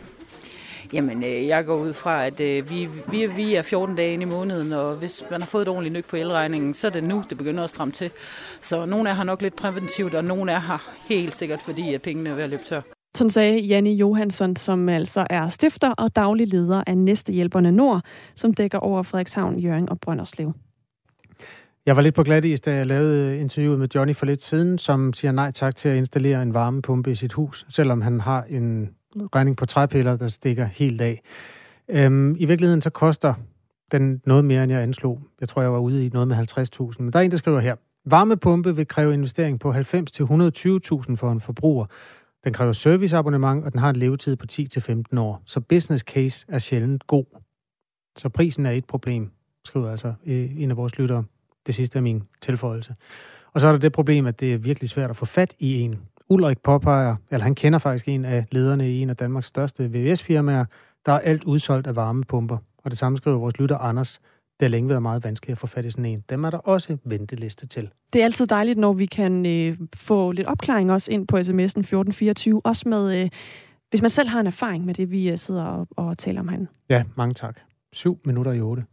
Jamen, 0.92 1.24
øh, 1.24 1.46
jeg 1.46 1.66
går 1.66 1.76
ud 1.76 1.92
fra, 1.92 2.26
at 2.26 2.40
øh, 2.40 2.70
vi, 2.70 2.88
vi, 3.10 3.26
vi 3.26 3.54
er 3.54 3.62
14 3.62 3.96
dage 3.96 4.12
ind 4.12 4.22
i 4.22 4.26
måneden, 4.26 4.72
og 4.72 4.94
hvis 4.94 5.24
man 5.30 5.40
har 5.40 5.46
fået 5.46 5.62
et 5.62 5.68
ordentligt 5.68 5.92
nyk 5.92 6.08
på 6.08 6.16
elregningen, 6.16 6.74
så 6.74 6.86
er 6.86 6.90
det 6.90 7.04
nu, 7.04 7.24
det 7.30 7.38
begynder 7.38 7.64
at 7.64 7.70
stramme 7.70 7.92
til. 7.92 8.10
Så 8.62 8.86
nogle 8.86 9.10
er 9.10 9.14
her 9.14 9.24
nok 9.24 9.42
lidt 9.42 9.56
præventivt, 9.56 10.14
og 10.14 10.24
nogle 10.24 10.52
er 10.52 10.60
her 10.60 10.90
helt 11.08 11.36
sikkert, 11.36 11.62
fordi 11.62 11.94
at 11.94 12.02
pengene 12.02 12.30
er 12.30 12.34
ved 12.34 12.42
at 12.42 12.50
løbe 12.50 12.62
tør. 12.64 12.80
Sådan 13.16 13.30
sagde 13.30 13.58
Janne 13.58 13.90
Johansson, 13.90 14.56
som 14.56 14.88
altså 14.88 15.26
er 15.30 15.48
stifter 15.48 15.90
og 15.90 16.16
daglig 16.16 16.46
leder 16.48 16.82
af 16.86 16.98
Næstehjælperne 16.98 17.72
Nord, 17.72 18.02
som 18.34 18.54
dækker 18.54 18.78
over 18.78 19.02
Frederikshavn, 19.02 19.58
Jørgen 19.58 19.88
og 19.88 20.00
Brønderslev. 20.00 20.52
Jeg 21.86 21.96
var 21.96 22.02
lidt 22.02 22.14
på 22.14 22.22
glat 22.22 22.44
is, 22.44 22.60
da 22.60 22.74
jeg 22.74 22.86
lavede 22.86 23.38
interviewet 23.38 23.78
med 23.78 23.88
Johnny 23.94 24.16
for 24.16 24.26
lidt 24.26 24.42
siden, 24.42 24.78
som 24.78 25.12
siger 25.12 25.32
nej 25.32 25.50
tak 25.50 25.76
til 25.76 25.88
at 25.88 25.96
installere 25.96 26.42
en 26.42 26.54
varmepumpe 26.54 27.10
i 27.10 27.14
sit 27.14 27.32
hus, 27.32 27.66
selvom 27.68 28.00
han 28.00 28.20
har 28.20 28.44
en 28.48 28.88
regning 29.34 29.56
på 29.56 29.66
træpiller, 29.66 30.16
der 30.16 30.28
stikker 30.28 30.64
helt 30.64 31.00
af. 31.00 31.22
Øhm, 31.88 32.36
I 32.38 32.44
virkeligheden 32.44 32.82
så 32.82 32.90
koster 32.90 33.34
den 33.92 34.22
noget 34.26 34.44
mere, 34.44 34.62
end 34.62 34.72
jeg 34.72 34.82
anslog. 34.82 35.20
Jeg 35.40 35.48
tror, 35.48 35.62
jeg 35.62 35.72
var 35.72 35.78
ude 35.78 36.06
i 36.06 36.08
noget 36.08 36.28
med 36.28 36.36
50.000. 36.36 37.02
Men 37.02 37.12
der 37.12 37.18
er 37.18 37.22
en, 37.22 37.30
der 37.30 37.36
skriver 37.36 37.60
her. 37.60 37.76
Varmepumpe 38.04 38.76
vil 38.76 38.88
kræve 38.88 39.14
investering 39.14 39.60
på 39.60 39.72
90-120.000 39.72 39.78
for 41.16 41.32
en 41.32 41.40
forbruger, 41.40 41.86
den 42.44 42.52
kræver 42.52 42.72
serviceabonnement, 42.72 43.64
og 43.64 43.72
den 43.72 43.80
har 43.80 43.90
en 43.90 43.96
levetid 43.96 44.36
på 44.36 44.46
10-15 44.52 45.18
år. 45.18 45.42
Så 45.46 45.60
business 45.60 46.04
case 46.04 46.46
er 46.48 46.58
sjældent 46.58 47.06
god. 47.06 47.24
Så 48.16 48.28
prisen 48.28 48.66
er 48.66 48.70
et 48.70 48.84
problem, 48.84 49.30
skriver 49.64 49.90
altså 49.90 50.14
øh, 50.26 50.62
en 50.62 50.70
af 50.70 50.76
vores 50.76 50.98
lyttere. 50.98 51.24
Det 51.66 51.74
sidste 51.74 51.98
er 51.98 52.02
min 52.02 52.22
tilføjelse. 52.42 52.94
Og 53.52 53.60
så 53.60 53.66
er 53.66 53.72
der 53.72 53.78
det 53.78 53.92
problem, 53.92 54.26
at 54.26 54.40
det 54.40 54.54
er 54.54 54.58
virkelig 54.58 54.88
svært 54.88 55.10
at 55.10 55.16
få 55.16 55.24
fat 55.24 55.54
i 55.58 55.80
en. 55.80 55.98
Ulrik 56.28 56.62
påpeger, 56.62 57.16
eller 57.30 57.44
han 57.44 57.54
kender 57.54 57.78
faktisk 57.78 58.08
en 58.08 58.24
af 58.24 58.44
lederne 58.52 58.92
i 58.92 59.00
en 59.00 59.10
af 59.10 59.16
Danmarks 59.16 59.46
største 59.46 59.90
VVS-firmaer, 59.90 60.64
der 61.06 61.12
er 61.12 61.18
alt 61.18 61.44
udsolgt 61.44 61.86
af 61.86 61.96
varmepumper. 61.96 62.58
Og 62.84 62.90
det 62.90 62.98
samme 62.98 63.18
skriver 63.18 63.38
vores 63.38 63.58
lytter 63.58 63.78
Anders. 63.78 64.20
Det 64.60 64.66
har 64.66 64.68
længe 64.68 64.88
været 64.88 65.02
meget 65.02 65.24
vanskeligt 65.24 65.54
at 65.54 65.58
få 65.58 65.66
fat 65.66 65.84
i 65.84 65.90
sådan 65.90 66.04
en. 66.04 66.24
Dem 66.30 66.44
er 66.44 66.50
der 66.50 66.58
også 66.58 66.96
venteliste 67.04 67.66
til. 67.66 67.90
Det 68.12 68.20
er 68.20 68.24
altid 68.24 68.46
dejligt, 68.46 68.78
når 68.78 68.92
vi 68.92 69.06
kan 69.06 69.46
øh, 69.46 69.78
få 69.96 70.32
lidt 70.32 70.46
opklaring 70.46 70.92
også 70.92 71.12
ind 71.12 71.26
på 71.26 71.36
sms'en 71.36 71.60
1424, 71.60 72.60
også 72.64 72.88
med, 72.88 73.22
øh, 73.22 73.28
hvis 73.90 74.02
man 74.02 74.10
selv 74.10 74.28
har 74.28 74.40
en 74.40 74.46
erfaring 74.46 74.84
med 74.84 74.94
det, 74.94 75.10
vi 75.10 75.30
øh, 75.30 75.38
sidder 75.38 75.64
og, 75.64 75.88
og 75.96 76.18
taler 76.18 76.40
om 76.40 76.48
herinde. 76.48 76.66
Ja, 76.88 77.04
mange 77.16 77.34
tak. 77.34 77.60
7 77.92 78.18
minutter 78.24 78.52
i 78.52 78.60
8. 78.60 78.84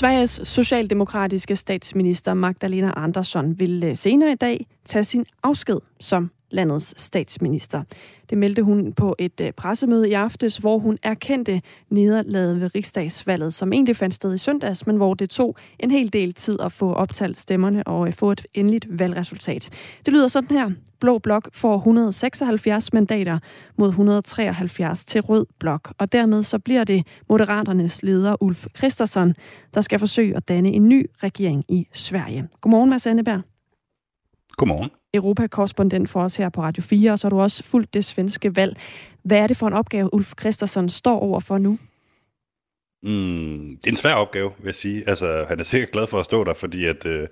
Sveriges 0.00 0.40
socialdemokratiske 0.44 1.56
statsminister 1.56 2.34
Magdalena 2.34 2.92
Andersson 2.96 3.58
vil 3.58 3.84
øh, 3.84 3.96
senere 3.96 4.32
i 4.32 4.34
dag 4.34 4.66
tage 4.86 5.04
sin 5.04 5.26
afsked 5.42 5.76
som 6.00 6.30
landets 6.50 7.02
statsminister. 7.02 7.82
Det 8.30 8.38
meldte 8.38 8.62
hun 8.62 8.92
på 8.92 9.16
et 9.18 9.40
øh, 9.40 9.52
pressemøde 9.52 10.10
i 10.10 10.12
aftes, 10.12 10.56
hvor 10.56 10.78
hun 10.78 10.98
erkendte 11.02 11.62
nederlaget 11.90 12.60
ved 12.60 12.74
riksdagsvalget, 12.74 13.54
som 13.54 13.72
egentlig 13.72 13.96
fandt 13.96 14.14
sted 14.14 14.34
i 14.34 14.38
søndags, 14.38 14.86
men 14.86 14.96
hvor 14.96 15.14
det 15.14 15.30
tog 15.30 15.56
en 15.78 15.90
hel 15.90 16.12
del 16.12 16.34
tid 16.34 16.60
at 16.60 16.72
få 16.72 16.92
optalt 16.92 17.38
stemmerne 17.38 17.86
og 17.86 18.06
øh, 18.06 18.12
få 18.12 18.32
et 18.32 18.46
endeligt 18.54 18.86
valgresultat. 18.98 19.70
Det 20.06 20.12
lyder 20.12 20.28
sådan 20.28 20.56
her. 20.56 20.70
Blå 21.00 21.18
Blok 21.18 21.48
får 21.52 21.76
176 21.76 22.92
mandater 22.92 23.38
mod 23.76 23.88
173 23.88 25.04
til 25.04 25.20
Rød 25.20 25.46
Blok, 25.58 25.92
og 25.98 26.12
dermed 26.12 26.42
så 26.42 26.58
bliver 26.58 26.84
det 26.84 27.06
Moderaternes 27.28 28.02
leder 28.02 28.42
Ulf 28.42 28.66
Christensen, 28.76 29.34
der 29.74 29.80
skal 29.80 29.98
forsøge 29.98 30.36
at 30.36 30.48
danne 30.48 30.68
en 30.68 30.88
ny 30.88 31.10
regering 31.22 31.64
i 31.68 31.86
Sverige. 31.92 32.48
Godmorgen, 32.60 32.90
Mads 32.90 33.06
Anneberg. 33.06 33.49
Godmorgen. 34.60 34.90
Europakorrespondent 35.14 36.10
for 36.10 36.22
os 36.22 36.36
her 36.36 36.48
på 36.48 36.62
Radio 36.62 36.82
4, 36.82 37.12
og 37.12 37.18
så 37.18 37.26
har 37.26 37.30
du 37.30 37.40
også 37.40 37.62
fulgt 37.62 37.94
det 37.94 38.04
svenske 38.04 38.56
valg. 38.56 38.76
Hvad 39.22 39.38
er 39.38 39.46
det 39.46 39.56
for 39.56 39.66
en 39.66 39.72
opgave, 39.72 40.14
Ulf 40.14 40.32
Christensen 40.40 40.88
står 40.88 41.18
over 41.18 41.40
for 41.40 41.58
nu? 41.58 41.78
Mm, 43.02 43.76
det 43.76 43.86
er 43.86 43.90
en 43.90 43.96
svær 43.96 44.14
opgave, 44.14 44.50
vil 44.58 44.66
jeg 44.66 44.74
sige. 44.74 45.08
Altså, 45.08 45.44
han 45.48 45.60
er 45.60 45.64
sikkert 45.64 45.90
glad 45.90 46.06
for 46.06 46.18
at 46.18 46.24
stå 46.24 46.44
der, 46.44 46.54
fordi 46.54 46.84
at, 46.84 47.06
øh, 47.06 47.28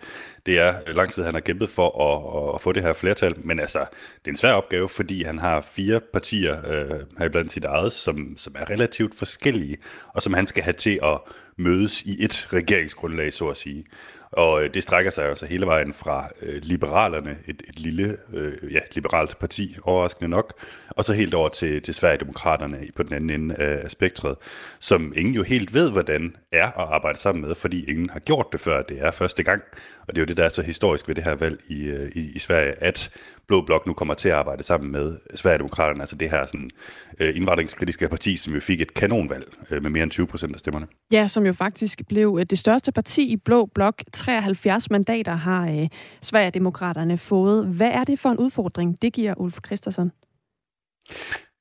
det 0.46 0.58
er 0.58 0.92
lang 0.92 1.12
tid, 1.12 1.22
han 1.22 1.34
har 1.34 1.40
kæmpet 1.40 1.70
for 1.70 1.88
at, 2.02 2.54
at 2.54 2.60
få 2.60 2.72
det 2.72 2.82
her 2.82 2.92
flertal. 2.92 3.34
Men 3.38 3.60
altså, 3.60 3.78
det 3.78 4.26
er 4.26 4.30
en 4.30 4.36
svær 4.36 4.52
opgave, 4.52 4.88
fordi 4.88 5.22
han 5.22 5.38
har 5.38 5.60
fire 5.60 6.00
partier 6.12 6.56
øh, 6.66 7.00
her 7.18 7.28
blandt 7.28 7.52
sit 7.52 7.64
eget, 7.64 7.92
som, 7.92 8.34
som 8.36 8.54
er 8.58 8.70
relativt 8.70 9.14
forskellige, 9.14 9.76
og 10.14 10.22
som 10.22 10.34
han 10.34 10.46
skal 10.46 10.62
have 10.62 10.74
til 10.74 10.98
at 11.02 11.18
mødes 11.56 12.02
i 12.02 12.24
et 12.24 12.48
regeringsgrundlag, 12.52 13.32
så 13.32 13.48
at 13.48 13.56
sige. 13.56 13.84
Og 14.32 14.64
øh, 14.64 14.74
det 14.74 14.82
strækker 14.82 15.10
sig 15.10 15.28
altså 15.28 15.46
hele 15.46 15.66
vejen 15.66 15.94
fra 15.94 16.28
øh, 16.42 16.62
liberalerne, 16.62 17.36
et, 17.46 17.62
et 17.68 17.80
lille, 17.80 18.16
øh, 18.32 18.72
ja, 18.72 18.80
liberalt 18.92 19.38
parti, 19.38 19.76
overraskende 19.82 20.28
nok, 20.28 20.64
og 20.88 21.04
så 21.04 21.12
helt 21.12 21.34
over 21.34 21.48
til, 21.48 21.82
til 21.82 21.94
Sverigedemokraterne 21.94 22.78
på 22.96 23.02
den 23.02 23.12
anden 23.12 23.30
ende 23.30 23.54
af 23.54 23.90
spektret, 23.90 24.36
som 24.78 25.12
ingen 25.16 25.34
jo 25.34 25.42
helt 25.42 25.74
ved, 25.74 25.90
hvordan 25.90 26.36
er 26.52 26.66
at 26.66 26.72
arbejde 26.94 27.18
sammen 27.18 27.44
med, 27.44 27.54
fordi 27.54 27.90
ingen 27.90 28.10
har 28.10 28.20
gjort 28.20 28.46
det 28.52 28.60
før. 28.60 28.82
Det 28.82 29.00
er 29.00 29.10
første 29.10 29.42
gang, 29.42 29.62
og 30.08 30.14
det 30.14 30.18
er 30.18 30.22
jo 30.22 30.26
det, 30.26 30.36
der 30.36 30.44
er 30.44 30.48
så 30.48 30.62
historisk 30.62 31.08
ved 31.08 31.14
det 31.14 31.24
her 31.24 31.34
valg 31.34 31.60
i, 31.68 31.84
øh, 31.84 32.12
i, 32.14 32.32
i 32.34 32.38
Sverige, 32.38 32.72
at 32.72 33.10
Blå 33.46 33.60
Blok 33.60 33.86
nu 33.86 33.92
kommer 33.92 34.14
til 34.14 34.28
at 34.28 34.34
arbejde 34.34 34.62
sammen 34.62 34.92
med 34.92 35.16
Sverigedemokraterne, 35.34 36.00
altså 36.00 36.16
det 36.16 36.30
her 36.30 36.46
sådan, 36.46 36.70
øh, 37.18 37.36
indvandringskritiske 37.36 38.08
parti, 38.08 38.36
som 38.36 38.54
jo 38.54 38.60
fik 38.60 38.80
et 38.80 38.94
kanonvalg 38.94 39.52
øh, 39.70 39.82
med 39.82 39.90
mere 39.90 40.02
end 40.02 40.10
20 40.10 40.26
procent 40.26 40.54
af 40.54 40.58
stemmerne. 40.58 40.86
Ja, 41.12 41.26
som 41.26 41.46
jo 41.46 41.52
faktisk 41.52 42.02
blev 42.08 42.36
øh, 42.40 42.46
det 42.50 42.58
største 42.58 42.92
parti 42.92 43.32
i 43.32 43.36
Blå 43.36 43.66
Blok. 43.66 44.02
73 44.12 44.90
mandater 44.90 45.34
har 45.34 45.68
øh, 45.70 45.88
Sverigedemokraterne 46.20 47.18
fået. 47.18 47.66
Hvad 47.66 47.90
er 47.90 48.04
det 48.04 48.18
for 48.18 48.28
en 48.28 48.38
udfordring, 48.38 49.02
det 49.02 49.12
giver 49.12 49.34
Ulf 49.36 49.58
Christensen? 49.66 50.12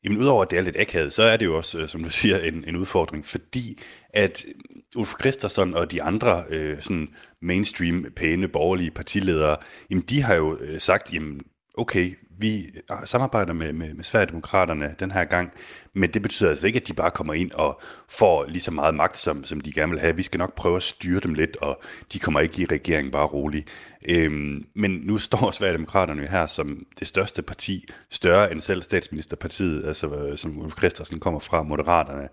Jamen 0.03 0.17
udover 0.17 0.41
at 0.41 0.51
det 0.51 0.59
er 0.59 0.61
lidt 0.61 0.77
akavet, 0.79 1.13
så 1.13 1.23
er 1.23 1.37
det 1.37 1.45
jo 1.45 1.57
også, 1.57 1.79
øh, 1.79 1.87
som 1.87 2.03
du 2.03 2.09
siger, 2.09 2.39
en, 2.39 2.63
en 2.67 2.75
udfordring, 2.75 3.25
fordi 3.25 3.79
at 4.09 4.45
øh, 4.47 4.53
Ulf 4.95 5.13
Christensen 5.19 5.73
og 5.73 5.91
de 5.91 6.03
andre 6.03 6.43
øh, 6.49 6.81
sådan 6.81 7.07
mainstream 7.41 8.05
pæne 8.15 8.47
borgerlige 8.47 8.91
partiledere, 8.91 9.57
jamen 9.89 10.03
de 10.09 10.21
har 10.21 10.35
jo 10.35 10.57
øh, 10.57 10.79
sagt, 10.79 11.13
jamen 11.13 11.41
okay, 11.77 12.15
vi 12.37 12.65
ah, 12.89 13.05
samarbejder 13.05 13.53
med, 13.53 13.73
med, 13.73 13.93
med 13.93 14.03
Sverigedemokraterne 14.03 14.95
den 14.99 15.11
her 15.11 15.23
gang, 15.23 15.51
men 15.93 16.13
det 16.13 16.21
betyder 16.21 16.49
altså 16.49 16.67
ikke, 16.67 16.79
at 16.79 16.87
de 16.87 16.93
bare 16.93 17.11
kommer 17.11 17.33
ind 17.33 17.51
og 17.51 17.81
får 18.09 18.45
lige 18.45 18.61
så 18.61 18.71
meget 18.71 18.95
magt, 18.95 19.17
som, 19.17 19.43
som 19.43 19.61
de 19.61 19.73
gerne 19.73 19.91
vil 19.91 20.01
have. 20.01 20.15
Vi 20.15 20.23
skal 20.23 20.37
nok 20.37 20.55
prøve 20.55 20.75
at 20.75 20.83
styre 20.83 21.19
dem 21.19 21.33
lidt, 21.33 21.57
og 21.57 21.81
de 22.13 22.19
kommer 22.19 22.39
ikke 22.39 22.61
i 22.61 22.65
regeringen 22.65 23.11
bare 23.11 23.25
roligt. 23.25 23.67
Øhm, 24.09 24.65
men 24.73 24.91
nu 24.91 25.17
står 25.17 25.51
Sverigedemokraterne 25.51 26.27
her 26.27 26.47
som 26.47 26.85
det 26.99 27.07
største 27.07 27.41
parti, 27.41 27.85
større 28.09 28.51
end 28.51 28.61
selv 28.61 28.81
statsministerpartiet, 28.81 29.85
altså 29.85 30.15
øh, 30.15 30.37
som 30.37 30.59
Ulf 30.59 30.77
Christensen 30.77 31.19
kommer 31.19 31.39
fra, 31.39 31.63
Moderaterne. 31.63 32.29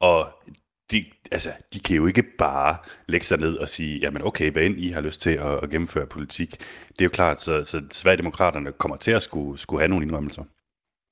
Og 0.00 0.28
de, 0.90 1.04
altså, 1.32 1.48
de 1.72 1.78
kan 1.78 1.96
jo 1.96 2.06
ikke 2.06 2.22
bare 2.38 2.76
lægge 3.06 3.26
sig 3.26 3.38
ned 3.38 3.56
og 3.56 3.68
sige, 3.68 3.98
jamen 3.98 4.22
okay, 4.22 4.50
hvad 4.50 4.62
end 4.62 4.78
I 4.78 4.88
har 4.88 5.00
lyst 5.00 5.20
til 5.20 5.30
at, 5.30 5.62
at 5.62 5.70
gennemføre 5.70 6.06
politik. 6.06 6.50
Det 6.88 7.00
er 7.00 7.04
jo 7.04 7.10
klart, 7.10 7.40
så, 7.40 7.64
så 7.64 7.82
Sverigedemokraterne 7.90 8.72
kommer 8.72 8.96
til 8.96 9.10
at 9.10 9.22
skulle, 9.22 9.58
skulle 9.58 9.80
have 9.80 9.88
nogle 9.88 10.04
indrømmelser. 10.04 10.42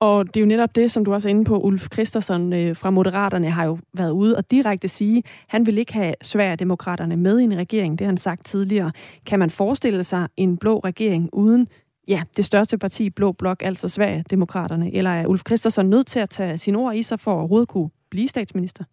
Og 0.01 0.27
det 0.27 0.37
er 0.37 0.41
jo 0.41 0.47
netop 0.47 0.75
det, 0.75 0.91
som 0.91 1.05
du 1.05 1.15
også 1.15 1.29
er 1.29 1.31
inde 1.31 1.45
på, 1.45 1.59
Ulf 1.59 1.89
Christensen 1.93 2.53
øh, 2.53 2.77
fra 2.77 2.91
Moderaterne 2.91 3.51
har 3.51 3.65
jo 3.65 3.79
været 3.93 4.11
ude 4.11 4.37
og 4.37 4.51
direkte 4.51 4.89
sige, 4.89 5.23
han 5.49 5.67
vil 5.67 5.79
ikke 5.79 5.93
have 5.93 6.15
Sverigedemokraterne 6.23 7.17
med 7.17 7.39
i 7.39 7.45
en 7.45 7.57
regering, 7.57 7.99
det 7.99 8.05
har 8.05 8.11
han 8.11 8.17
sagt 8.17 8.47
tidligere. 8.47 8.93
Kan 9.27 9.39
man 9.39 9.51
forestille 9.51 10.05
sig 10.05 10.29
en 10.37 10.57
blå 10.57 10.79
regering 10.79 11.31
uden 11.33 11.69
ja, 12.09 12.23
det 12.37 12.45
største 12.45 12.79
parti, 12.79 13.11
Blå 13.11 13.33
Blok, 13.33 13.63
altså 13.63 13.89
Sverigedemokraterne, 13.89 14.95
eller 14.95 15.11
er 15.11 15.27
Ulf 15.27 15.43
Christensen 15.47 15.91
nødt 15.91 16.07
til 16.07 16.19
at 16.19 16.31
tage 16.31 16.59
sine 16.59 16.79
ord 16.79 16.95
i 16.95 17.03
sig 17.03 17.21
for 17.21 17.31
at 17.33 17.39
overhovedet 17.39 17.69
kunne 17.69 17.91
blive 18.11 18.29
statsminister? 18.29 18.85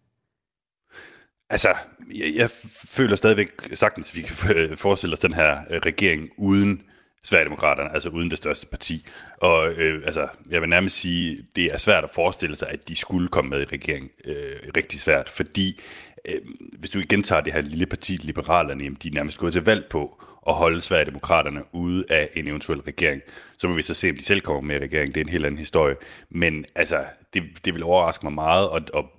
Altså, 1.50 1.74
jeg, 2.14 2.34
jeg 2.34 2.50
føler 2.88 3.16
stadigvæk 3.16 3.48
sagtens, 3.74 4.10
at 4.10 4.16
vi 4.16 4.22
kan 4.22 4.76
forestille 4.86 5.12
os 5.12 5.20
den 5.20 5.32
her 5.32 5.60
øh, 5.70 5.80
regering 5.86 6.30
uden 6.36 6.82
Sverigedemokraterne, 7.24 7.92
altså 7.92 8.08
uden 8.08 8.30
det 8.30 8.38
største 8.38 8.66
parti. 8.66 9.06
Og 9.36 9.72
øh, 9.72 10.02
altså, 10.06 10.28
jeg 10.50 10.60
vil 10.60 10.68
nærmest 10.68 11.00
sige, 11.00 11.46
det 11.56 11.64
er 11.64 11.76
svært 11.76 12.04
at 12.04 12.10
forestille 12.10 12.56
sig, 12.56 12.68
at 12.68 12.88
de 12.88 12.96
skulle 12.96 13.28
komme 13.28 13.50
med 13.50 13.60
i 13.60 13.64
regeringen. 13.64 14.10
Øh, 14.24 14.56
rigtig 14.76 15.00
svært, 15.00 15.28
fordi 15.28 15.80
øh, 16.24 16.40
hvis 16.78 16.90
du 16.90 16.98
igen 16.98 17.22
tager 17.22 17.40
det 17.40 17.52
her 17.52 17.60
lille 17.60 17.86
parti, 17.86 18.12
Liberalerne, 18.12 18.84
jamen, 18.84 18.98
de 19.02 19.08
er 19.08 19.12
nærmest 19.12 19.38
gået 19.38 19.52
til 19.52 19.64
valg 19.64 19.84
på 19.90 20.24
at 20.48 20.54
holde 20.54 20.80
Sverigedemokraterne 20.80 21.62
ude 21.72 22.04
af 22.10 22.30
en 22.34 22.48
eventuel 22.48 22.80
regering. 22.80 23.22
Så 23.58 23.68
må 23.68 23.74
vi 23.74 23.82
så 23.82 23.94
se, 23.94 24.10
om 24.10 24.16
de 24.16 24.24
selv 24.24 24.40
kommer 24.40 24.62
med 24.62 24.76
i 24.76 24.78
regeringen. 24.78 25.14
Det 25.14 25.20
er 25.20 25.24
en 25.24 25.32
helt 25.32 25.46
anden 25.46 25.58
historie. 25.58 25.96
Men 26.30 26.64
altså, 26.74 27.04
det, 27.34 27.42
det 27.64 27.74
vil 27.74 27.82
overraske 27.82 28.26
mig 28.26 28.32
meget, 28.32 28.68
og, 28.68 28.80
og 28.92 29.10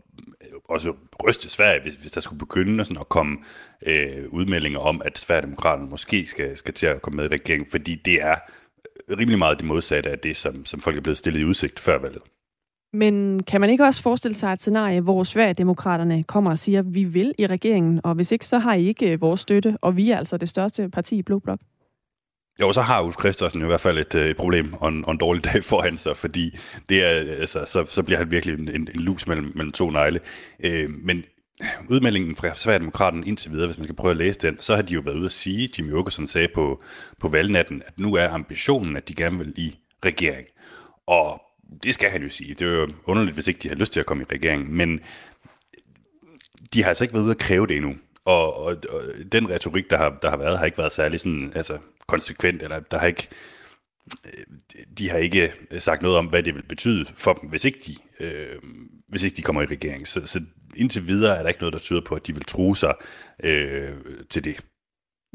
også 0.69 0.93
ryste 1.23 1.49
Sverige, 1.49 1.81
hvis, 1.81 1.95
hvis 1.95 2.11
der 2.11 2.21
skulle 2.21 2.39
begynde 2.39 2.85
sådan 2.85 3.01
at 3.01 3.09
komme 3.09 3.37
øh, 3.85 4.29
udmeldinger 4.31 4.79
om, 4.79 5.01
at 5.05 5.19
Sverigedemokraterne 5.19 5.89
måske 5.89 6.27
skal, 6.27 6.57
skal 6.57 6.73
til 6.73 6.85
at 6.85 7.01
komme 7.01 7.17
med 7.17 7.25
i 7.25 7.33
regeringen, 7.33 7.67
fordi 7.71 7.95
det 7.95 8.21
er 8.21 8.35
rimelig 9.09 9.39
meget 9.39 9.59
det 9.59 9.67
modsatte 9.67 10.09
af 10.09 10.19
det, 10.19 10.35
som, 10.35 10.65
som 10.65 10.81
folk 10.81 10.97
er 10.97 11.01
blevet 11.01 11.17
stillet 11.17 11.39
i 11.39 11.45
udsigt 11.45 11.79
før 11.79 11.99
valget. 11.99 12.21
Men 12.93 13.43
kan 13.43 13.61
man 13.61 13.69
ikke 13.69 13.83
også 13.83 14.01
forestille 14.01 14.35
sig 14.35 14.53
et 14.53 14.61
scenarie, 14.61 15.01
hvor 15.01 15.23
Sverigedemokraterne 15.23 16.23
kommer 16.23 16.51
og 16.51 16.59
siger, 16.59 16.79
at 16.79 16.95
vi 16.95 17.03
vil 17.03 17.33
i 17.37 17.47
regeringen, 17.47 18.01
og 18.03 18.15
hvis 18.15 18.31
ikke, 18.31 18.45
så 18.45 18.59
har 18.59 18.73
I 18.73 18.87
ikke 18.87 19.11
øh, 19.11 19.21
vores 19.21 19.41
støtte, 19.41 19.77
og 19.81 19.97
vi 19.97 20.11
er 20.11 20.17
altså 20.17 20.37
det 20.37 20.49
største 20.49 20.89
parti 20.89 21.15
i 21.15 21.21
Blå 21.21 21.39
Blok? 21.39 21.59
Jo, 22.61 22.71
så 22.71 22.81
har 22.81 23.01
Ulf 23.01 23.15
Christensen 23.19 23.61
i 23.61 23.65
hvert 23.65 23.81
fald 23.81 23.97
et, 23.97 24.15
øh, 24.15 24.29
et 24.29 24.37
problem 24.37 24.73
og 24.73 24.89
en, 24.89 25.05
og 25.05 25.11
en 25.11 25.17
dårlig 25.17 25.43
dag 25.53 25.65
foran 25.65 25.97
sig, 25.97 26.17
fordi 26.17 26.57
det 26.89 27.03
er, 27.03 27.09
altså, 27.39 27.65
så, 27.65 27.85
så 27.85 28.03
bliver 28.03 28.17
han 28.17 28.31
virkelig 28.31 28.59
en, 28.59 28.69
en, 28.69 28.87
en 28.95 29.01
lus 29.01 29.27
mellem, 29.27 29.51
mellem 29.55 29.71
to 29.71 29.89
negle. 29.89 30.19
Øh, 30.59 30.89
men 30.89 31.23
udmeldingen 31.89 32.35
fra 32.35 32.55
Sverigedemokraten 32.55 33.27
indtil 33.27 33.51
videre, 33.51 33.65
hvis 33.67 33.77
man 33.77 33.83
skal 33.83 33.95
prøve 33.95 34.11
at 34.11 34.17
læse 34.17 34.39
den, 34.39 34.59
så 34.59 34.75
har 34.75 34.81
de 34.81 34.93
jo 34.93 35.01
været 35.01 35.15
ude 35.15 35.25
at 35.25 35.31
sige, 35.31 35.69
Jimmy 35.77 35.93
Åkesson 35.93 36.27
sagde 36.27 36.47
på, 36.55 36.83
på 37.19 37.27
valgnatten, 37.27 37.81
at 37.87 37.99
nu 37.99 38.15
er 38.15 38.29
ambitionen, 38.29 38.97
at 38.97 39.07
de 39.07 39.15
gerne 39.15 39.37
vil 39.37 39.53
i 39.57 39.75
regering. 40.05 40.47
Og 41.07 41.41
det 41.83 41.93
skal 41.93 42.09
han 42.09 42.23
jo 42.23 42.29
sige. 42.29 42.53
Det 42.53 42.61
er 42.61 42.71
jo 42.71 42.89
underligt, 43.05 43.33
hvis 43.33 43.47
ikke 43.47 43.59
de 43.63 43.67
har 43.67 43.75
lyst 43.75 43.93
til 43.93 43.99
at 43.99 44.05
komme 44.05 44.23
i 44.23 44.33
regering, 44.33 44.73
men 44.73 44.99
de 46.73 46.81
har 46.81 46.89
altså 46.89 47.03
ikke 47.03 47.13
været 47.13 47.23
ude 47.23 47.31
at 47.31 47.37
kræve 47.37 47.67
det 47.67 47.75
endnu. 47.75 47.95
Og, 48.25 48.57
og, 48.57 48.77
og 48.89 49.01
den 49.31 49.49
retorik, 49.49 49.89
der 49.89 49.97
har, 49.97 50.17
der 50.21 50.29
har 50.29 50.37
været, 50.37 50.57
har 50.57 50.65
ikke 50.65 50.77
været 50.77 50.93
særlig 50.93 51.19
sådan, 51.19 51.51
altså, 51.55 51.77
konsekvent, 52.07 52.61
eller 52.61 52.79
der 52.79 52.97
har 52.97 53.07
ikke, 53.07 53.27
øh, 54.25 54.43
de 54.97 55.09
har 55.09 55.17
ikke 55.17 55.53
øh, 55.71 55.81
sagt 55.81 56.01
noget 56.01 56.17
om, 56.17 56.25
hvad 56.25 56.43
det 56.43 56.55
vil 56.55 56.63
betyde 56.63 57.05
for 57.15 57.33
dem, 57.33 57.49
hvis 57.49 57.65
ikke 57.65 57.79
de, 57.87 58.25
øh, 58.25 58.59
hvis 59.07 59.23
ikke 59.23 59.37
de 59.37 59.41
kommer 59.41 59.61
i 59.61 59.65
regering. 59.65 60.07
Så, 60.07 60.25
så 60.25 60.41
indtil 60.75 61.07
videre 61.07 61.37
er 61.37 61.41
der 61.41 61.49
ikke 61.49 61.61
noget, 61.61 61.73
der 61.73 61.79
tyder 61.79 62.01
på, 62.01 62.15
at 62.15 62.27
de 62.27 62.33
vil 62.33 62.43
true 62.43 62.77
sig 62.77 62.93
øh, 63.43 63.93
til 64.29 64.43
det. 64.43 64.61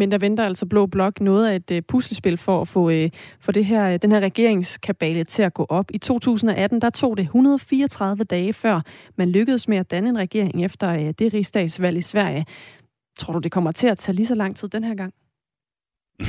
Men 0.01 0.11
der 0.11 0.19
venter 0.19 0.45
altså 0.45 0.67
Blå 0.67 0.87
Blok 0.87 1.21
noget 1.21 1.49
af 1.49 1.57
et 1.57 1.71
øh, 1.71 1.83
puslespil 1.89 2.37
for 2.37 2.61
at 2.61 2.69
få 2.69 2.91
øh, 2.91 3.11
for 3.41 3.53
det 3.53 3.65
her, 3.65 3.97
den 3.97 4.13
her 4.13 4.21
regeringskabale 4.21 5.25
til 5.25 5.43
at 5.43 5.55
gå 5.55 5.67
op. 5.69 5.91
I 5.91 5.99
2018 5.99 6.83
der 6.83 6.91
tog 6.91 7.17
det 7.17 7.23
134 7.23 8.25
dage 8.25 8.53
før 8.53 8.81
man 9.17 9.31
lykkedes 9.31 9.69
med 9.69 9.79
at 9.79 9.91
danne 9.91 10.09
en 10.09 10.19
regering 10.19 10.65
efter 10.65 10.95
øh, 10.95 11.15
det 11.19 11.35
rigsdagsvalg 11.35 11.97
i 11.97 12.01
Sverige. 12.01 12.47
Tror 13.19 13.33
du, 13.33 13.39
det 13.39 13.53
kommer 13.53 13.73
til 13.73 13.87
at 13.87 13.99
tage 13.99 14.17
lige 14.17 14.27
så 14.27 14.35
lang 14.35 14.57
tid 14.57 14.69
den 14.69 14.85
her 14.85 14.95
gang? 14.95 15.15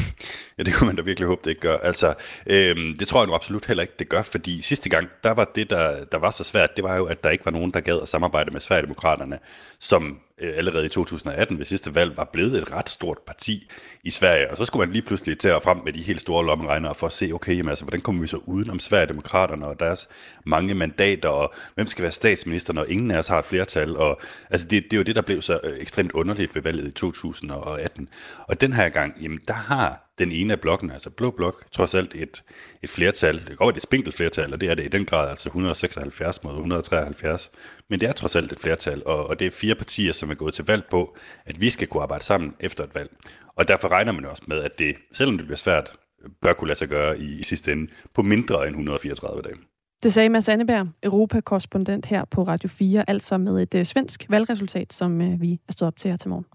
Ja, 0.57 0.63
det 0.63 0.73
kunne 0.73 0.87
man 0.87 0.95
da 0.95 1.01
virkelig 1.01 1.27
håbe, 1.27 1.41
det 1.43 1.49
ikke 1.49 1.61
gør. 1.61 1.77
Altså, 1.77 2.13
øhm, 2.47 2.97
det 2.97 3.07
tror 3.07 3.21
jeg 3.21 3.27
nu 3.27 3.33
absolut 3.33 3.65
heller 3.65 3.81
ikke, 3.81 3.93
det 3.99 4.09
gør, 4.09 4.21
fordi 4.21 4.61
sidste 4.61 4.89
gang, 4.89 5.07
der 5.23 5.31
var 5.31 5.51
det, 5.55 5.69
der, 5.69 6.05
der 6.05 6.17
var 6.17 6.31
så 6.31 6.43
svært, 6.43 6.75
det 6.75 6.83
var 6.83 6.95
jo, 6.97 7.05
at 7.05 7.23
der 7.23 7.29
ikke 7.29 7.45
var 7.45 7.51
nogen, 7.51 7.71
der 7.71 7.79
gad 7.79 8.01
at 8.01 8.09
samarbejde 8.09 8.51
med 8.51 8.61
Sverigedemokraterne, 8.61 9.39
som 9.79 10.19
Øh, 10.41 10.57
allerede 10.57 10.85
i 10.85 10.89
2018 10.89 11.57
ved 11.57 11.65
sidste 11.65 11.95
valg 11.95 12.17
var 12.17 12.29
blevet 12.33 12.57
et 12.57 12.71
ret 12.71 12.89
stort 12.89 13.17
parti 13.27 13.69
i 14.03 14.09
Sverige. 14.09 14.51
Og 14.51 14.57
så 14.57 14.65
skulle 14.65 14.87
man 14.87 14.93
lige 14.93 15.05
pludselig 15.05 15.39
til 15.39 15.47
at 15.47 15.63
frem 15.63 15.77
med 15.85 15.93
de 15.93 16.01
helt 16.01 16.21
store 16.21 16.45
lommeregnere 16.45 16.95
for 16.95 17.07
at 17.07 17.13
se, 17.13 17.31
okay, 17.33 17.57
jamen, 17.57 17.69
altså, 17.69 17.85
hvordan 17.85 18.01
kommer 18.01 18.21
vi 18.21 18.27
så 18.27 18.37
udenom 18.45 18.79
Sverigedemokraterne 18.79 19.65
og 19.65 19.79
deres 19.79 20.09
mange 20.45 20.73
mandater, 20.73 21.29
og 21.29 21.53
hvem 21.75 21.87
skal 21.87 22.03
være 22.03 22.11
statsminister, 22.11 22.73
når 22.73 22.85
ingen 22.85 23.11
af 23.11 23.17
os 23.17 23.27
har 23.27 23.39
et 23.39 23.45
flertal. 23.45 23.97
Og, 23.97 24.21
altså, 24.49 24.67
det, 24.67 24.83
det 24.83 24.93
er 24.93 24.97
jo 24.97 25.03
det, 25.03 25.15
der 25.15 25.21
blev 25.21 25.41
så 25.41 25.59
øh, 25.63 25.77
ekstremt 25.79 26.11
underligt 26.11 26.55
ved 26.55 26.61
valget 26.61 26.87
i 26.87 26.91
2018. 26.91 28.09
Og 28.47 28.61
den 28.61 28.73
her 28.73 28.89
gang, 28.89 29.13
jamen, 29.21 29.39
der 29.47 29.53
har 29.53 30.10
den 30.25 30.31
ene 30.31 30.53
af 30.53 30.59
blokken, 30.59 30.91
altså 30.91 31.09
Blå 31.09 31.31
Blok, 31.31 31.65
trods 31.71 31.95
alt 31.95 32.15
et, 32.15 32.43
et 32.83 32.89
flertal. 32.89 33.47
Det 33.47 33.57
går 33.57 33.69
et 33.69 33.81
spinkelt 33.81 34.15
flertal, 34.15 34.53
og 34.53 34.61
det 34.61 34.69
er 34.69 34.75
det 34.75 34.85
i 34.85 34.87
den 34.87 35.05
grad, 35.05 35.29
altså 35.29 35.49
176 35.49 36.43
mod 36.43 36.51
173. 36.51 37.51
Men 37.89 37.99
det 38.01 38.09
er 38.09 38.13
trods 38.13 38.35
alt 38.35 38.51
et 38.51 38.59
flertal, 38.59 39.03
og, 39.05 39.27
og 39.27 39.39
det 39.39 39.47
er 39.47 39.51
fire 39.51 39.75
partier, 39.75 40.11
som 40.11 40.29
er 40.29 40.35
gået 40.35 40.53
til 40.53 40.65
valg 40.65 40.83
på, 40.91 41.17
at 41.45 41.61
vi 41.61 41.69
skal 41.69 41.87
kunne 41.87 42.03
arbejde 42.03 42.23
sammen 42.23 42.53
efter 42.59 42.83
et 42.83 42.95
valg. 42.95 43.09
Og 43.55 43.67
derfor 43.67 43.87
regner 43.87 44.11
man 44.11 44.25
også 44.25 44.43
med, 44.47 44.57
at 44.57 44.79
det, 44.79 44.95
selvom 45.13 45.37
det 45.37 45.45
bliver 45.45 45.57
svært, 45.57 45.93
bør 46.41 46.53
kunne 46.53 46.67
lade 46.67 46.79
sig 46.79 46.87
gøre 46.87 47.19
i, 47.19 47.39
i 47.39 47.43
sidste 47.43 47.71
ende 47.71 47.91
på 48.13 48.21
mindre 48.21 48.67
end 48.67 48.75
134 48.75 49.41
dage. 49.41 49.55
Det 50.03 50.13
sagde 50.13 50.29
Mads 50.29 50.49
Anneberg, 50.49 50.87
Europakorrespondent 51.03 52.05
her 52.05 52.25
på 52.25 52.43
Radio 52.43 52.69
4, 52.69 53.09
altså 53.09 53.37
med 53.37 53.61
et 53.61 53.73
uh, 53.73 53.83
svensk 53.83 54.25
valgresultat, 54.29 54.93
som 54.93 55.21
uh, 55.21 55.41
vi 55.41 55.59
er 55.67 55.71
stået 55.71 55.87
op 55.87 55.97
til 55.97 56.09
her 56.09 56.17
til 56.17 56.29
morgen. 56.29 56.45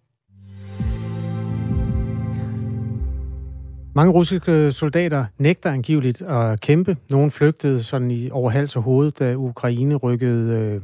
Mange 3.97 4.13
russiske 4.13 4.73
soldater 4.73 5.25
nægter 5.39 5.71
angiveligt 5.71 6.23
at 6.23 6.61
kæmpe. 6.61 6.97
Nogle 7.11 7.31
flygtede 7.31 7.83
sådan 7.83 8.11
i 8.11 8.31
over 8.31 8.51
hals 8.51 8.77
og 8.77 8.83
hoved, 8.83 9.11
da 9.11 9.35
Ukraine 9.35 9.95
rykkede 9.95 10.59
øh, 10.59 10.81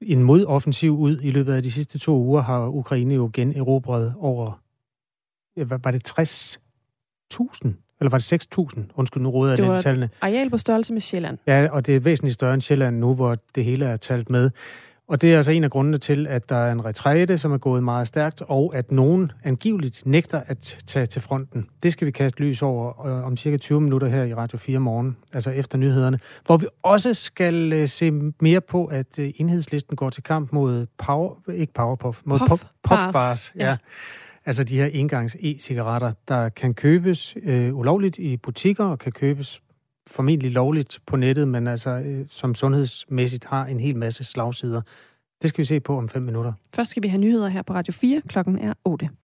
en 0.00 0.22
modoffensiv 0.22 0.98
ud. 0.98 1.18
I 1.22 1.30
løbet 1.30 1.52
af 1.52 1.62
de 1.62 1.70
sidste 1.70 1.98
to 1.98 2.16
uger 2.16 2.42
har 2.42 2.68
Ukraine 2.68 3.14
jo 3.14 3.30
generobret 3.32 4.14
over, 4.18 4.60
ja, 5.56 5.64
var 5.64 5.90
det 5.90 6.10
60.000? 6.10 7.68
Eller 8.00 8.10
var 8.10 8.18
det 8.18 8.32
6.000? 8.32 8.80
Undskyld, 8.94 9.22
nu 9.22 9.30
råder 9.30 9.52
jeg 9.52 9.74
det 9.74 9.82
tallene. 9.82 10.10
areal 10.20 10.50
på 10.50 10.58
størrelse 10.58 10.92
med 10.92 11.00
Sjælland. 11.00 11.38
Ja, 11.46 11.68
og 11.70 11.86
det 11.86 11.96
er 11.96 12.00
væsentligt 12.00 12.34
større 12.34 12.54
end 12.54 12.62
Sjælland 12.62 12.98
nu, 12.98 13.14
hvor 13.14 13.36
det 13.54 13.64
hele 13.64 13.84
er 13.84 13.96
talt 13.96 14.30
med. 14.30 14.50
Og 15.08 15.22
det 15.22 15.32
er 15.32 15.36
altså 15.36 15.50
en 15.52 15.64
af 15.64 15.70
grundene 15.70 15.98
til, 15.98 16.26
at 16.26 16.48
der 16.48 16.56
er 16.56 16.72
en 16.72 16.84
retræte, 16.84 17.38
som 17.38 17.52
er 17.52 17.58
gået 17.58 17.82
meget 17.84 18.08
stærkt, 18.08 18.42
og 18.48 18.72
at 18.76 18.92
nogen 18.92 19.32
angiveligt 19.44 20.02
nægter 20.06 20.40
at 20.46 20.78
tage 20.86 21.06
til 21.06 21.22
fronten. 21.22 21.68
Det 21.82 21.92
skal 21.92 22.06
vi 22.06 22.10
kaste 22.10 22.40
lys 22.40 22.62
over 22.62 23.06
øh, 23.06 23.24
om 23.26 23.36
cirka 23.36 23.56
20 23.56 23.80
minutter 23.80 24.08
her 24.08 24.24
i 24.24 24.34
Radio 24.34 24.58
4 24.58 24.78
morgen, 24.78 25.16
altså 25.34 25.50
efter 25.50 25.78
nyhederne, 25.78 26.18
hvor 26.46 26.56
vi 26.56 26.66
også 26.82 27.14
skal 27.14 27.72
øh, 27.72 27.88
se 27.88 28.10
mere 28.40 28.60
på, 28.60 28.84
at 28.84 29.18
øh, 29.18 29.32
enhedslisten 29.36 29.96
går 29.96 30.10
til 30.10 30.22
kamp 30.22 30.52
mod 30.52 30.86
power, 30.98 31.34
ikke 31.54 31.72
Powerpuff, 31.72 32.20
mod 32.24 32.38
Puff, 32.38 32.50
Puff, 32.50 32.62
puff 32.82 32.98
bars. 32.98 33.12
bars. 33.12 33.52
Ja. 33.56 33.68
Ja. 33.68 33.76
Altså 34.46 34.64
de 34.64 34.76
her 34.76 34.86
engangs 34.86 35.36
e-cigaretter, 35.40 36.12
der 36.28 36.48
kan 36.48 36.74
købes 36.74 37.36
øh, 37.42 37.76
ulovligt 37.76 38.18
i 38.18 38.36
butikker 38.36 38.84
og 38.84 38.98
kan 38.98 39.12
købes 39.12 39.62
formentlig 40.12 40.50
lovligt 40.50 40.98
på 41.06 41.16
nettet, 41.16 41.48
men 41.48 41.66
altså 41.66 41.90
øh, 41.90 42.24
som 42.28 42.54
sundhedsmæssigt 42.54 43.44
har 43.44 43.66
en 43.66 43.80
hel 43.80 43.96
masse 43.96 44.24
slagsider. 44.24 44.82
Det 45.42 45.48
skal 45.48 45.58
vi 45.58 45.64
se 45.64 45.80
på 45.80 45.98
om 45.98 46.08
fem 46.08 46.22
minutter. 46.22 46.52
Først 46.74 46.90
skal 46.90 47.02
vi 47.02 47.08
have 47.08 47.20
nyheder 47.20 47.48
her 47.48 47.62
på 47.62 47.72
Radio 47.72 47.92
4. 47.92 48.22
Klokken 48.28 48.58
er 48.58 48.74
8. 48.84 49.08